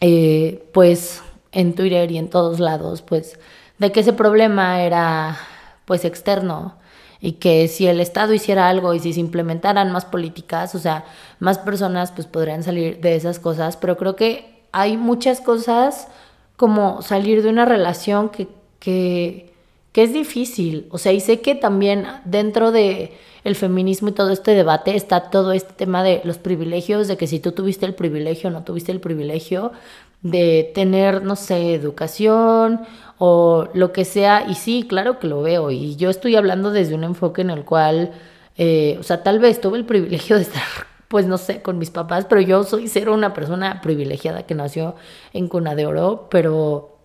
eh, 0.00 0.68
pues, 0.72 1.22
en 1.52 1.74
Twitter 1.74 2.10
y 2.10 2.18
en 2.18 2.28
todos 2.28 2.60
lados, 2.60 3.02
pues, 3.02 3.38
de 3.78 3.92
que 3.92 4.00
ese 4.00 4.12
problema 4.12 4.82
era, 4.82 5.38
pues, 5.84 6.04
externo. 6.04 6.76
Y 7.20 7.32
que 7.32 7.66
si 7.68 7.86
el 7.86 8.00
Estado 8.00 8.34
hiciera 8.34 8.68
algo 8.68 8.92
y 8.94 9.00
si 9.00 9.12
se 9.12 9.20
implementaran 9.20 9.90
más 9.90 10.04
políticas, 10.04 10.74
o 10.74 10.78
sea, 10.78 11.04
más 11.38 11.58
personas 11.58 12.12
pues 12.12 12.26
podrían 12.26 12.62
salir 12.62 13.00
de 13.00 13.16
esas 13.16 13.38
cosas, 13.40 13.78
pero 13.78 13.96
creo 13.96 14.16
que 14.16 14.64
hay 14.70 14.98
muchas 14.98 15.40
cosas 15.40 16.08
como 16.56 17.00
salir 17.00 17.42
de 17.42 17.48
una 17.48 17.64
relación 17.64 18.28
que, 18.28 18.48
que, 18.78 19.55
que 19.96 20.02
es 20.02 20.12
difícil, 20.12 20.88
o 20.90 20.98
sea, 20.98 21.12
y 21.12 21.20
sé 21.20 21.40
que 21.40 21.54
también 21.54 22.06
dentro 22.26 22.70
de 22.70 23.12
el 23.44 23.56
feminismo 23.56 24.08
y 24.08 24.12
todo 24.12 24.28
este 24.28 24.50
debate 24.50 24.94
está 24.94 25.30
todo 25.30 25.52
este 25.52 25.72
tema 25.72 26.04
de 26.04 26.20
los 26.22 26.36
privilegios, 26.36 27.08
de 27.08 27.16
que 27.16 27.26
si 27.26 27.40
tú 27.40 27.52
tuviste 27.52 27.86
el 27.86 27.94
privilegio 27.94 28.50
o 28.50 28.52
no 28.52 28.62
tuviste 28.62 28.92
el 28.92 29.00
privilegio 29.00 29.72
de 30.20 30.70
tener, 30.74 31.22
no 31.22 31.34
sé, 31.34 31.72
educación 31.72 32.82
o 33.16 33.68
lo 33.72 33.92
que 33.92 34.04
sea. 34.04 34.44
Y 34.46 34.56
sí, 34.56 34.84
claro 34.86 35.18
que 35.18 35.28
lo 35.28 35.40
veo. 35.40 35.70
Y 35.70 35.96
yo 35.96 36.10
estoy 36.10 36.36
hablando 36.36 36.72
desde 36.72 36.94
un 36.94 37.04
enfoque 37.04 37.40
en 37.40 37.48
el 37.48 37.64
cual, 37.64 38.12
eh, 38.58 38.98
o 39.00 39.02
sea, 39.02 39.22
tal 39.22 39.38
vez 39.38 39.62
tuve 39.62 39.78
el 39.78 39.86
privilegio 39.86 40.36
de 40.36 40.42
estar, 40.42 40.62
pues 41.08 41.24
no 41.24 41.38
sé, 41.38 41.62
con 41.62 41.78
mis 41.78 41.90
papás, 41.90 42.26
pero 42.28 42.42
yo 42.42 42.64
soy 42.64 42.88
cero 42.88 43.14
una 43.14 43.32
persona 43.32 43.80
privilegiada 43.80 44.42
que 44.42 44.54
nació 44.54 44.94
en 45.32 45.48
cuna 45.48 45.74
de 45.74 45.86
oro, 45.86 46.28
pero 46.30 46.95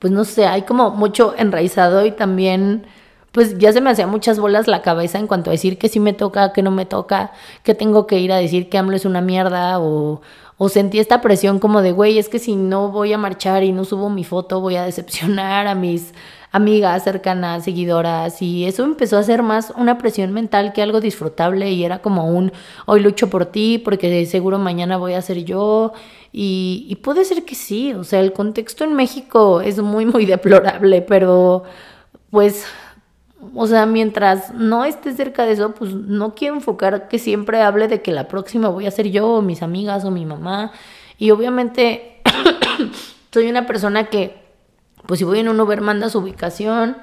pues 0.00 0.12
no 0.12 0.24
sé, 0.24 0.46
hay 0.46 0.62
como 0.62 0.90
mucho 0.90 1.34
enraizado 1.38 2.04
y 2.04 2.10
también 2.10 2.86
pues 3.32 3.58
ya 3.58 3.72
se 3.72 3.80
me 3.80 3.90
hacía 3.90 4.06
muchas 4.08 4.40
bolas 4.40 4.66
la 4.66 4.82
cabeza 4.82 5.18
en 5.18 5.28
cuanto 5.28 5.50
a 5.50 5.52
decir 5.52 5.78
que 5.78 5.88
sí 5.88 6.00
me 6.00 6.12
toca, 6.12 6.52
que 6.52 6.62
no 6.62 6.72
me 6.72 6.86
toca, 6.86 7.32
que 7.62 7.74
tengo 7.74 8.06
que 8.06 8.18
ir 8.18 8.32
a 8.32 8.38
decir 8.38 8.68
que 8.68 8.78
AMLO 8.78 8.96
es 8.96 9.04
una 9.04 9.20
mierda 9.20 9.78
o, 9.78 10.20
o 10.58 10.68
sentí 10.68 10.98
esta 10.98 11.20
presión 11.20 11.60
como 11.60 11.82
de, 11.82 11.92
güey, 11.92 12.18
es 12.18 12.28
que 12.28 12.38
si 12.40 12.56
no 12.56 12.90
voy 12.90 13.12
a 13.12 13.18
marchar 13.18 13.62
y 13.62 13.72
no 13.72 13.84
subo 13.84 14.10
mi 14.10 14.24
foto, 14.24 14.60
voy 14.60 14.76
a 14.76 14.84
decepcionar 14.84 15.66
a 15.68 15.74
mis 15.74 16.12
amigas 16.52 17.04
cercanas, 17.04 17.64
seguidoras, 17.64 18.42
y 18.42 18.66
eso 18.66 18.84
empezó 18.84 19.18
a 19.18 19.22
ser 19.22 19.42
más 19.42 19.72
una 19.76 19.98
presión 19.98 20.32
mental 20.32 20.72
que 20.72 20.82
algo 20.82 21.00
disfrutable 21.00 21.70
y 21.70 21.84
era 21.84 22.00
como 22.00 22.26
un, 22.26 22.52
hoy 22.86 23.00
lucho 23.00 23.30
por 23.30 23.46
ti 23.46 23.78
porque 23.78 24.26
seguro 24.26 24.58
mañana 24.58 24.96
voy 24.96 25.14
a 25.14 25.22
ser 25.22 25.44
yo, 25.44 25.92
y, 26.32 26.96
puede 27.02 27.24
ser 27.24 27.44
que 27.44 27.54
sí, 27.56 27.92
o 27.92 28.04
sea, 28.04 28.20
el 28.20 28.32
contexto 28.32 28.84
en 28.84 28.94
México 28.94 29.60
es 29.60 29.80
muy, 29.80 30.06
muy 30.06 30.26
deplorable, 30.26 31.02
pero 31.02 31.64
pues 32.30 32.66
o 33.54 33.66
sea, 33.66 33.86
mientras 33.86 34.52
no 34.54 34.84
esté 34.84 35.12
cerca 35.14 35.46
de 35.46 35.52
eso, 35.52 35.74
pues 35.74 35.94
no 35.94 36.34
quiero 36.34 36.54
enfocar 36.54 37.08
que 37.08 37.18
siempre 37.18 37.62
hable 37.62 37.88
de 37.88 38.02
que 38.02 38.12
la 38.12 38.28
próxima 38.28 38.68
voy 38.68 38.86
a 38.86 38.90
ser 38.90 39.10
yo, 39.10 39.28
o 39.28 39.42
mis 39.42 39.62
amigas, 39.62 40.04
o 40.04 40.10
mi 40.10 40.26
mamá. 40.26 40.72
Y 41.18 41.30
obviamente 41.30 42.20
soy 43.32 43.48
una 43.48 43.66
persona 43.66 44.04
que, 44.08 44.34
pues 45.06 45.18
si 45.18 45.24
voy 45.24 45.40
en 45.40 45.48
un 45.48 45.60
Uber, 45.60 45.80
manda 45.80 46.08
su 46.08 46.18
ubicación. 46.18 46.96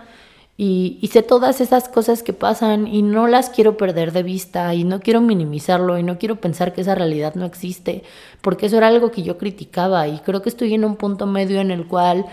Y, 0.60 0.98
y, 1.02 1.10
sé 1.10 1.22
todas 1.22 1.62
esas 1.62 1.88
cosas 1.88 2.24
que 2.24 2.34
pasan 2.34 2.88
y 2.88 3.04
no 3.04 3.28
las 3.28 3.52
quiero 3.52 3.78
perder 3.78 4.12
de 4.12 4.24
vista 4.24 4.74
y 4.74 4.86
no 4.86 5.02
quiero 5.02 5.22
minimizarlo 5.22 6.00
y 6.00 6.04
no 6.04 6.18
quiero 6.18 6.38
pensar 6.38 6.74
que 6.74 6.82
esa 6.82 6.96
realidad 6.96 7.36
no 7.36 7.46
existe, 7.46 8.04
porque 8.42 8.66
eso 8.66 8.78
era 8.78 8.88
algo 8.88 9.12
que 9.12 9.22
yo 9.22 9.38
criticaba 9.38 10.08
y 10.08 10.18
creo 10.22 10.42
que 10.42 10.50
estoy 10.50 10.74
en 10.74 10.84
un 10.84 10.96
punto 10.96 11.28
medio 11.28 11.62
en 11.62 11.70
el 11.70 11.86
cual 11.86 12.26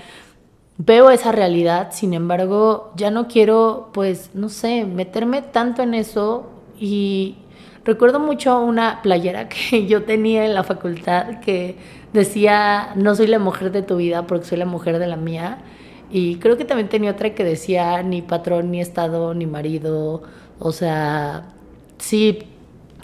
veo 0.78 1.10
esa 1.10 1.32
realidad, 1.32 1.90
sin 1.92 2.14
embargo, 2.14 2.92
ya 2.96 3.10
no 3.10 3.28
quiero, 3.28 3.90
pues, 3.92 4.30
no 4.34 4.48
sé, 4.48 4.84
meterme 4.84 5.42
tanto 5.42 5.82
en 5.82 5.94
eso 5.94 6.50
y 6.78 7.36
recuerdo 7.84 8.18
mucho 8.20 8.60
una 8.60 9.00
playera 9.02 9.48
que 9.48 9.86
yo 9.86 10.04
tenía 10.04 10.44
en 10.44 10.54
la 10.54 10.64
facultad 10.64 11.40
que 11.40 11.76
decía, 12.14 12.92
no 12.94 13.14
soy 13.14 13.26
la 13.26 13.38
mujer 13.38 13.72
de 13.72 13.82
tu 13.82 13.96
vida 13.96 14.26
porque 14.26 14.46
soy 14.46 14.56
la 14.56 14.66
mujer 14.66 14.98
de 14.98 15.06
la 15.06 15.16
mía. 15.16 15.58
Y 16.10 16.36
creo 16.36 16.56
que 16.56 16.64
también 16.64 16.88
tenía 16.88 17.10
otra 17.10 17.34
que 17.34 17.44
decía, 17.44 18.02
ni 18.02 18.22
patrón, 18.22 18.70
ni 18.70 18.80
estado, 18.80 19.34
ni 19.34 19.46
marido. 19.46 20.22
O 20.60 20.72
sea, 20.72 21.48
sí, 21.98 22.38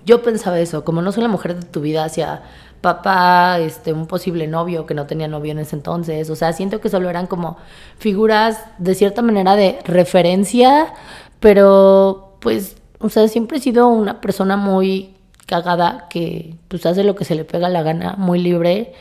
yo 0.07 0.23
pensaba 0.23 0.61
eso, 0.61 0.85
como 0.85 1.03
no 1.03 1.11
soy 1.12 1.25
la 1.25 1.29
mujer 1.29 1.57
de 1.57 1.66
tu 1.66 1.81
vida 1.81 2.05
hacia 2.05 2.42
papá, 2.81 3.59
este, 3.59 3.92
un 3.92 4.07
posible 4.07 4.46
novio 4.46 4.87
que 4.87 4.94
no 4.94 5.07
tenía 5.07 5.29
novio 5.29 5.53
en 5.53 5.59
ese 5.59 5.77
entonces. 5.77 6.31
O 6.31 6.37
sea, 6.37 6.53
siento 6.53 6.81
que 6.81 6.88
solo 6.88 7.11
eran 7.11 7.27
como 7.27 7.57
figuras 7.99 8.64
de 8.79 8.94
cierta 8.94 9.23
manera 9.23 9.57
de 9.57 9.81
referencia, 9.85 10.94
pero 11.40 12.37
pues, 12.40 12.77
o 13.01 13.09
sea, 13.09 13.27
siempre 13.27 13.59
he 13.59 13.61
sido 13.61 13.88
una 13.88 14.20
persona 14.20 14.57
muy 14.57 15.16
cagada 15.46 16.07
que 16.09 16.55
pues 16.68 16.87
hace 16.87 17.05
lo 17.05 17.14
que 17.14 17.24
se 17.24 17.35
le 17.35 17.44
pega 17.44 17.68
la 17.68 17.83
gana, 17.83 18.14
muy 18.16 18.38
libre. 18.38 18.92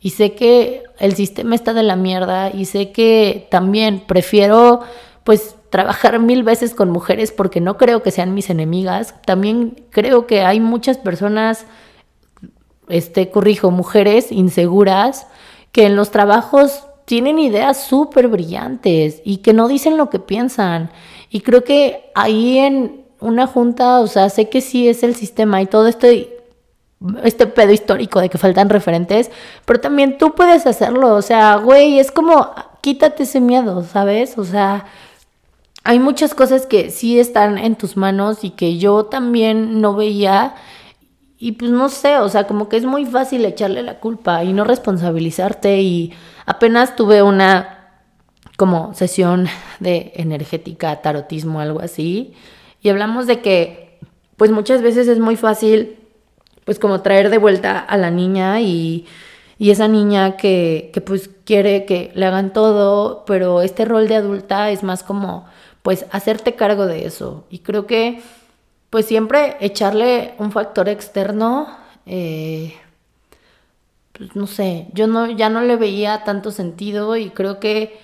Y 0.00 0.10
sé 0.10 0.34
que 0.34 0.84
el 0.98 1.14
sistema 1.14 1.54
está 1.54 1.74
de 1.74 1.82
la 1.82 1.96
mierda 1.96 2.50
y 2.50 2.66
sé 2.66 2.92
que 2.92 3.48
también 3.50 4.00
prefiero 4.06 4.80
pues 5.24 5.56
trabajar 5.70 6.18
mil 6.20 6.42
veces 6.42 6.74
con 6.74 6.90
mujeres 6.90 7.32
porque 7.32 7.60
no 7.60 7.76
creo 7.76 8.02
que 8.02 8.10
sean 8.10 8.34
mis 8.34 8.48
enemigas. 8.48 9.14
También 9.26 9.84
creo 9.90 10.26
que 10.26 10.42
hay 10.42 10.60
muchas 10.60 10.98
personas 10.98 11.66
este, 12.88 13.30
corrijo, 13.30 13.70
mujeres 13.70 14.32
inseguras 14.32 15.26
que 15.72 15.86
en 15.86 15.96
los 15.96 16.10
trabajos 16.10 16.84
tienen 17.04 17.38
ideas 17.38 17.84
súper 17.84 18.28
brillantes 18.28 19.22
y 19.24 19.38
que 19.38 19.52
no 19.52 19.68
dicen 19.68 19.96
lo 19.96 20.10
que 20.10 20.18
piensan. 20.18 20.90
Y 21.30 21.40
creo 21.40 21.64
que 21.64 22.10
ahí 22.14 22.58
en 22.58 23.04
una 23.20 23.46
junta, 23.46 24.00
o 24.00 24.06
sea, 24.06 24.30
sé 24.30 24.48
que 24.48 24.60
sí 24.60 24.88
es 24.88 25.02
el 25.02 25.14
sistema 25.14 25.60
y 25.62 25.66
todo 25.66 25.86
este, 25.86 26.38
este 27.24 27.46
pedo 27.46 27.72
histórico 27.72 28.20
de 28.20 28.28
que 28.28 28.38
faltan 28.38 28.68
referentes, 28.68 29.30
pero 29.64 29.80
también 29.80 30.18
tú 30.18 30.34
puedes 30.34 30.66
hacerlo. 30.66 31.14
O 31.14 31.22
sea, 31.22 31.56
güey, 31.56 31.98
es 31.98 32.10
como 32.12 32.50
quítate 32.80 33.24
ese 33.24 33.40
miedo, 33.40 33.84
¿sabes? 33.84 34.38
O 34.38 34.44
sea, 34.44 34.86
hay 35.84 35.98
muchas 35.98 36.34
cosas 36.34 36.66
que 36.66 36.90
sí 36.90 37.18
están 37.18 37.58
en 37.58 37.76
tus 37.76 37.96
manos 37.96 38.44
y 38.44 38.50
que 38.50 38.78
yo 38.78 39.06
también 39.06 39.80
no 39.80 39.94
veía 39.94 40.54
y 41.40 41.52
pues 41.52 41.70
no 41.70 41.88
sé, 41.88 42.18
o 42.18 42.28
sea, 42.28 42.46
como 42.48 42.68
que 42.68 42.76
es 42.76 42.84
muy 42.84 43.06
fácil 43.06 43.44
echarle 43.44 43.82
la 43.82 44.00
culpa 44.00 44.42
y 44.42 44.52
no 44.52 44.64
responsabilizarte. 44.64 45.80
Y 45.80 46.12
apenas 46.46 46.96
tuve 46.96 47.22
una 47.22 47.90
como 48.56 48.92
sesión 48.94 49.46
de 49.78 50.12
energética, 50.16 51.00
tarotismo, 51.00 51.60
algo 51.60 51.80
así. 51.80 52.34
Y 52.82 52.88
hablamos 52.88 53.26
de 53.26 53.40
que 53.40 53.98
pues 54.36 54.50
muchas 54.50 54.82
veces 54.82 55.08
es 55.08 55.18
muy 55.18 55.36
fácil 55.36 55.96
pues 56.64 56.78
como 56.78 57.00
traer 57.00 57.30
de 57.30 57.38
vuelta 57.38 57.78
a 57.78 57.96
la 57.96 58.10
niña 58.10 58.60
y, 58.60 59.06
y 59.58 59.70
esa 59.70 59.88
niña 59.88 60.36
que, 60.36 60.90
que 60.92 61.00
pues 61.00 61.30
quiere 61.44 61.86
que 61.86 62.12
le 62.14 62.26
hagan 62.26 62.52
todo, 62.52 63.24
pero 63.26 63.62
este 63.62 63.84
rol 63.84 64.06
de 64.06 64.16
adulta 64.16 64.70
es 64.70 64.82
más 64.82 65.02
como 65.02 65.46
pues 65.82 66.04
hacerte 66.10 66.54
cargo 66.54 66.86
de 66.86 67.06
eso. 67.06 67.44
Y 67.50 67.60
creo 67.60 67.86
que 67.86 68.20
pues 68.90 69.06
siempre 69.06 69.56
echarle 69.60 70.34
un 70.38 70.52
factor 70.52 70.88
externo, 70.88 71.68
eh, 72.06 72.74
pues 74.12 74.34
no 74.36 74.46
sé, 74.46 74.88
yo 74.92 75.06
no, 75.06 75.30
ya 75.30 75.48
no 75.48 75.62
le 75.62 75.76
veía 75.76 76.24
tanto 76.24 76.50
sentido 76.50 77.16
y 77.16 77.30
creo 77.30 77.60
que 77.60 77.98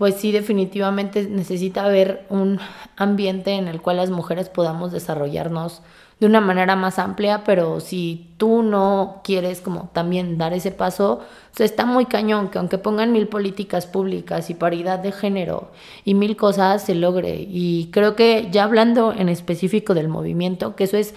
pues 0.00 0.14
sí 0.14 0.32
definitivamente 0.32 1.28
necesita 1.28 1.84
haber 1.84 2.24
un 2.30 2.58
ambiente 2.96 3.50
en 3.56 3.68
el 3.68 3.82
cual 3.82 3.98
las 3.98 4.08
mujeres 4.08 4.48
podamos 4.48 4.92
desarrollarnos 4.92 5.82
de 6.18 6.24
una 6.24 6.40
manera 6.40 6.74
más 6.74 6.98
amplia, 6.98 7.44
pero 7.44 7.80
si 7.80 8.30
tú 8.38 8.62
no 8.62 9.20
quieres 9.22 9.60
como 9.60 9.90
también 9.92 10.38
dar 10.38 10.54
ese 10.54 10.70
paso, 10.70 11.20
o 11.58 11.62
está 11.62 11.84
muy 11.84 12.06
cañón 12.06 12.48
que 12.48 12.56
aunque 12.56 12.78
pongan 12.78 13.12
mil 13.12 13.28
políticas 13.28 13.86
públicas 13.86 14.48
y 14.48 14.54
paridad 14.54 15.00
de 15.00 15.12
género 15.12 15.70
y 16.06 16.14
mil 16.14 16.34
cosas 16.34 16.82
se 16.82 16.94
logre. 16.94 17.36
Y 17.46 17.90
creo 17.92 18.16
que 18.16 18.48
ya 18.50 18.64
hablando 18.64 19.12
en 19.12 19.28
específico 19.28 19.92
del 19.92 20.08
movimiento, 20.08 20.76
que 20.76 20.84
eso 20.84 20.96
es 20.96 21.14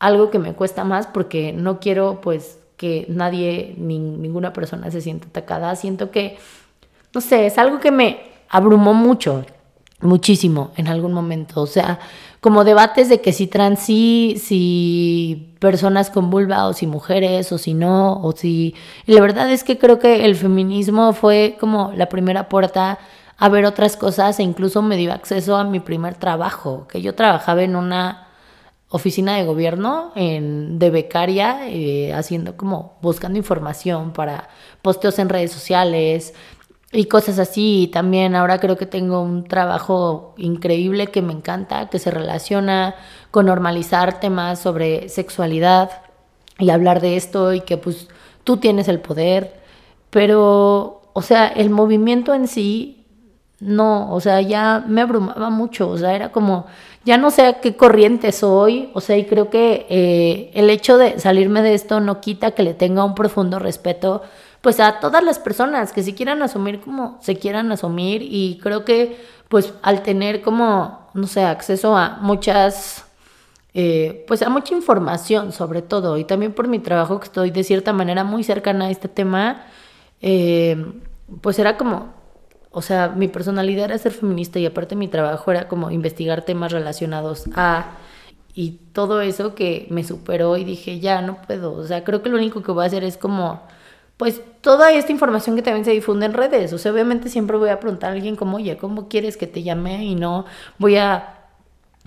algo 0.00 0.30
que 0.30 0.38
me 0.38 0.52
cuesta 0.52 0.84
más 0.84 1.06
porque 1.06 1.54
no 1.54 1.80
quiero 1.80 2.20
pues 2.20 2.58
que 2.76 3.06
nadie, 3.08 3.74
ni, 3.78 3.98
ninguna 3.98 4.52
persona 4.52 4.90
se 4.90 5.00
sienta 5.00 5.28
atacada. 5.28 5.74
Siento 5.76 6.10
que, 6.10 6.36
no 7.14 7.20
sé, 7.20 7.46
es 7.46 7.58
algo 7.58 7.80
que 7.80 7.90
me 7.90 8.20
abrumó 8.48 8.94
mucho, 8.94 9.44
muchísimo 10.00 10.72
en 10.76 10.88
algún 10.88 11.12
momento. 11.12 11.62
O 11.62 11.66
sea, 11.66 11.98
como 12.40 12.64
debates 12.64 13.08
de 13.08 13.20
que 13.20 13.32
si 13.32 13.46
trans 13.46 13.80
sí, 13.80 14.40
si 14.42 15.54
personas 15.58 16.10
con 16.10 16.30
vulva 16.30 16.66
o 16.66 16.72
si 16.72 16.86
mujeres 16.86 17.50
o 17.52 17.58
si 17.58 17.74
no, 17.74 18.20
o 18.22 18.32
si... 18.32 18.74
Y 19.06 19.12
la 19.12 19.20
verdad 19.20 19.50
es 19.50 19.64
que 19.64 19.78
creo 19.78 19.98
que 19.98 20.24
el 20.24 20.36
feminismo 20.36 21.12
fue 21.12 21.56
como 21.58 21.92
la 21.96 22.08
primera 22.08 22.48
puerta 22.48 22.98
a 23.36 23.48
ver 23.48 23.64
otras 23.64 23.96
cosas 23.96 24.38
e 24.40 24.42
incluso 24.42 24.82
me 24.82 24.96
dio 24.96 25.12
acceso 25.12 25.56
a 25.56 25.64
mi 25.64 25.80
primer 25.80 26.14
trabajo, 26.16 26.86
que 26.88 27.02
yo 27.02 27.14
trabajaba 27.14 27.62
en 27.62 27.76
una 27.76 28.28
oficina 28.90 29.36
de 29.36 29.44
gobierno 29.44 30.12
en, 30.16 30.78
de 30.78 30.90
becaria, 30.90 31.68
eh, 31.68 32.12
haciendo 32.14 32.56
como 32.56 32.98
buscando 33.02 33.38
información 33.38 34.12
para 34.12 34.48
posteos 34.82 35.18
en 35.18 35.28
redes 35.28 35.52
sociales, 35.52 36.34
y 36.92 37.04
cosas 37.06 37.38
así. 37.38 37.90
también 37.92 38.34
ahora 38.34 38.60
creo 38.60 38.76
que 38.76 38.86
tengo 38.86 39.20
un 39.22 39.44
trabajo 39.44 40.34
increíble 40.38 41.08
que 41.08 41.22
me 41.22 41.32
encanta, 41.32 41.88
que 41.90 41.98
se 41.98 42.10
relaciona 42.10 42.94
con 43.30 43.46
normalizar 43.46 44.20
temas 44.20 44.60
sobre 44.60 45.08
sexualidad 45.08 45.90
y 46.58 46.70
hablar 46.70 47.00
de 47.00 47.16
esto 47.16 47.52
y 47.52 47.60
que 47.60 47.76
pues 47.76 48.08
tú 48.44 48.56
tienes 48.58 48.88
el 48.88 49.00
poder. 49.00 49.58
Pero, 50.10 51.02
o 51.12 51.22
sea, 51.22 51.48
el 51.48 51.70
movimiento 51.70 52.34
en 52.34 52.48
sí, 52.48 53.04
no, 53.60 54.12
o 54.12 54.20
sea, 54.20 54.40
ya 54.40 54.84
me 54.86 55.02
abrumaba 55.02 55.50
mucho, 55.50 55.90
o 55.90 55.98
sea, 55.98 56.14
era 56.14 56.32
como, 56.32 56.66
ya 57.04 57.18
no 57.18 57.30
sé 57.30 57.42
a 57.46 57.60
qué 57.60 57.76
corriente 57.76 58.32
soy, 58.32 58.90
o 58.94 59.00
sea, 59.00 59.16
y 59.18 59.24
creo 59.26 59.50
que 59.50 59.86
eh, 59.90 60.50
el 60.54 60.70
hecho 60.70 60.96
de 60.96 61.18
salirme 61.18 61.62
de 61.62 61.74
esto 61.74 62.00
no 62.00 62.20
quita 62.20 62.52
que 62.52 62.62
le 62.62 62.74
tenga 62.74 63.04
un 63.04 63.14
profundo 63.14 63.58
respeto, 63.58 64.22
pues 64.60 64.80
a 64.80 65.00
todas 65.00 65.22
las 65.22 65.38
personas 65.38 65.92
que 65.92 66.02
se 66.02 66.14
quieran 66.14 66.42
asumir 66.42 66.80
como 66.80 67.18
se 67.22 67.36
quieran 67.36 67.70
asumir, 67.72 68.22
y 68.22 68.58
creo 68.62 68.84
que, 68.84 69.16
pues 69.48 69.72
al 69.82 70.02
tener 70.02 70.42
como, 70.42 71.08
no 71.14 71.26
sé, 71.26 71.42
acceso 71.44 71.96
a 71.96 72.18
muchas 72.20 73.04
eh, 73.74 74.24
pues 74.26 74.42
a 74.42 74.48
mucha 74.48 74.74
información 74.74 75.52
sobre 75.52 75.82
todo 75.82 76.16
y 76.16 76.24
también 76.24 76.52
por 76.54 76.68
mi 76.68 76.78
trabajo 76.78 77.20
que 77.20 77.26
estoy 77.26 77.50
de 77.50 77.62
cierta 77.62 77.92
manera 77.92 78.24
muy 78.24 78.42
cercana 78.42 78.86
a 78.86 78.90
este 78.90 79.08
tema, 79.08 79.66
eh, 80.20 80.84
pues 81.42 81.58
era 81.58 81.76
como, 81.76 82.14
o 82.70 82.82
sea, 82.82 83.10
mi 83.10 83.28
personalidad 83.28 83.84
era 83.86 83.98
ser 83.98 84.12
feminista 84.12 84.58
y 84.58 84.66
aparte 84.66 84.96
mi 84.96 85.06
trabajo 85.08 85.50
era 85.50 85.68
como 85.68 85.90
investigar 85.90 86.42
temas 86.42 86.72
relacionados 86.72 87.44
a 87.54 87.92
y 88.54 88.80
todo 88.92 89.20
eso 89.20 89.54
que 89.54 89.86
me 89.90 90.02
superó 90.02 90.56
y 90.56 90.64
dije, 90.64 90.98
ya 90.98 91.22
no 91.22 91.40
puedo, 91.42 91.72
o 91.74 91.86
sea, 91.86 92.02
creo 92.04 92.22
que 92.22 92.30
lo 92.30 92.38
único 92.38 92.62
que 92.62 92.72
voy 92.72 92.84
a 92.84 92.86
hacer 92.86 93.04
es 93.04 93.16
como 93.16 93.62
pues 94.18 94.42
toda 94.60 94.92
esta 94.92 95.12
información 95.12 95.56
que 95.56 95.62
también 95.62 95.86
se 95.86 95.92
difunde 95.92 96.26
en 96.26 96.34
redes. 96.34 96.72
O 96.74 96.78
sea, 96.78 96.92
obviamente 96.92 97.30
siempre 97.30 97.56
voy 97.56 97.70
a 97.70 97.80
preguntar 97.80 98.10
a 98.10 98.12
alguien 98.12 98.36
como, 98.36 98.58
oye, 98.58 98.76
¿cómo 98.76 99.08
quieres 99.08 99.38
que 99.38 99.46
te 99.46 99.62
llame? 99.62 100.04
Y 100.04 100.14
no 100.16 100.44
voy 100.78 100.96
a 100.96 101.36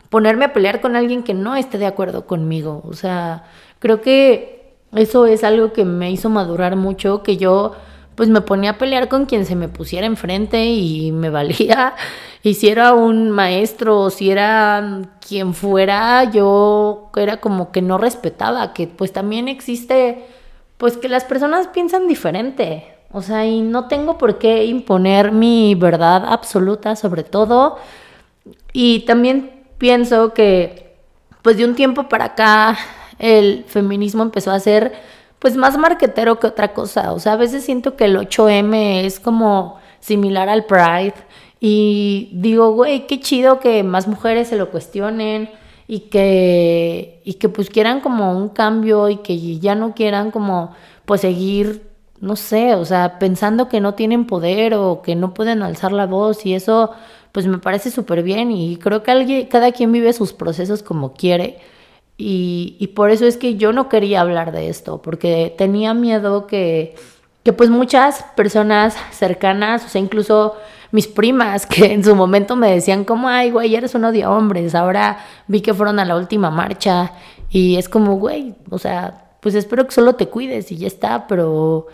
ponerme 0.10 0.46
a 0.46 0.54
pelear 0.54 0.82
con 0.82 0.96
alguien 0.96 1.24
que 1.24 1.34
no 1.34 1.56
esté 1.56 1.78
de 1.78 1.88
acuerdo 1.88 2.28
conmigo. 2.28 2.84
O 2.86 2.94
sea, 2.94 3.46
creo 3.80 4.02
que 4.02 4.76
eso 4.94 5.26
es 5.26 5.44
algo 5.46 5.72
que 5.72 5.86
me 5.86 6.12
hizo 6.12 6.30
madurar 6.30 6.76
mucho, 6.76 7.24
que 7.24 7.38
yo 7.38 7.74
pues 8.16 8.28
me 8.28 8.42
ponía 8.42 8.72
a 8.72 8.78
pelear 8.78 9.08
con 9.08 9.26
quien 9.26 9.46
se 9.46 9.56
me 9.56 9.70
pusiera 9.70 10.06
enfrente 10.06 10.66
y 10.66 11.14
me 11.14 11.30
valía. 11.32 11.96
Y 12.44 12.56
si 12.56 12.68
era 12.70 12.94
un 12.94 13.32
maestro 13.32 14.02
o 14.02 14.10
si 14.10 14.32
era 14.32 15.02
quien 15.26 15.54
fuera, 15.54 16.26
yo 16.26 17.10
era 17.16 17.38
como 17.38 17.72
que 17.72 17.82
no 17.82 17.98
respetaba, 17.98 18.74
que 18.74 18.88
pues 18.88 19.14
también 19.14 19.48
existe, 19.48 20.26
pues 20.82 20.98
que 20.98 21.10
las 21.10 21.26
personas 21.26 21.68
piensan 21.68 22.08
diferente. 22.08 22.92
O 23.12 23.22
sea, 23.22 23.46
y 23.46 23.62
no 23.62 23.88
tengo 23.88 24.18
por 24.18 24.40
qué 24.40 24.66
imponer 24.66 25.32
mi 25.32 25.76
verdad 25.76 26.24
absoluta 26.26 26.96
sobre 26.96 27.24
todo. 27.24 27.78
Y 28.74 29.02
también 29.02 29.64
pienso 29.78 30.34
que 30.34 30.96
pues 31.44 31.58
de 31.58 31.66
un 31.66 31.76
tiempo 31.76 32.10
para 32.10 32.26
acá 32.26 32.80
el 33.20 33.64
feminismo 33.68 34.24
empezó 34.24 34.50
a 34.50 34.60
ser 34.60 34.94
pues 35.38 35.56
más 35.56 35.78
marquetero 35.78 36.40
que 36.40 36.48
otra 36.48 36.74
cosa. 36.74 37.14
O 37.14 37.20
sea, 37.20 37.34
a 37.34 37.38
veces 37.38 37.64
siento 37.64 37.96
que 37.96 38.06
el 38.06 38.18
8M 38.18 39.06
es 39.06 39.20
como 39.20 39.80
similar 40.00 40.50
al 40.50 40.66
Pride 40.66 41.14
y 41.60 42.32
digo, 42.34 42.72
güey, 42.72 43.06
qué 43.06 43.20
chido 43.20 43.60
que 43.60 43.84
más 43.84 44.08
mujeres 44.08 44.48
se 44.48 44.56
lo 44.56 44.72
cuestionen 44.72 45.48
y 45.92 46.08
que, 46.10 47.22
y 47.26 47.34
que 47.34 47.50
pues 47.50 47.70
quieran 47.70 48.00
como 48.00 48.32
un 48.38 48.48
cambio 48.48 49.10
y 49.10 49.18
que 49.18 49.60
ya 49.60 49.76
no 49.76 49.94
quieran 49.94 50.32
como 50.32 50.74
pues 51.04 51.20
seguir, 51.20 51.84
no 52.22 52.38
sé, 52.38 52.76
o 52.76 52.86
sea, 52.86 53.20
pensando 53.20 53.68
que 53.68 53.82
no 53.82 53.94
tienen 53.94 54.26
poder 54.26 54.74
o 54.76 55.02
que 55.02 55.18
no 55.18 55.34
pueden 55.34 55.62
alzar 55.62 55.92
la 55.92 56.06
voz 56.06 56.46
y 56.46 56.54
eso 56.54 56.92
pues 57.34 57.46
me 57.46 57.58
parece 57.58 57.92
súper 57.92 58.24
bien 58.24 58.52
y 58.52 58.78
creo 58.78 59.04
que 59.04 59.12
alguien, 59.12 59.48
cada 59.48 59.74
quien 59.74 59.92
vive 59.92 60.14
sus 60.14 60.32
procesos 60.32 60.82
como 60.82 61.12
quiere. 61.14 61.60
Y, 62.18 62.78
y, 62.80 62.88
por 62.88 63.12
eso 63.12 63.26
es 63.26 63.36
que 63.36 63.56
yo 63.58 63.74
no 63.74 63.90
quería 63.90 64.22
hablar 64.22 64.54
de 64.54 64.70
esto, 64.70 65.02
porque 65.02 65.54
tenía 65.58 65.94
miedo 65.94 66.48
que, 66.48 66.96
que 67.44 67.52
pues 67.52 67.70
muchas 67.70 68.24
personas 68.38 68.96
cercanas, 69.12 69.84
o 69.86 69.90
sea, 69.90 70.00
incluso 70.00 70.56
mis 70.92 71.08
primas, 71.08 71.66
que 71.66 71.94
en 71.94 72.04
su 72.04 72.16
momento 72.16 72.56
me 72.56 72.72
decían 72.72 73.04
como, 73.04 73.30
ay, 73.30 73.52
güey, 73.52 73.76
eres 73.76 73.96
uno 73.96 74.12
de 74.12 74.26
hombres, 74.26 74.76
ahora 74.76 75.20
vi 75.48 75.62
que 75.62 75.74
fueron 75.74 76.00
a 76.00 76.06
la 76.06 76.16
última 76.16 76.52
marcha 76.52 77.14
y 77.50 77.78
es 77.78 77.90
como, 77.90 78.16
güey, 78.16 78.56
o 78.70 78.78
sea, 78.78 79.36
pues 79.42 79.56
espero 79.56 79.86
que 79.86 79.92
solo 79.92 80.16
te 80.16 80.28
cuides 80.28 80.72
y 80.72 80.78
ya 80.78 80.88
está, 80.88 81.28
pero 81.28 81.88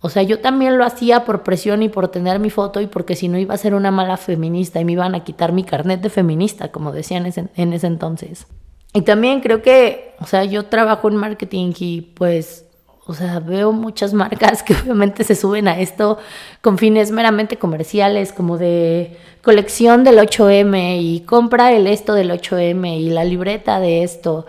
o 0.00 0.10
sea, 0.10 0.22
yo 0.22 0.40
también 0.40 0.78
lo 0.78 0.84
hacía 0.84 1.24
por 1.24 1.42
presión 1.42 1.82
y 1.82 1.88
por 1.88 2.08
tener 2.08 2.38
mi 2.38 2.50
foto 2.50 2.80
y 2.80 2.86
porque 2.86 3.16
si 3.16 3.26
no 3.26 3.36
iba 3.36 3.54
a 3.54 3.58
ser 3.58 3.74
una 3.74 3.90
mala 3.90 4.16
feminista 4.16 4.80
y 4.80 4.84
me 4.84 4.92
iban 4.92 5.14
a 5.14 5.24
quitar 5.24 5.52
mi 5.52 5.64
carnet 5.64 6.00
de 6.00 6.08
feminista, 6.08 6.70
como 6.70 6.92
decían 6.92 7.26
en 7.56 7.72
ese, 7.72 7.86
entonces. 7.86 8.46
Y 8.94 9.02
también 9.02 9.40
creo 9.40 9.60
que, 9.60 10.14
o 10.20 10.26
sea, 10.26 10.44
yo 10.44 10.66
trabajo 10.66 11.08
en 11.08 11.16
marketing 11.16 11.72
y 11.80 12.00
pues, 12.02 12.67
o 13.08 13.14
sea, 13.14 13.40
veo 13.40 13.72
muchas 13.72 14.12
marcas 14.22 14.62
que 14.62 14.74
obviamente 14.74 15.24
se 15.24 15.34
suben 15.34 15.66
a 15.66 15.80
esto 15.80 16.18
con 16.60 16.78
fines 16.78 17.10
meramente 17.10 17.56
comerciales, 17.56 18.32
como 18.32 18.58
de 18.58 19.16
colección 19.42 20.04
del 20.04 20.18
8M 20.18 20.98
y 21.00 21.20
compra 21.20 21.72
el 21.72 21.86
esto 21.86 22.12
del 22.12 22.30
8M 22.30 23.00
y 23.00 23.10
la 23.10 23.24
libreta 23.24 23.80
de 23.80 24.02
esto. 24.02 24.46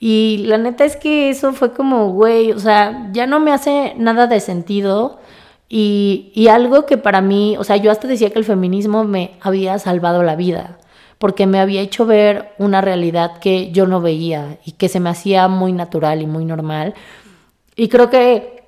Y 0.00 0.44
la 0.46 0.58
neta 0.58 0.84
es 0.84 0.96
que 0.96 1.28
eso 1.28 1.52
fue 1.52 1.72
como, 1.72 2.12
güey, 2.12 2.52
o 2.52 2.58
sea, 2.58 3.10
ya 3.12 3.26
no 3.26 3.40
me 3.40 3.52
hace 3.52 3.94
nada 3.98 4.26
de 4.26 4.40
sentido. 4.40 5.18
Y, 5.68 6.46
algo 6.50 6.86
que 6.86 6.96
para 6.96 7.20
mí, 7.20 7.56
o 7.58 7.64
sea, 7.64 7.76
yo 7.76 7.90
hasta 7.90 8.08
decía 8.08 8.30
que 8.30 8.38
el 8.38 8.44
feminismo 8.46 9.04
me 9.04 9.32
había 9.42 9.78
salvado 9.78 10.22
la 10.22 10.34
vida, 10.34 10.78
porque 11.18 11.46
me 11.46 11.60
había 11.60 11.82
hecho 11.82 12.06
ver 12.06 12.52
una 12.58 12.80
realidad 12.80 13.38
que 13.38 13.70
yo 13.70 13.86
no 13.86 14.00
veía 14.00 14.58
y 14.64 14.72
que 14.72 14.88
se 14.88 14.98
me 14.98 15.10
hacía 15.10 15.46
muy 15.48 15.72
natural 15.72 16.22
y 16.22 16.26
muy 16.26 16.46
normal. 16.46 16.94
Y 17.78 17.88
creo 17.88 18.10
que, 18.10 18.64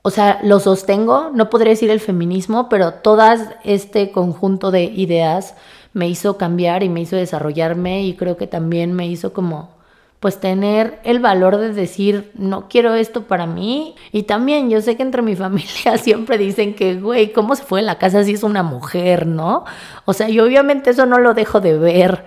o 0.00 0.08
sea, 0.08 0.40
lo 0.42 0.58
sostengo, 0.58 1.30
no 1.34 1.50
podría 1.50 1.72
decir 1.72 1.90
el 1.90 2.00
feminismo, 2.00 2.70
pero 2.70 2.94
todo 2.94 3.22
este 3.64 4.12
conjunto 4.12 4.70
de 4.70 4.84
ideas 4.84 5.54
me 5.92 6.08
hizo 6.08 6.38
cambiar 6.38 6.82
y 6.82 6.88
me 6.88 7.02
hizo 7.02 7.16
desarrollarme 7.16 8.02
y 8.02 8.14
creo 8.14 8.38
que 8.38 8.46
también 8.46 8.94
me 8.94 9.06
hizo 9.06 9.34
como 9.34 9.74
pues 10.20 10.40
tener 10.40 11.00
el 11.04 11.18
valor 11.18 11.58
de 11.58 11.74
decir, 11.74 12.30
no 12.32 12.66
quiero 12.70 12.94
esto 12.94 13.24
para 13.24 13.44
mí. 13.44 13.94
Y 14.10 14.22
también 14.22 14.70
yo 14.70 14.80
sé 14.80 14.96
que 14.96 15.02
entre 15.02 15.20
mi 15.20 15.36
familia 15.44 15.98
siempre 15.98 16.38
dicen 16.38 16.74
que, 16.74 16.94
güey, 16.98 17.30
¿cómo 17.30 17.54
se 17.54 17.64
fue 17.64 17.80
en 17.80 17.86
la 17.86 17.98
casa 17.98 18.24
si 18.24 18.32
es 18.32 18.42
una 18.42 18.62
mujer, 18.62 19.26
no? 19.26 19.66
O 20.06 20.14
sea, 20.14 20.30
yo 20.30 20.44
obviamente 20.44 20.88
eso 20.88 21.04
no 21.04 21.18
lo 21.18 21.34
dejo 21.34 21.60
de 21.60 21.76
ver. 21.76 22.24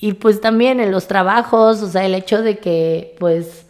Y 0.00 0.14
pues 0.14 0.40
también 0.40 0.80
en 0.80 0.90
los 0.90 1.06
trabajos, 1.06 1.80
o 1.80 1.86
sea, 1.86 2.04
el 2.04 2.16
hecho 2.16 2.42
de 2.42 2.58
que, 2.58 3.14
pues, 3.20 3.67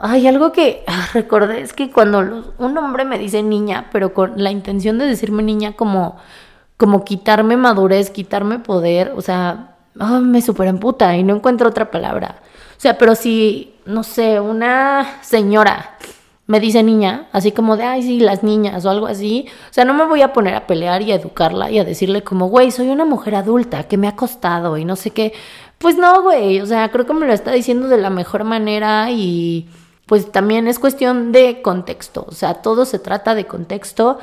hay 0.00 0.26
algo 0.26 0.52
que 0.52 0.82
ah, 0.86 1.08
recordé, 1.12 1.60
es 1.60 1.72
que 1.72 1.90
cuando 1.90 2.54
un 2.58 2.78
hombre 2.78 3.04
me 3.04 3.18
dice 3.18 3.42
niña, 3.42 3.88
pero 3.92 4.14
con 4.14 4.42
la 4.42 4.50
intención 4.50 4.98
de 4.98 5.06
decirme 5.06 5.42
niña 5.42 5.72
como, 5.72 6.16
como 6.76 7.04
quitarme 7.04 7.56
madurez, 7.56 8.10
quitarme 8.10 8.58
poder, 8.58 9.12
o 9.16 9.20
sea, 9.20 9.76
me 9.94 10.42
super 10.42 10.68
emputa 10.68 11.16
y 11.16 11.22
no 11.22 11.36
encuentro 11.36 11.68
otra 11.68 11.90
palabra. 11.90 12.36
O 12.76 12.80
sea, 12.80 12.98
pero 12.98 13.14
si, 13.14 13.74
no 13.86 14.02
sé, 14.02 14.40
una 14.40 15.18
señora 15.22 15.96
me 16.46 16.60
dice 16.60 16.82
niña, 16.82 17.28
así 17.32 17.52
como 17.52 17.76
de, 17.76 17.84
ay, 17.84 18.02
sí, 18.02 18.20
las 18.20 18.42
niñas 18.42 18.84
o 18.84 18.90
algo 18.90 19.06
así, 19.06 19.46
o 19.70 19.72
sea, 19.72 19.86
no 19.86 19.94
me 19.94 20.04
voy 20.04 20.20
a 20.20 20.34
poner 20.34 20.54
a 20.54 20.66
pelear 20.66 21.00
y 21.00 21.10
a 21.12 21.14
educarla 21.14 21.70
y 21.70 21.78
a 21.78 21.84
decirle 21.84 22.22
como, 22.22 22.48
güey, 22.48 22.70
soy 22.70 22.88
una 22.88 23.06
mujer 23.06 23.34
adulta 23.34 23.84
que 23.84 23.96
me 23.96 24.08
ha 24.08 24.16
costado 24.16 24.76
y 24.76 24.84
no 24.84 24.96
sé 24.96 25.10
qué. 25.10 25.32
Pues 25.84 25.98
no, 25.98 26.22
güey, 26.22 26.62
o 26.62 26.66
sea, 26.66 26.90
creo 26.90 27.04
que 27.04 27.12
me 27.12 27.26
lo 27.26 27.34
está 27.34 27.52
diciendo 27.52 27.88
de 27.88 27.98
la 27.98 28.08
mejor 28.08 28.44
manera 28.44 29.10
y 29.10 29.68
pues 30.06 30.32
también 30.32 30.66
es 30.66 30.78
cuestión 30.78 31.30
de 31.30 31.60
contexto, 31.60 32.24
o 32.26 32.32
sea, 32.32 32.54
todo 32.62 32.86
se 32.86 32.98
trata 32.98 33.34
de 33.34 33.44
contexto. 33.44 34.18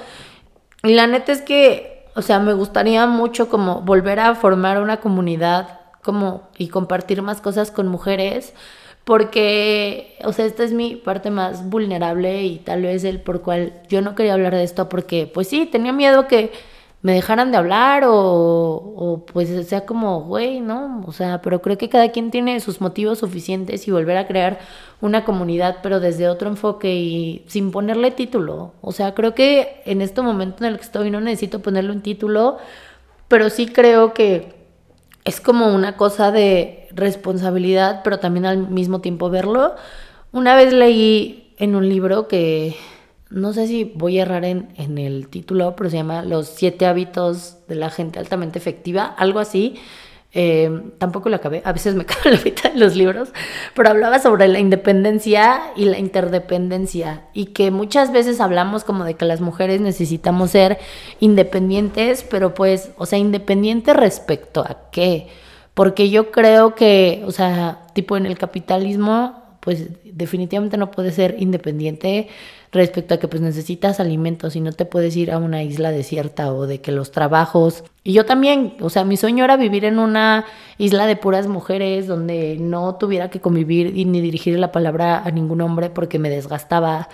Y 0.82 0.96
la 0.96 1.06
neta 1.06 1.32
es 1.32 1.44
que, 1.44 2.08
o 2.16 2.24
sea, 2.24 2.40
me 2.40 2.54
gustaría 2.54 3.06
mucho 3.06 3.48
como 3.48 3.82
volver 3.82 4.20
a 4.20 4.34
formar 4.34 4.82
una 4.82 5.02
comunidad 5.02 5.82
como 6.02 6.50
y 6.58 6.70
compartir 6.70 7.22
más 7.22 7.42
cosas 7.42 7.70
con 7.70 7.88
mujeres 7.88 8.56
porque, 9.04 10.18
o 10.24 10.34
sea, 10.34 10.46
esta 10.46 10.64
es 10.64 10.74
mi 10.74 10.96
parte 10.96 11.30
más 11.30 11.70
vulnerable 11.70 12.42
y 12.44 12.58
tal 12.58 12.82
vez 12.82 13.04
el 13.04 13.22
por 13.22 13.44
cual 13.44 13.84
yo 13.88 14.02
no 14.02 14.16
quería 14.16 14.34
hablar 14.34 14.56
de 14.56 14.64
esto 14.64 14.90
porque, 14.90 15.30
pues 15.32 15.48
sí, 15.48 15.68
tenía 15.68 15.94
miedo 15.94 16.28
que 16.28 16.52
me 17.02 17.14
dejaran 17.14 17.52
de 17.52 17.58
hablar 17.58 18.04
o, 18.06 18.14
o 18.14 19.26
pues 19.26 19.68
sea 19.68 19.86
como, 19.86 20.22
güey, 20.22 20.62
¿no? 20.62 21.04
O 21.08 21.12
sea, 21.12 21.42
pero 21.42 21.62
creo 21.62 21.78
que 21.78 21.90
cada 21.90 22.12
quien 22.12 22.30
tiene 22.30 22.60
sus 22.60 22.80
motivos 22.80 23.20
suficientes 23.20 23.88
y 23.88 23.92
volver 23.92 24.18
a 24.18 24.28
crear 24.28 24.60
una 25.02 25.26
comunidad, 25.26 25.78
pero 25.82 26.00
desde 26.00 26.30
otro 26.30 26.50
enfoque 26.50 26.94
y 26.96 27.44
sin 27.48 27.72
ponerle 27.72 28.12
título. 28.12 28.74
O 28.82 28.92
sea, 28.92 29.16
creo 29.16 29.34
que 29.34 29.82
en 29.86 30.02
este 30.02 30.22
momento 30.22 30.64
en 30.64 30.74
el 30.74 30.78
que 30.78 30.86
estoy 30.86 31.10
no 31.10 31.22
necesito 31.22 31.62
ponerle 31.62 31.92
un 31.92 32.02
título, 32.02 32.58
pero 33.28 33.50
sí 33.50 33.68
creo 33.68 34.14
que 34.14 34.54
es 35.26 35.42
como 35.42 35.74
una 35.74 35.98
cosa 35.98 36.32
de 36.32 36.88
responsabilidad, 36.92 38.02
pero 38.04 38.20
también 38.20 38.46
al 38.46 38.70
mismo 38.70 39.02
tiempo 39.02 39.30
verlo. 39.30 39.76
Una 40.32 40.56
vez 40.56 40.72
leí 40.74 41.54
en 41.58 41.76
un 41.76 41.90
libro 41.90 42.28
que 42.28 42.76
no 43.32 43.54
sé 43.54 43.68
si 43.68 43.86
voy 43.96 44.20
a 44.20 44.24
errar 44.24 44.46
en, 44.46 44.70
en, 44.78 44.98
el 44.98 45.30
título, 45.30 45.76
pero 45.76 45.90
se 45.90 45.98
llama 45.98 46.24
Los 46.24 46.48
siete 46.48 46.86
hábitos 46.86 47.58
de 47.68 47.76
la 47.76 47.90
gente 47.90 48.20
altamente 48.20 48.60
efectiva, 48.60 49.06
algo 49.06 49.40
así. 49.40 49.80
Eh, 50.34 50.94
tampoco 50.98 51.28
lo 51.28 51.36
acabé, 51.36 51.62
a 51.66 51.74
veces 51.74 51.94
me 51.96 52.06
cago 52.06 52.30
la 52.30 52.40
mitad 52.44 52.72
de 52.72 52.80
los 52.80 52.96
libros, 52.96 53.30
pero 53.76 53.90
hablaba 53.90 54.20
sobre 54.20 54.48
la 54.48 54.60
independencia 54.60 55.62
y 55.76 55.86
la 55.86 56.00
interdependencia 56.00 57.26
y 57.34 57.48
que 57.48 57.70
muchas 57.70 58.14
veces 58.14 58.40
hablamos 58.40 58.86
como 58.86 59.04
de 59.04 59.16
que 59.16 59.26
las 59.26 59.42
mujeres 59.42 59.82
necesitamos 59.82 60.52
ser 60.52 60.78
independientes, 61.20 62.24
pero 62.24 62.54
pues, 62.54 62.92
o 62.98 63.06
sea, 63.06 63.20
independientes 63.20 63.94
respecto 63.94 64.62
a 64.62 64.90
qué, 64.92 65.28
porque 65.74 66.10
yo 66.10 66.32
creo 66.32 66.76
que, 66.76 67.24
o 67.26 67.32
sea, 67.32 67.88
tipo 67.94 68.16
en 68.16 68.26
el 68.26 68.38
capitalismo, 68.38 69.42
pues 69.60 69.90
definitivamente 70.06 70.78
no 70.78 70.92
puedes 70.92 71.16
ser 71.16 71.36
independiente 71.40 72.30
respecto 72.72 73.14
a 73.14 73.18
que 73.18 73.28
pues 73.28 73.42
necesitas 73.42 74.00
alimentos 74.00 74.56
y 74.56 74.62
no 74.62 74.72
te 74.72 74.86
puedes 74.86 75.16
ir 75.18 75.32
a 75.32 75.38
una 75.38 75.64
isla 75.64 75.92
desierta 75.92 76.54
o 76.54 76.68
de 76.68 76.80
que 76.82 76.92
los 76.92 77.12
trabajos 77.12 77.84
y 78.04 78.14
yo 78.14 78.26
también, 78.26 78.76
o 78.82 78.90
sea, 78.90 79.04
mi 79.04 79.16
sueño 79.16 79.46
era 79.46 79.58
vivir 79.58 79.86
en 79.86 80.00
una 80.00 80.46
isla 80.80 81.06
de 81.06 81.16
puras 81.16 81.48
mujeres 81.48 82.08
donde 82.08 82.58
no 82.60 82.96
tuviera 82.96 83.30
que 83.30 83.40
convivir 83.40 83.96
y 83.96 84.06
ni 84.06 84.22
dirigir 84.22 84.58
la 84.58 84.72
palabra 84.72 85.22
a 85.24 85.30
ningún 85.30 85.62
hombre 85.62 85.92
porque 85.92 86.18
me 86.18 86.32
desgastaba. 86.32 87.10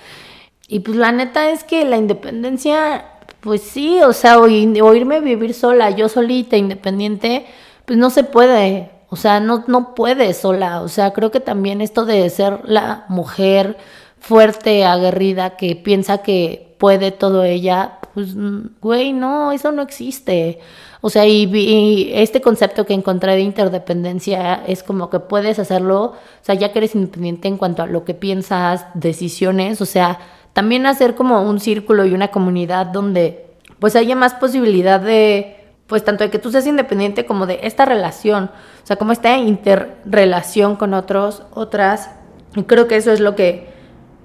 Y 0.69 0.79
pues 0.79 0.95
la 0.95 1.11
neta 1.11 1.49
es 1.49 1.65
que 1.65 1.83
la 1.83 1.97
independencia, 1.97 3.05
pues 3.41 3.61
sí, 3.61 4.01
o 4.01 4.13
sea, 4.13 4.39
o, 4.39 4.47
irme 4.47 5.15
a 5.17 5.19
vivir 5.19 5.53
sola, 5.53 5.89
yo 5.91 6.07
solita, 6.07 6.55
independiente, 6.55 7.45
pues 7.85 7.99
no 7.99 8.09
se 8.09 8.23
puede. 8.23 8.91
O 9.09 9.17
sea, 9.17 9.41
no, 9.41 9.65
no 9.67 9.93
puede 9.93 10.33
sola. 10.33 10.81
O 10.81 10.87
sea, 10.87 11.11
creo 11.11 11.31
que 11.31 11.39
también 11.41 11.81
esto 11.81 12.05
de 12.05 12.29
ser 12.29 12.61
la 12.63 13.05
mujer 13.09 13.77
fuerte, 14.19 14.85
aguerrida, 14.85 15.57
que 15.57 15.75
piensa 15.75 16.19
que 16.19 16.75
puede 16.77 17.11
todo 17.11 17.43
ella, 17.43 17.99
pues, 18.13 18.35
güey, 18.81 19.13
no, 19.13 19.51
eso 19.51 19.71
no 19.71 19.81
existe. 19.81 20.59
O 21.01 21.09
sea, 21.09 21.25
y, 21.27 22.11
este 22.13 22.41
concepto 22.41 22.85
que 22.85 22.93
encontré 22.93 23.35
de 23.35 23.41
interdependencia 23.41 24.63
es 24.67 24.83
como 24.83 25.09
que 25.09 25.19
puedes 25.19 25.59
hacerlo, 25.59 26.03
o 26.03 26.15
sea, 26.41 26.55
ya 26.55 26.71
que 26.71 26.79
eres 26.79 26.95
independiente 26.95 27.47
en 27.47 27.57
cuanto 27.57 27.83
a 27.83 27.87
lo 27.87 28.03
que 28.05 28.13
piensas, 28.13 28.87
decisiones, 28.93 29.81
o 29.81 29.85
sea, 29.85 30.19
también 30.53 30.87
hacer 30.87 31.15
como 31.15 31.43
un 31.43 31.59
círculo 31.59 32.05
y 32.05 32.13
una 32.13 32.29
comunidad 32.29 32.87
donde 32.87 33.45
pues 33.79 33.95
haya 33.95 34.15
más 34.15 34.33
posibilidad 34.33 34.99
de, 34.99 35.55
pues 35.85 36.03
tanto 36.03 36.23
de 36.23 36.31
que 36.31 36.39
tú 36.39 36.51
seas 36.51 36.65
independiente 36.65 37.25
como 37.25 37.45
de 37.45 37.59
esta 37.63 37.85
relación, 37.85 38.45
o 38.83 38.87
sea, 38.87 38.95
como 38.95 39.11
esta 39.11 39.37
interrelación 39.37 40.75
con 40.75 40.93
otros, 40.95 41.43
otras. 41.53 42.09
Y 42.55 42.63
creo 42.63 42.87
que 42.87 42.95
eso 42.95 43.11
es 43.11 43.19
lo 43.19 43.35
que 43.35 43.76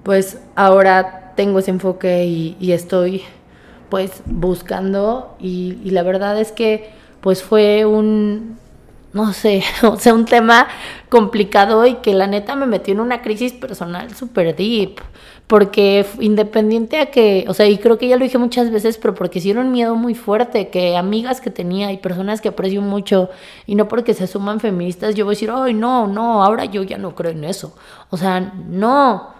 pues 0.03 0.37
ahora 0.55 1.33
tengo 1.35 1.59
ese 1.59 1.71
enfoque 1.71 2.25
y, 2.25 2.71
estoy 2.71 3.23
pues 3.89 4.21
buscando 4.25 5.35
y, 5.39 5.89
la 5.91 6.03
verdad 6.03 6.39
es 6.39 6.51
que 6.51 6.91
pues 7.21 7.41
fue 7.41 7.85
un, 7.85 8.57
no 9.13 9.31
sé, 9.33 9.63
o 9.83 9.97
sea, 9.97 10.13
un 10.13 10.25
tema 10.25 10.67
complicado 11.09 11.85
y 11.85 11.95
que 11.95 12.13
la 12.13 12.27
neta 12.27 12.55
me 12.55 12.65
metió 12.65 12.93
en 12.93 12.99
una 12.99 13.21
crisis 13.21 13.53
personal 13.53 14.13
súper 14.13 14.55
deep. 14.55 14.99
Porque 15.45 16.05
independiente 16.19 16.99
a 16.99 17.11
que, 17.11 17.45
o 17.49 17.53
sea, 17.53 17.67
y 17.67 17.77
creo 17.77 17.97
que 17.97 18.07
ya 18.07 18.15
lo 18.15 18.23
dije 18.23 18.37
muchas 18.37 18.71
veces, 18.71 18.97
pero 18.97 19.13
porque 19.13 19.41
sí 19.41 19.51
un 19.51 19.71
miedo 19.71 19.95
muy 19.95 20.15
fuerte, 20.15 20.69
que 20.69 20.95
amigas 20.95 21.41
que 21.41 21.51
tenía 21.51 21.91
y 21.91 21.97
personas 21.97 22.39
que 22.41 22.47
aprecio 22.47 22.81
mucho, 22.81 23.29
y 23.67 23.75
no 23.75 23.89
porque 23.89 24.13
se 24.13 24.25
suman 24.25 24.61
feministas, 24.61 25.15
yo 25.15 25.25
voy 25.25 25.33
a 25.33 25.35
decir, 25.35 25.51
ay, 25.53 25.73
no, 25.73 26.07
no, 26.07 26.43
ahora 26.43 26.65
yo 26.65 26.81
ya 26.83 26.97
no 26.97 27.13
creo 27.13 27.31
en 27.31 27.43
eso. 27.43 27.75
O 28.09 28.17
sea, 28.17 28.39
no, 28.39 29.33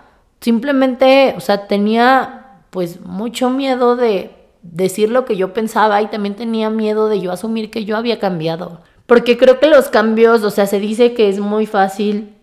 Simplemente, 0.43 1.35
o 1.37 1.39
sea, 1.39 1.67
tenía 1.67 2.59
pues 2.69 2.99
mucho 2.99 3.49
miedo 3.49 3.95
de 3.95 4.31
decir 4.61 5.09
lo 5.09 5.23
que 5.23 5.37
yo 5.37 5.53
pensaba 5.53 6.01
y 6.01 6.07
también 6.07 6.35
tenía 6.35 6.69
miedo 6.69 7.07
de 7.07 7.21
yo 7.21 7.31
asumir 7.31 7.71
que 7.71 7.85
yo 7.85 7.95
había 7.95 8.19
cambiado. 8.19 8.81
Porque 9.05 9.37
creo 9.37 9.61
que 9.61 9.67
los 9.67 9.87
cambios, 9.87 10.43
o 10.43 10.49
sea, 10.49 10.65
se 10.65 10.81
dice 10.81 11.13
que 11.13 11.29
es 11.29 11.39
muy 11.39 11.65
fácil, 11.65 12.35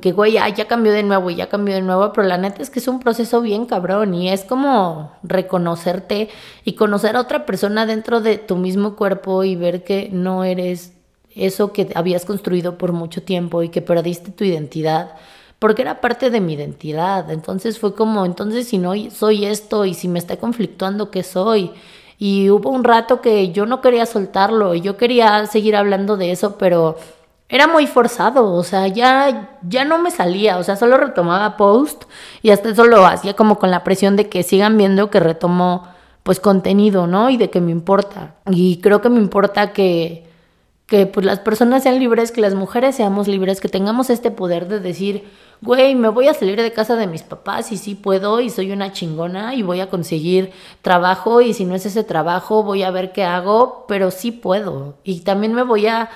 que 0.00 0.10
güey, 0.10 0.32
ya, 0.32 0.48
ya 0.48 0.66
cambió 0.66 0.90
de 0.90 1.04
nuevo 1.04 1.30
y 1.30 1.36
ya 1.36 1.48
cambió 1.48 1.76
de 1.76 1.82
nuevo, 1.82 2.12
pero 2.12 2.26
la 2.26 2.38
neta 2.38 2.60
es 2.60 2.70
que 2.70 2.80
es 2.80 2.88
un 2.88 2.98
proceso 2.98 3.40
bien 3.40 3.66
cabrón 3.66 4.14
y 4.14 4.28
es 4.28 4.42
como 4.42 5.12
reconocerte 5.22 6.28
y 6.64 6.72
conocer 6.72 7.14
a 7.14 7.20
otra 7.20 7.46
persona 7.46 7.86
dentro 7.86 8.20
de 8.20 8.38
tu 8.38 8.56
mismo 8.56 8.96
cuerpo 8.96 9.44
y 9.44 9.54
ver 9.54 9.84
que 9.84 10.08
no 10.10 10.42
eres 10.42 10.94
eso 11.36 11.72
que 11.72 11.88
habías 11.94 12.24
construido 12.24 12.78
por 12.78 12.92
mucho 12.92 13.22
tiempo 13.22 13.62
y 13.62 13.68
que 13.68 13.80
perdiste 13.80 14.32
tu 14.32 14.42
identidad 14.42 15.14
porque 15.62 15.82
era 15.82 16.00
parte 16.00 16.28
de 16.30 16.40
mi 16.40 16.54
identidad. 16.54 17.30
Entonces 17.30 17.78
fue 17.78 17.94
como, 17.94 18.26
entonces 18.26 18.66
si 18.66 18.78
no 18.78 18.94
soy 19.12 19.46
esto 19.46 19.84
y 19.84 19.94
si 19.94 20.08
me 20.08 20.18
está 20.18 20.36
conflictuando, 20.36 21.12
¿qué 21.12 21.22
soy? 21.22 21.70
Y 22.18 22.50
hubo 22.50 22.68
un 22.70 22.82
rato 22.82 23.20
que 23.20 23.52
yo 23.52 23.64
no 23.64 23.80
quería 23.80 24.04
soltarlo 24.04 24.74
y 24.74 24.80
yo 24.80 24.96
quería 24.96 25.46
seguir 25.46 25.76
hablando 25.76 26.16
de 26.16 26.32
eso, 26.32 26.58
pero 26.58 26.96
era 27.48 27.68
muy 27.68 27.86
forzado, 27.86 28.52
o 28.52 28.64
sea, 28.64 28.88
ya, 28.88 29.60
ya 29.62 29.84
no 29.84 29.98
me 29.98 30.10
salía, 30.10 30.58
o 30.58 30.64
sea, 30.64 30.74
solo 30.74 30.96
retomaba 30.96 31.56
post 31.56 32.06
y 32.42 32.50
hasta 32.50 32.70
eso 32.70 32.84
lo 32.84 33.06
hacía 33.06 33.34
como 33.34 33.60
con 33.60 33.70
la 33.70 33.84
presión 33.84 34.16
de 34.16 34.28
que 34.28 34.42
sigan 34.42 34.76
viendo 34.76 35.10
que 35.10 35.20
retomo 35.20 35.86
pues 36.24 36.40
contenido, 36.40 37.06
¿no? 37.06 37.30
Y 37.30 37.36
de 37.36 37.50
que 37.50 37.60
me 37.60 37.70
importa. 37.70 38.34
Y 38.50 38.80
creo 38.80 39.00
que 39.00 39.10
me 39.10 39.20
importa 39.20 39.72
que, 39.72 40.26
que 40.86 41.06
pues 41.06 41.24
las 41.24 41.38
personas 41.38 41.82
sean 41.82 41.98
libres, 41.98 42.32
que 42.32 42.40
las 42.40 42.54
mujeres 42.54 42.96
seamos 42.96 43.28
libres, 43.28 43.60
que 43.60 43.68
tengamos 43.68 44.10
este 44.10 44.30
poder 44.30 44.68
de 44.68 44.80
decir, 44.80 45.24
güey, 45.62 45.94
me 45.94 46.08
voy 46.08 46.28
a 46.28 46.34
salir 46.34 46.60
de 46.60 46.72
casa 46.72 46.96
de 46.96 47.06
mis 47.06 47.22
papás 47.22 47.72
y 47.72 47.78
sí 47.78 47.94
puedo 47.94 48.40
y 48.40 48.50
soy 48.50 48.72
una 48.72 48.92
chingona 48.92 49.54
y 49.54 49.62
voy 49.62 49.80
a 49.80 49.88
conseguir 49.88 50.50
trabajo 50.82 51.40
y 51.40 51.54
si 51.54 51.64
no 51.64 51.74
es 51.74 51.86
ese 51.86 52.04
trabajo 52.04 52.62
voy 52.62 52.82
a 52.82 52.90
ver 52.90 53.12
qué 53.12 53.24
hago, 53.24 53.86
pero 53.88 54.10
sí 54.10 54.32
puedo. 54.32 54.96
Y 55.04 55.20
también 55.20 55.54
me 55.54 55.62
voy 55.62 55.86
a 55.86 56.10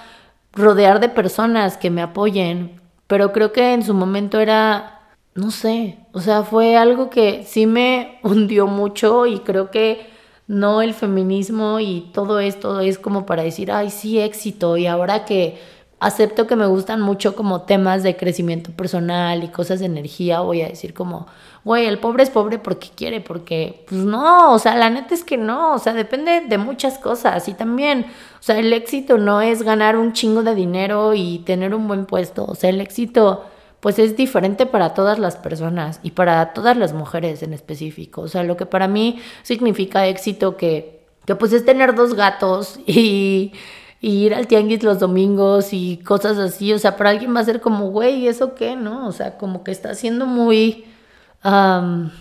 rodear 0.52 1.00
de 1.00 1.08
personas 1.08 1.76
que 1.76 1.90
me 1.90 2.02
apoyen, 2.02 2.80
pero 3.06 3.32
creo 3.32 3.52
que 3.52 3.72
en 3.72 3.84
su 3.84 3.94
momento 3.94 4.40
era, 4.40 5.00
no 5.34 5.50
sé, 5.52 5.98
o 6.12 6.20
sea, 6.20 6.42
fue 6.42 6.76
algo 6.76 7.08
que 7.08 7.44
sí 7.44 7.66
me 7.66 8.18
hundió 8.24 8.66
mucho 8.66 9.26
y 9.26 9.38
creo 9.40 9.70
que 9.70 10.15
no 10.46 10.82
el 10.82 10.94
feminismo 10.94 11.80
y 11.80 12.10
todo 12.12 12.40
esto 12.40 12.80
es 12.80 12.98
como 12.98 13.26
para 13.26 13.42
decir, 13.42 13.72
ay, 13.72 13.90
sí, 13.90 14.20
éxito 14.20 14.76
y 14.76 14.86
ahora 14.86 15.24
que 15.24 15.58
acepto 15.98 16.46
que 16.46 16.56
me 16.56 16.66
gustan 16.66 17.00
mucho 17.00 17.34
como 17.34 17.62
temas 17.62 18.02
de 18.02 18.16
crecimiento 18.16 18.70
personal 18.70 19.42
y 19.42 19.48
cosas 19.48 19.80
de 19.80 19.86
energía, 19.86 20.40
voy 20.40 20.60
a 20.62 20.68
decir 20.68 20.92
como, 20.92 21.26
güey, 21.64 21.86
el 21.86 21.98
pobre 21.98 22.22
es 22.22 22.30
pobre 22.30 22.58
porque 22.58 22.90
quiere, 22.94 23.20
porque, 23.20 23.84
pues 23.88 24.02
no, 24.02 24.52
o 24.52 24.58
sea, 24.58 24.76
la 24.76 24.90
neta 24.90 25.14
es 25.14 25.24
que 25.24 25.38
no, 25.38 25.74
o 25.74 25.78
sea, 25.78 25.94
depende 25.94 26.42
de 26.42 26.58
muchas 26.58 26.98
cosas 26.98 27.48
y 27.48 27.54
también, 27.54 28.06
o 28.38 28.42
sea, 28.42 28.58
el 28.58 28.72
éxito 28.72 29.16
no 29.18 29.40
es 29.40 29.62
ganar 29.62 29.96
un 29.96 30.12
chingo 30.12 30.42
de 30.42 30.54
dinero 30.54 31.14
y 31.14 31.38
tener 31.40 31.74
un 31.74 31.88
buen 31.88 32.04
puesto, 32.06 32.44
o 32.44 32.54
sea, 32.54 32.70
el 32.70 32.80
éxito 32.80 33.44
pues 33.80 33.98
es 33.98 34.16
diferente 34.16 34.66
para 34.66 34.94
todas 34.94 35.18
las 35.18 35.36
personas 35.36 36.00
y 36.02 36.12
para 36.12 36.52
todas 36.52 36.76
las 36.76 36.92
mujeres 36.92 37.42
en 37.42 37.52
específico, 37.52 38.22
o 38.22 38.28
sea, 38.28 38.42
lo 38.42 38.56
que 38.56 38.66
para 38.66 38.88
mí 38.88 39.20
significa 39.42 40.06
éxito 40.06 40.56
que, 40.56 41.04
que 41.26 41.34
pues 41.34 41.52
es 41.52 41.64
tener 41.64 41.94
dos 41.94 42.14
gatos 42.14 42.78
y 42.86 43.52
ir 44.00 44.34
al 44.34 44.46
tianguis 44.46 44.82
los 44.82 44.98
domingos 44.98 45.72
y 45.72 45.98
cosas 45.98 46.38
así, 46.38 46.72
o 46.72 46.78
sea, 46.78 46.96
para 46.96 47.10
alguien 47.10 47.34
va 47.34 47.40
a 47.40 47.44
ser 47.44 47.60
como, 47.60 47.90
güey, 47.90 48.28
¿eso 48.28 48.54
qué? 48.54 48.76
¿No? 48.76 49.06
O 49.08 49.12
sea, 49.12 49.38
como 49.38 49.64
que 49.64 49.72
está 49.72 49.94
siendo 49.94 50.26
muy 50.26 50.84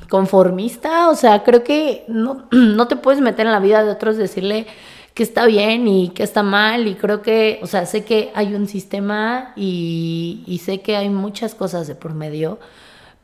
conformista, 0.09 1.09
o 1.09 1.15
sea, 1.15 1.43
creo 1.43 1.63
que 1.63 2.05
no, 2.07 2.47
no 2.51 2.87
te 2.87 2.95
puedes 2.95 3.21
meter 3.21 3.47
en 3.47 3.51
la 3.51 3.59
vida 3.59 3.83
de 3.83 3.91
otros, 3.91 4.17
decirle 4.17 4.67
que 5.15 5.23
está 5.23 5.45
bien 5.47 5.87
y 5.87 6.09
que 6.09 6.23
está 6.23 6.43
mal 6.43 6.87
y 6.87 6.95
creo 6.95 7.23
que, 7.23 7.59
o 7.63 7.67
sea, 7.67 7.85
sé 7.87 8.03
que 8.05 8.31
hay 8.35 8.53
un 8.53 8.67
sistema 8.67 9.53
y, 9.55 10.43
y 10.45 10.59
sé 10.59 10.81
que 10.81 10.97
hay 10.97 11.09
muchas 11.09 11.55
cosas 11.55 11.87
de 11.87 11.95
por 11.95 12.13
medio, 12.13 12.59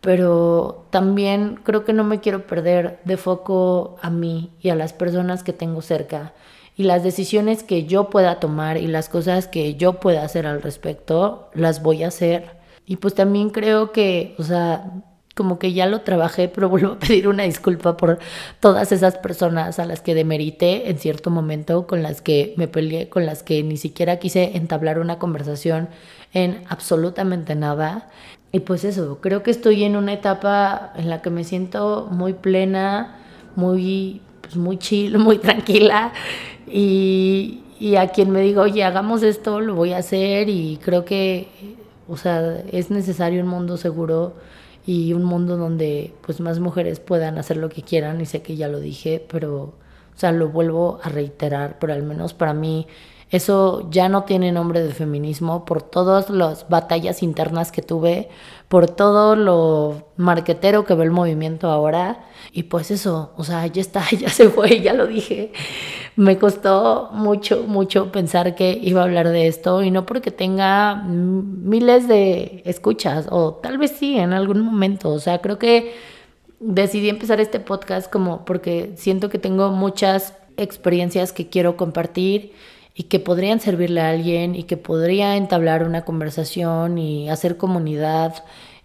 pero 0.01 0.87
también 0.89 1.59
creo 1.63 1.85
que 1.85 1.93
no 1.93 2.03
me 2.03 2.21
quiero 2.21 2.47
perder 2.47 2.99
de 3.03 3.17
foco 3.17 3.97
a 4.01 4.09
mí 4.09 4.51
y 4.61 4.69
a 4.69 4.75
las 4.75 4.93
personas 4.93 5.43
que 5.43 5.53
tengo 5.53 5.81
cerca 5.83 6.33
y 6.77 6.83
las 6.83 7.03
decisiones 7.03 7.63
que 7.63 7.85
yo 7.85 8.09
pueda 8.09 8.39
tomar 8.39 8.77
y 8.77 8.87
las 8.87 9.09
cosas 9.09 9.47
que 9.47 9.75
yo 9.75 9.99
pueda 9.99 10.23
hacer 10.23 10.47
al 10.47 10.61
respecto, 10.61 11.49
las 11.53 11.83
voy 11.83 12.03
a 12.03 12.07
hacer. 12.07 12.57
Y 12.85 12.95
pues 12.97 13.13
también 13.13 13.49
creo 13.49 13.91
que, 13.91 14.33
o 14.39 14.43
sea, 14.43 14.91
como 15.35 15.59
que 15.59 15.73
ya 15.73 15.85
lo 15.85 16.01
trabajé, 16.01 16.49
pero 16.49 16.69
vuelvo 16.69 16.93
a 16.93 16.99
pedir 16.99 17.27
una 17.27 17.43
disculpa 17.43 17.97
por 17.97 18.19
todas 18.59 18.91
esas 18.91 19.17
personas 19.17 19.79
a 19.79 19.85
las 19.85 20.01
que 20.01 20.13
demerité 20.13 20.89
en 20.89 20.97
cierto 20.97 21.29
momento, 21.29 21.87
con 21.87 22.03
las 22.03 22.21
que 22.21 22.53
me 22.57 22.67
peleé, 22.67 23.09
con 23.09 23.25
las 23.25 23.43
que 23.43 23.63
ni 23.63 23.77
siquiera 23.77 24.17
quise 24.17 24.57
entablar 24.57 24.99
una 24.99 25.19
conversación 25.19 25.89
en 26.33 26.63
absolutamente 26.69 27.55
nada. 27.55 28.09
Y 28.51 28.59
pues 28.59 28.83
eso, 28.83 29.19
creo 29.21 29.43
que 29.43 29.51
estoy 29.51 29.83
en 29.85 29.95
una 29.95 30.13
etapa 30.13 30.91
en 30.95 31.09
la 31.09 31.21
que 31.21 31.29
me 31.29 31.45
siento 31.45 32.09
muy 32.11 32.33
plena, 32.33 33.17
muy, 33.55 34.21
pues 34.41 34.57
muy 34.57 34.77
chill, 34.77 35.17
muy 35.19 35.37
tranquila 35.37 36.11
y, 36.67 37.63
y 37.79 37.95
a 37.95 38.09
quien 38.09 38.31
me 38.31 38.41
diga, 38.41 38.61
oye, 38.61 38.83
hagamos 38.83 39.23
esto, 39.23 39.61
lo 39.61 39.75
voy 39.75 39.93
a 39.93 39.97
hacer 39.97 40.49
y 40.49 40.77
creo 40.83 41.05
que, 41.05 41.47
o 42.09 42.17
sea, 42.17 42.61
es 42.71 42.91
necesario 42.91 43.41
un 43.41 43.47
mundo 43.47 43.77
seguro 43.77 44.33
y 44.85 45.13
un 45.13 45.23
mundo 45.23 45.57
donde 45.57 46.13
pues 46.21 46.39
más 46.39 46.59
mujeres 46.59 46.99
puedan 46.99 47.37
hacer 47.37 47.57
lo 47.57 47.69
que 47.69 47.83
quieran 47.83 48.21
y 48.21 48.25
sé 48.25 48.41
que 48.41 48.55
ya 48.55 48.67
lo 48.67 48.79
dije, 48.79 49.25
pero 49.29 49.73
o 50.15 50.19
sea, 50.21 50.31
lo 50.31 50.49
vuelvo 50.49 50.99
a 51.03 51.09
reiterar, 51.09 51.77
pero 51.79 51.93
al 51.93 52.03
menos 52.03 52.33
para 52.33 52.53
mí 52.53 52.87
eso 53.31 53.87
ya 53.89 54.09
no 54.09 54.25
tiene 54.25 54.51
nombre 54.51 54.83
de 54.83 54.93
feminismo 54.93 55.63
por 55.63 55.81
todas 55.81 56.29
las 56.29 56.67
batallas 56.67 57.23
internas 57.23 57.71
que 57.71 57.81
tuve, 57.81 58.27
por 58.67 58.89
todo 58.89 59.37
lo 59.37 60.09
marquetero 60.17 60.83
que 60.83 60.95
ve 60.95 61.05
el 61.05 61.11
movimiento 61.11 61.69
ahora. 61.69 62.25
Y 62.51 62.63
pues 62.63 62.91
eso, 62.91 63.31
o 63.37 63.45
sea, 63.45 63.65
ya 63.67 63.81
está, 63.81 64.03
ya 64.19 64.27
se 64.29 64.49
fue, 64.49 64.81
ya 64.81 64.91
lo 64.91 65.07
dije. 65.07 65.53
Me 66.17 66.37
costó 66.37 67.09
mucho, 67.13 67.63
mucho 67.67 68.11
pensar 68.11 68.53
que 68.53 68.77
iba 68.81 68.99
a 68.99 69.05
hablar 69.05 69.29
de 69.29 69.47
esto 69.47 69.81
y 69.81 69.91
no 69.91 70.05
porque 70.05 70.31
tenga 70.31 70.95
miles 70.95 72.09
de 72.09 72.63
escuchas, 72.65 73.27
o 73.31 73.53
tal 73.53 73.77
vez 73.77 73.91
sí 73.91 74.17
en 74.17 74.33
algún 74.33 74.59
momento. 74.59 75.09
O 75.09 75.19
sea, 75.19 75.39
creo 75.39 75.57
que 75.57 75.93
decidí 76.59 77.07
empezar 77.07 77.39
este 77.39 77.61
podcast 77.61 78.11
como 78.11 78.43
porque 78.43 78.91
siento 78.97 79.29
que 79.29 79.39
tengo 79.39 79.71
muchas 79.71 80.35
experiencias 80.57 81.31
que 81.31 81.47
quiero 81.47 81.77
compartir 81.77 82.51
y 82.93 83.03
que 83.03 83.19
podrían 83.19 83.59
servirle 83.59 84.01
a 84.01 84.09
alguien 84.09 84.55
y 84.55 84.63
que 84.63 84.77
podría 84.77 85.37
entablar 85.37 85.83
una 85.83 86.03
conversación 86.03 86.97
y 86.97 87.29
hacer 87.29 87.57
comunidad. 87.57 88.43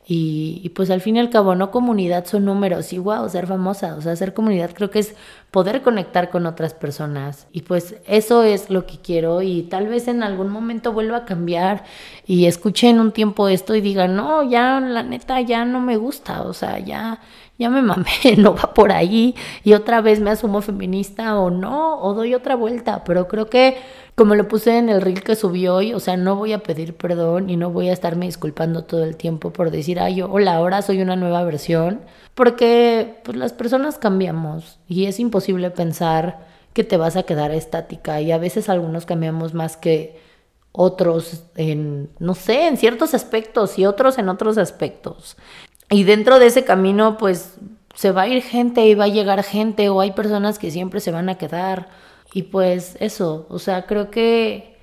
Y, 0.09 0.69
pues 0.77 0.91
al 0.91 1.01
fin 1.01 1.17
y 1.17 1.19
al 1.19 1.31
cabo, 1.31 1.57
no 1.57 1.73
comunidad 1.73 2.27
son 2.27 2.45
números 2.45 2.93
y 2.93 2.99
wow, 2.99 3.29
ser 3.29 3.49
famosa, 3.49 3.97
o 3.97 4.01
sea, 4.01 4.15
ser 4.15 4.35
comunidad 4.35 4.71
creo 4.73 4.89
que 4.89 5.01
es 5.01 5.17
poder 5.51 5.83
conectar 5.83 6.31
con 6.31 6.47
otras 6.47 6.75
personas. 6.75 7.49
Y 7.51 7.63
pues 7.63 7.97
eso 8.07 8.45
es 8.45 8.71
lo 8.71 8.87
que 8.87 8.99
quiero 8.99 9.43
y 9.43 9.63
tal 9.63 9.89
vez 9.89 10.07
en 10.07 10.23
algún 10.23 10.49
momento 10.49 10.93
vuelva 10.93 11.19
a 11.19 11.25
cambiar 11.25 11.83
y 12.25 12.47
escuchen 12.47 13.01
un 13.01 13.11
tiempo 13.11 13.49
esto 13.49 13.75
y 13.75 13.81
digan, 13.81 14.15
no, 14.15 14.49
ya 14.49 14.79
la 14.79 15.03
neta 15.03 15.41
ya 15.41 15.65
no 15.65 15.81
me 15.81 15.97
gusta, 15.97 16.43
o 16.43 16.53
sea, 16.53 16.79
ya, 16.79 17.19
ya 17.59 17.69
me 17.69 17.83
mamé, 17.83 18.07
no 18.39 18.55
va 18.55 18.75
por 18.75 18.93
ahí 18.93 19.35
y 19.65 19.73
otra 19.73 20.03
vez 20.03 20.21
me 20.21 20.31
asumo 20.31 20.61
feminista 20.63 21.37
o 21.37 21.51
no, 21.51 21.99
o 22.01 22.15
doy 22.15 22.35
otra 22.35 22.55
vuelta, 22.55 23.03
pero 23.03 23.27
creo 23.27 23.51
que 23.51 23.77
como 24.17 24.35
lo 24.35 24.49
puse 24.49 24.79
en 24.79 24.89
el 24.89 25.03
reel 25.03 25.23
que 25.23 25.37
subí 25.37 25.69
hoy, 25.69 25.93
o 25.93 26.01
sea, 26.01 26.17
no 26.17 26.37
voy 26.37 26.55
a 26.55 26.63
pedir 26.63 26.97
perdón 26.97 27.51
y 27.51 27.57
no 27.57 27.71
voy 27.71 27.91
a 27.91 27.93
estarme 27.93 28.25
disculpando 28.25 28.85
todo 28.85 29.05
el 29.05 29.17
tiempo 29.17 29.53
por 29.53 29.71
decir, 29.71 30.01
ay, 30.01 30.17
yo, 30.17 30.33
hola, 30.33 30.57
ahora 30.57 30.81
soy 30.81 31.03
una 31.03 31.17
nueva 31.17 31.45
versión, 31.45 32.01
porque 32.35 33.21
pues 33.25 33.37
las 33.37 33.53
personas 33.53 33.99
cambiamos 33.99 34.79
y 34.89 35.05
es 35.05 35.21
imposible 35.21 35.71
pensar 35.71 36.47
que 36.73 36.83
te 36.83 36.97
vas 36.97 37.17
a 37.17 37.25
quedar 37.25 37.51
estática 37.51 38.23
y 38.23 38.33
a 38.33 38.39
veces 38.39 38.71
algunos 38.71 39.05
cambiamos 39.05 39.53
más 39.53 39.77
que 39.77 40.19
otros 40.73 41.45
en, 41.55 42.09
no 42.19 42.35
sé, 42.35 42.69
en 42.69 42.79
ciertos 42.79 43.13
aspectos 43.13 43.79
y 43.79 43.85
otros 43.85 44.17
en 44.17 44.31
otros 44.31 44.57
aspectos. 44.57 45.37
Y 45.91 46.05
dentro 46.05 46.39
de 46.39 46.47
ese 46.47 46.65
camino, 46.65 47.19
pues 47.19 47.57
se 47.95 48.13
va 48.13 48.23
a 48.23 48.29
ir 48.29 48.43
gente 48.43 48.87
y 48.87 48.95
va 48.95 49.05
a 49.05 49.09
llegar 49.09 49.43
gente 49.43 49.91
o 49.91 50.01
hay 50.01 50.13
personas 50.13 50.59
que 50.59 50.71
siempre 50.71 51.01
se 51.01 51.13
van 51.13 51.29
a 51.29 51.37
quedar 51.37 51.89
y 52.37 52.43
pues 52.43 52.99
eso, 53.01 53.47
o 53.49 53.59
sea, 53.59 53.87
creo 53.87 54.11
que, 54.11 54.77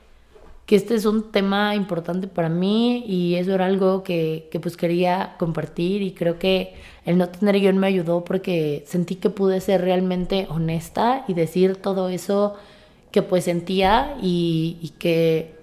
que 0.66 0.76
este 0.76 0.96
es 0.96 1.06
un 1.06 1.32
tema 1.32 1.76
importante 1.76 2.28
para 2.28 2.50
mí 2.50 3.06
y 3.06 3.36
eso 3.36 3.54
era 3.54 3.68
algo 3.68 4.02
que, 4.02 4.50
que 4.52 4.60
pues 4.60 4.76
quería 4.76 5.36
compartir 5.38 6.02
y 6.02 6.14
creo 6.14 6.40
que 6.40 6.74
el 7.06 7.20
no 7.20 7.30
tener 7.30 7.60
guion 7.60 7.78
me 7.78 7.86
ayudó 7.86 8.26
porque 8.26 8.84
sentí 8.88 9.18
que 9.18 9.30
pude 9.30 9.62
ser 9.62 9.82
realmente 9.82 10.48
honesta 10.50 11.26
y 11.28 11.36
decir 11.36 11.76
todo 11.76 12.10
eso 12.10 12.56
que 13.12 13.22
pues 13.22 13.44
sentía 13.44 14.18
y, 14.20 14.80
y 14.82 14.90
que 14.98 15.54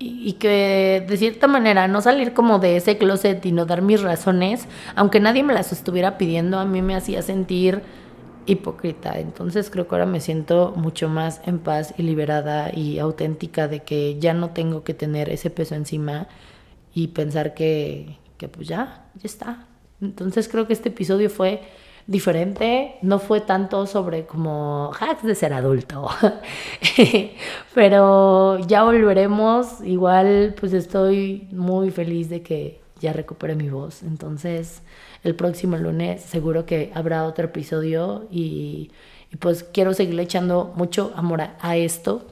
y 0.00 0.32
que 0.32 1.04
de 1.06 1.16
cierta 1.16 1.46
manera 1.46 1.86
no 1.86 2.00
salir 2.00 2.32
como 2.32 2.58
de 2.58 2.76
ese 2.76 2.98
closet 2.98 3.46
y 3.46 3.52
no 3.52 3.66
dar 3.66 3.82
mis 3.82 4.02
razones, 4.02 4.66
aunque 4.96 5.20
nadie 5.20 5.44
me 5.44 5.54
las 5.54 5.70
estuviera 5.70 6.18
pidiendo, 6.18 6.58
a 6.58 6.64
mí 6.64 6.82
me 6.82 6.96
hacía 6.96 7.22
sentir 7.22 7.82
hipócrita. 8.46 9.18
Entonces 9.18 9.70
creo 9.70 9.88
que 9.88 9.94
ahora 9.94 10.06
me 10.06 10.20
siento 10.20 10.72
mucho 10.76 11.08
más 11.08 11.40
en 11.46 11.58
paz 11.58 11.94
y 11.96 12.02
liberada 12.02 12.70
y 12.74 12.98
auténtica 12.98 13.68
de 13.68 13.80
que 13.80 14.18
ya 14.18 14.34
no 14.34 14.50
tengo 14.50 14.84
que 14.84 14.94
tener 14.94 15.30
ese 15.30 15.50
peso 15.50 15.74
encima 15.74 16.28
y 16.94 17.08
pensar 17.08 17.54
que, 17.54 18.18
pues 18.52 18.68
ya, 18.68 19.06
ya 19.14 19.26
está. 19.26 19.66
Entonces 20.00 20.48
creo 20.48 20.66
que 20.66 20.72
este 20.72 20.88
episodio 20.88 21.30
fue 21.30 21.62
diferente, 22.06 22.96
no 23.02 23.18
fue 23.18 23.40
tanto 23.40 23.86
sobre 23.86 24.26
como 24.26 24.90
hacks 24.98 25.22
de 25.22 25.34
ser 25.34 25.52
adulto, 25.52 26.08
pero 27.74 28.58
ya 28.66 28.82
volveremos, 28.82 29.80
igual 29.84 30.54
pues 30.58 30.72
estoy 30.72 31.46
muy 31.52 31.90
feliz 31.90 32.28
de 32.30 32.42
que 32.42 32.80
ya 33.00 33.12
recupere 33.12 33.54
mi 33.54 33.68
voz, 33.68 34.02
entonces 34.02 34.82
el 35.22 35.34
próximo 35.34 35.76
lunes 35.76 36.22
seguro 36.22 36.66
que 36.66 36.90
habrá 36.94 37.24
otro 37.24 37.46
episodio 37.46 38.26
y, 38.30 38.90
pues 39.38 39.62
quiero 39.62 39.94
seguirle 39.94 40.22
echando 40.22 40.72
mucho 40.74 41.12
amor 41.14 41.42
a, 41.60 41.76
esto. 41.76 42.26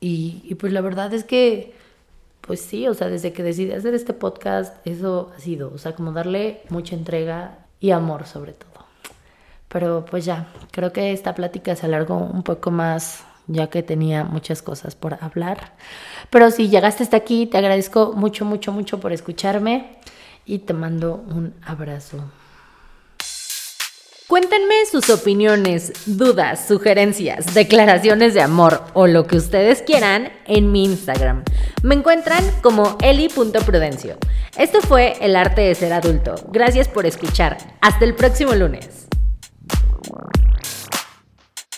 Y, 0.00 0.54
pues 0.56 0.72
la 0.72 0.80
verdad 0.80 1.12
es 1.14 1.24
que, 1.24 1.74
pues 2.40 2.60
sí, 2.60 2.88
o 2.88 2.94
sea, 2.94 3.08
desde 3.08 3.32
que 3.32 3.42
decidí 3.42 3.72
hacer 3.72 3.94
este 3.94 4.12
podcast, 4.12 4.84
eso 4.86 5.32
ha 5.36 5.40
sido, 5.40 5.72
o 5.72 5.78
sea, 5.78 5.94
como 5.94 6.12
darle 6.12 6.62
mucha 6.70 6.96
entrega 6.96 7.58
y 7.80 7.92
amor 7.92 8.26
sobre 8.26 8.52
todo. 8.52 8.70
Pero 9.68 10.04
pues 10.04 10.24
ya, 10.24 10.48
creo 10.70 10.92
que 10.92 11.12
esta 11.12 11.34
plática 11.34 11.74
se 11.76 11.86
alargó 11.86 12.16
un 12.16 12.42
poco 12.42 12.70
más 12.70 13.24
ya 13.46 13.68
que 13.68 13.82
tenía 13.82 14.24
muchas 14.24 14.62
cosas 14.62 14.94
por 14.94 15.18
hablar. 15.22 15.74
Pero 16.30 16.50
si 16.50 16.68
llegaste 16.68 17.02
hasta 17.02 17.16
aquí, 17.16 17.46
te 17.46 17.58
agradezco 17.58 18.12
mucho, 18.14 18.44
mucho, 18.44 18.72
mucho 18.72 19.00
por 19.00 19.12
escucharme 19.12 19.98
y 20.46 20.58
te 20.60 20.74
mando 20.74 21.24
un 21.28 21.54
abrazo. 21.64 22.24
Cuéntenme 24.26 24.74
sus 24.90 25.10
opiniones, 25.10 25.92
dudas, 26.06 26.66
sugerencias, 26.66 27.52
declaraciones 27.52 28.32
de 28.32 28.40
amor 28.40 28.82
o 28.94 29.06
lo 29.06 29.26
que 29.26 29.36
ustedes 29.36 29.82
quieran 29.82 30.32
en 30.46 30.72
mi 30.72 30.84
Instagram. 30.84 31.44
Me 31.82 31.94
encuentran 31.94 32.42
como 32.62 32.96
eli.prudencio. 33.02 34.16
Esto 34.58 34.80
fue 34.80 35.14
El 35.20 35.36
arte 35.36 35.60
de 35.60 35.74
ser 35.74 35.92
adulto. 35.92 36.36
Gracias 36.50 36.88
por 36.88 37.04
escuchar. 37.04 37.58
Hasta 37.82 38.06
el 38.06 38.14
próximo 38.14 38.54
lunes. 38.54 39.08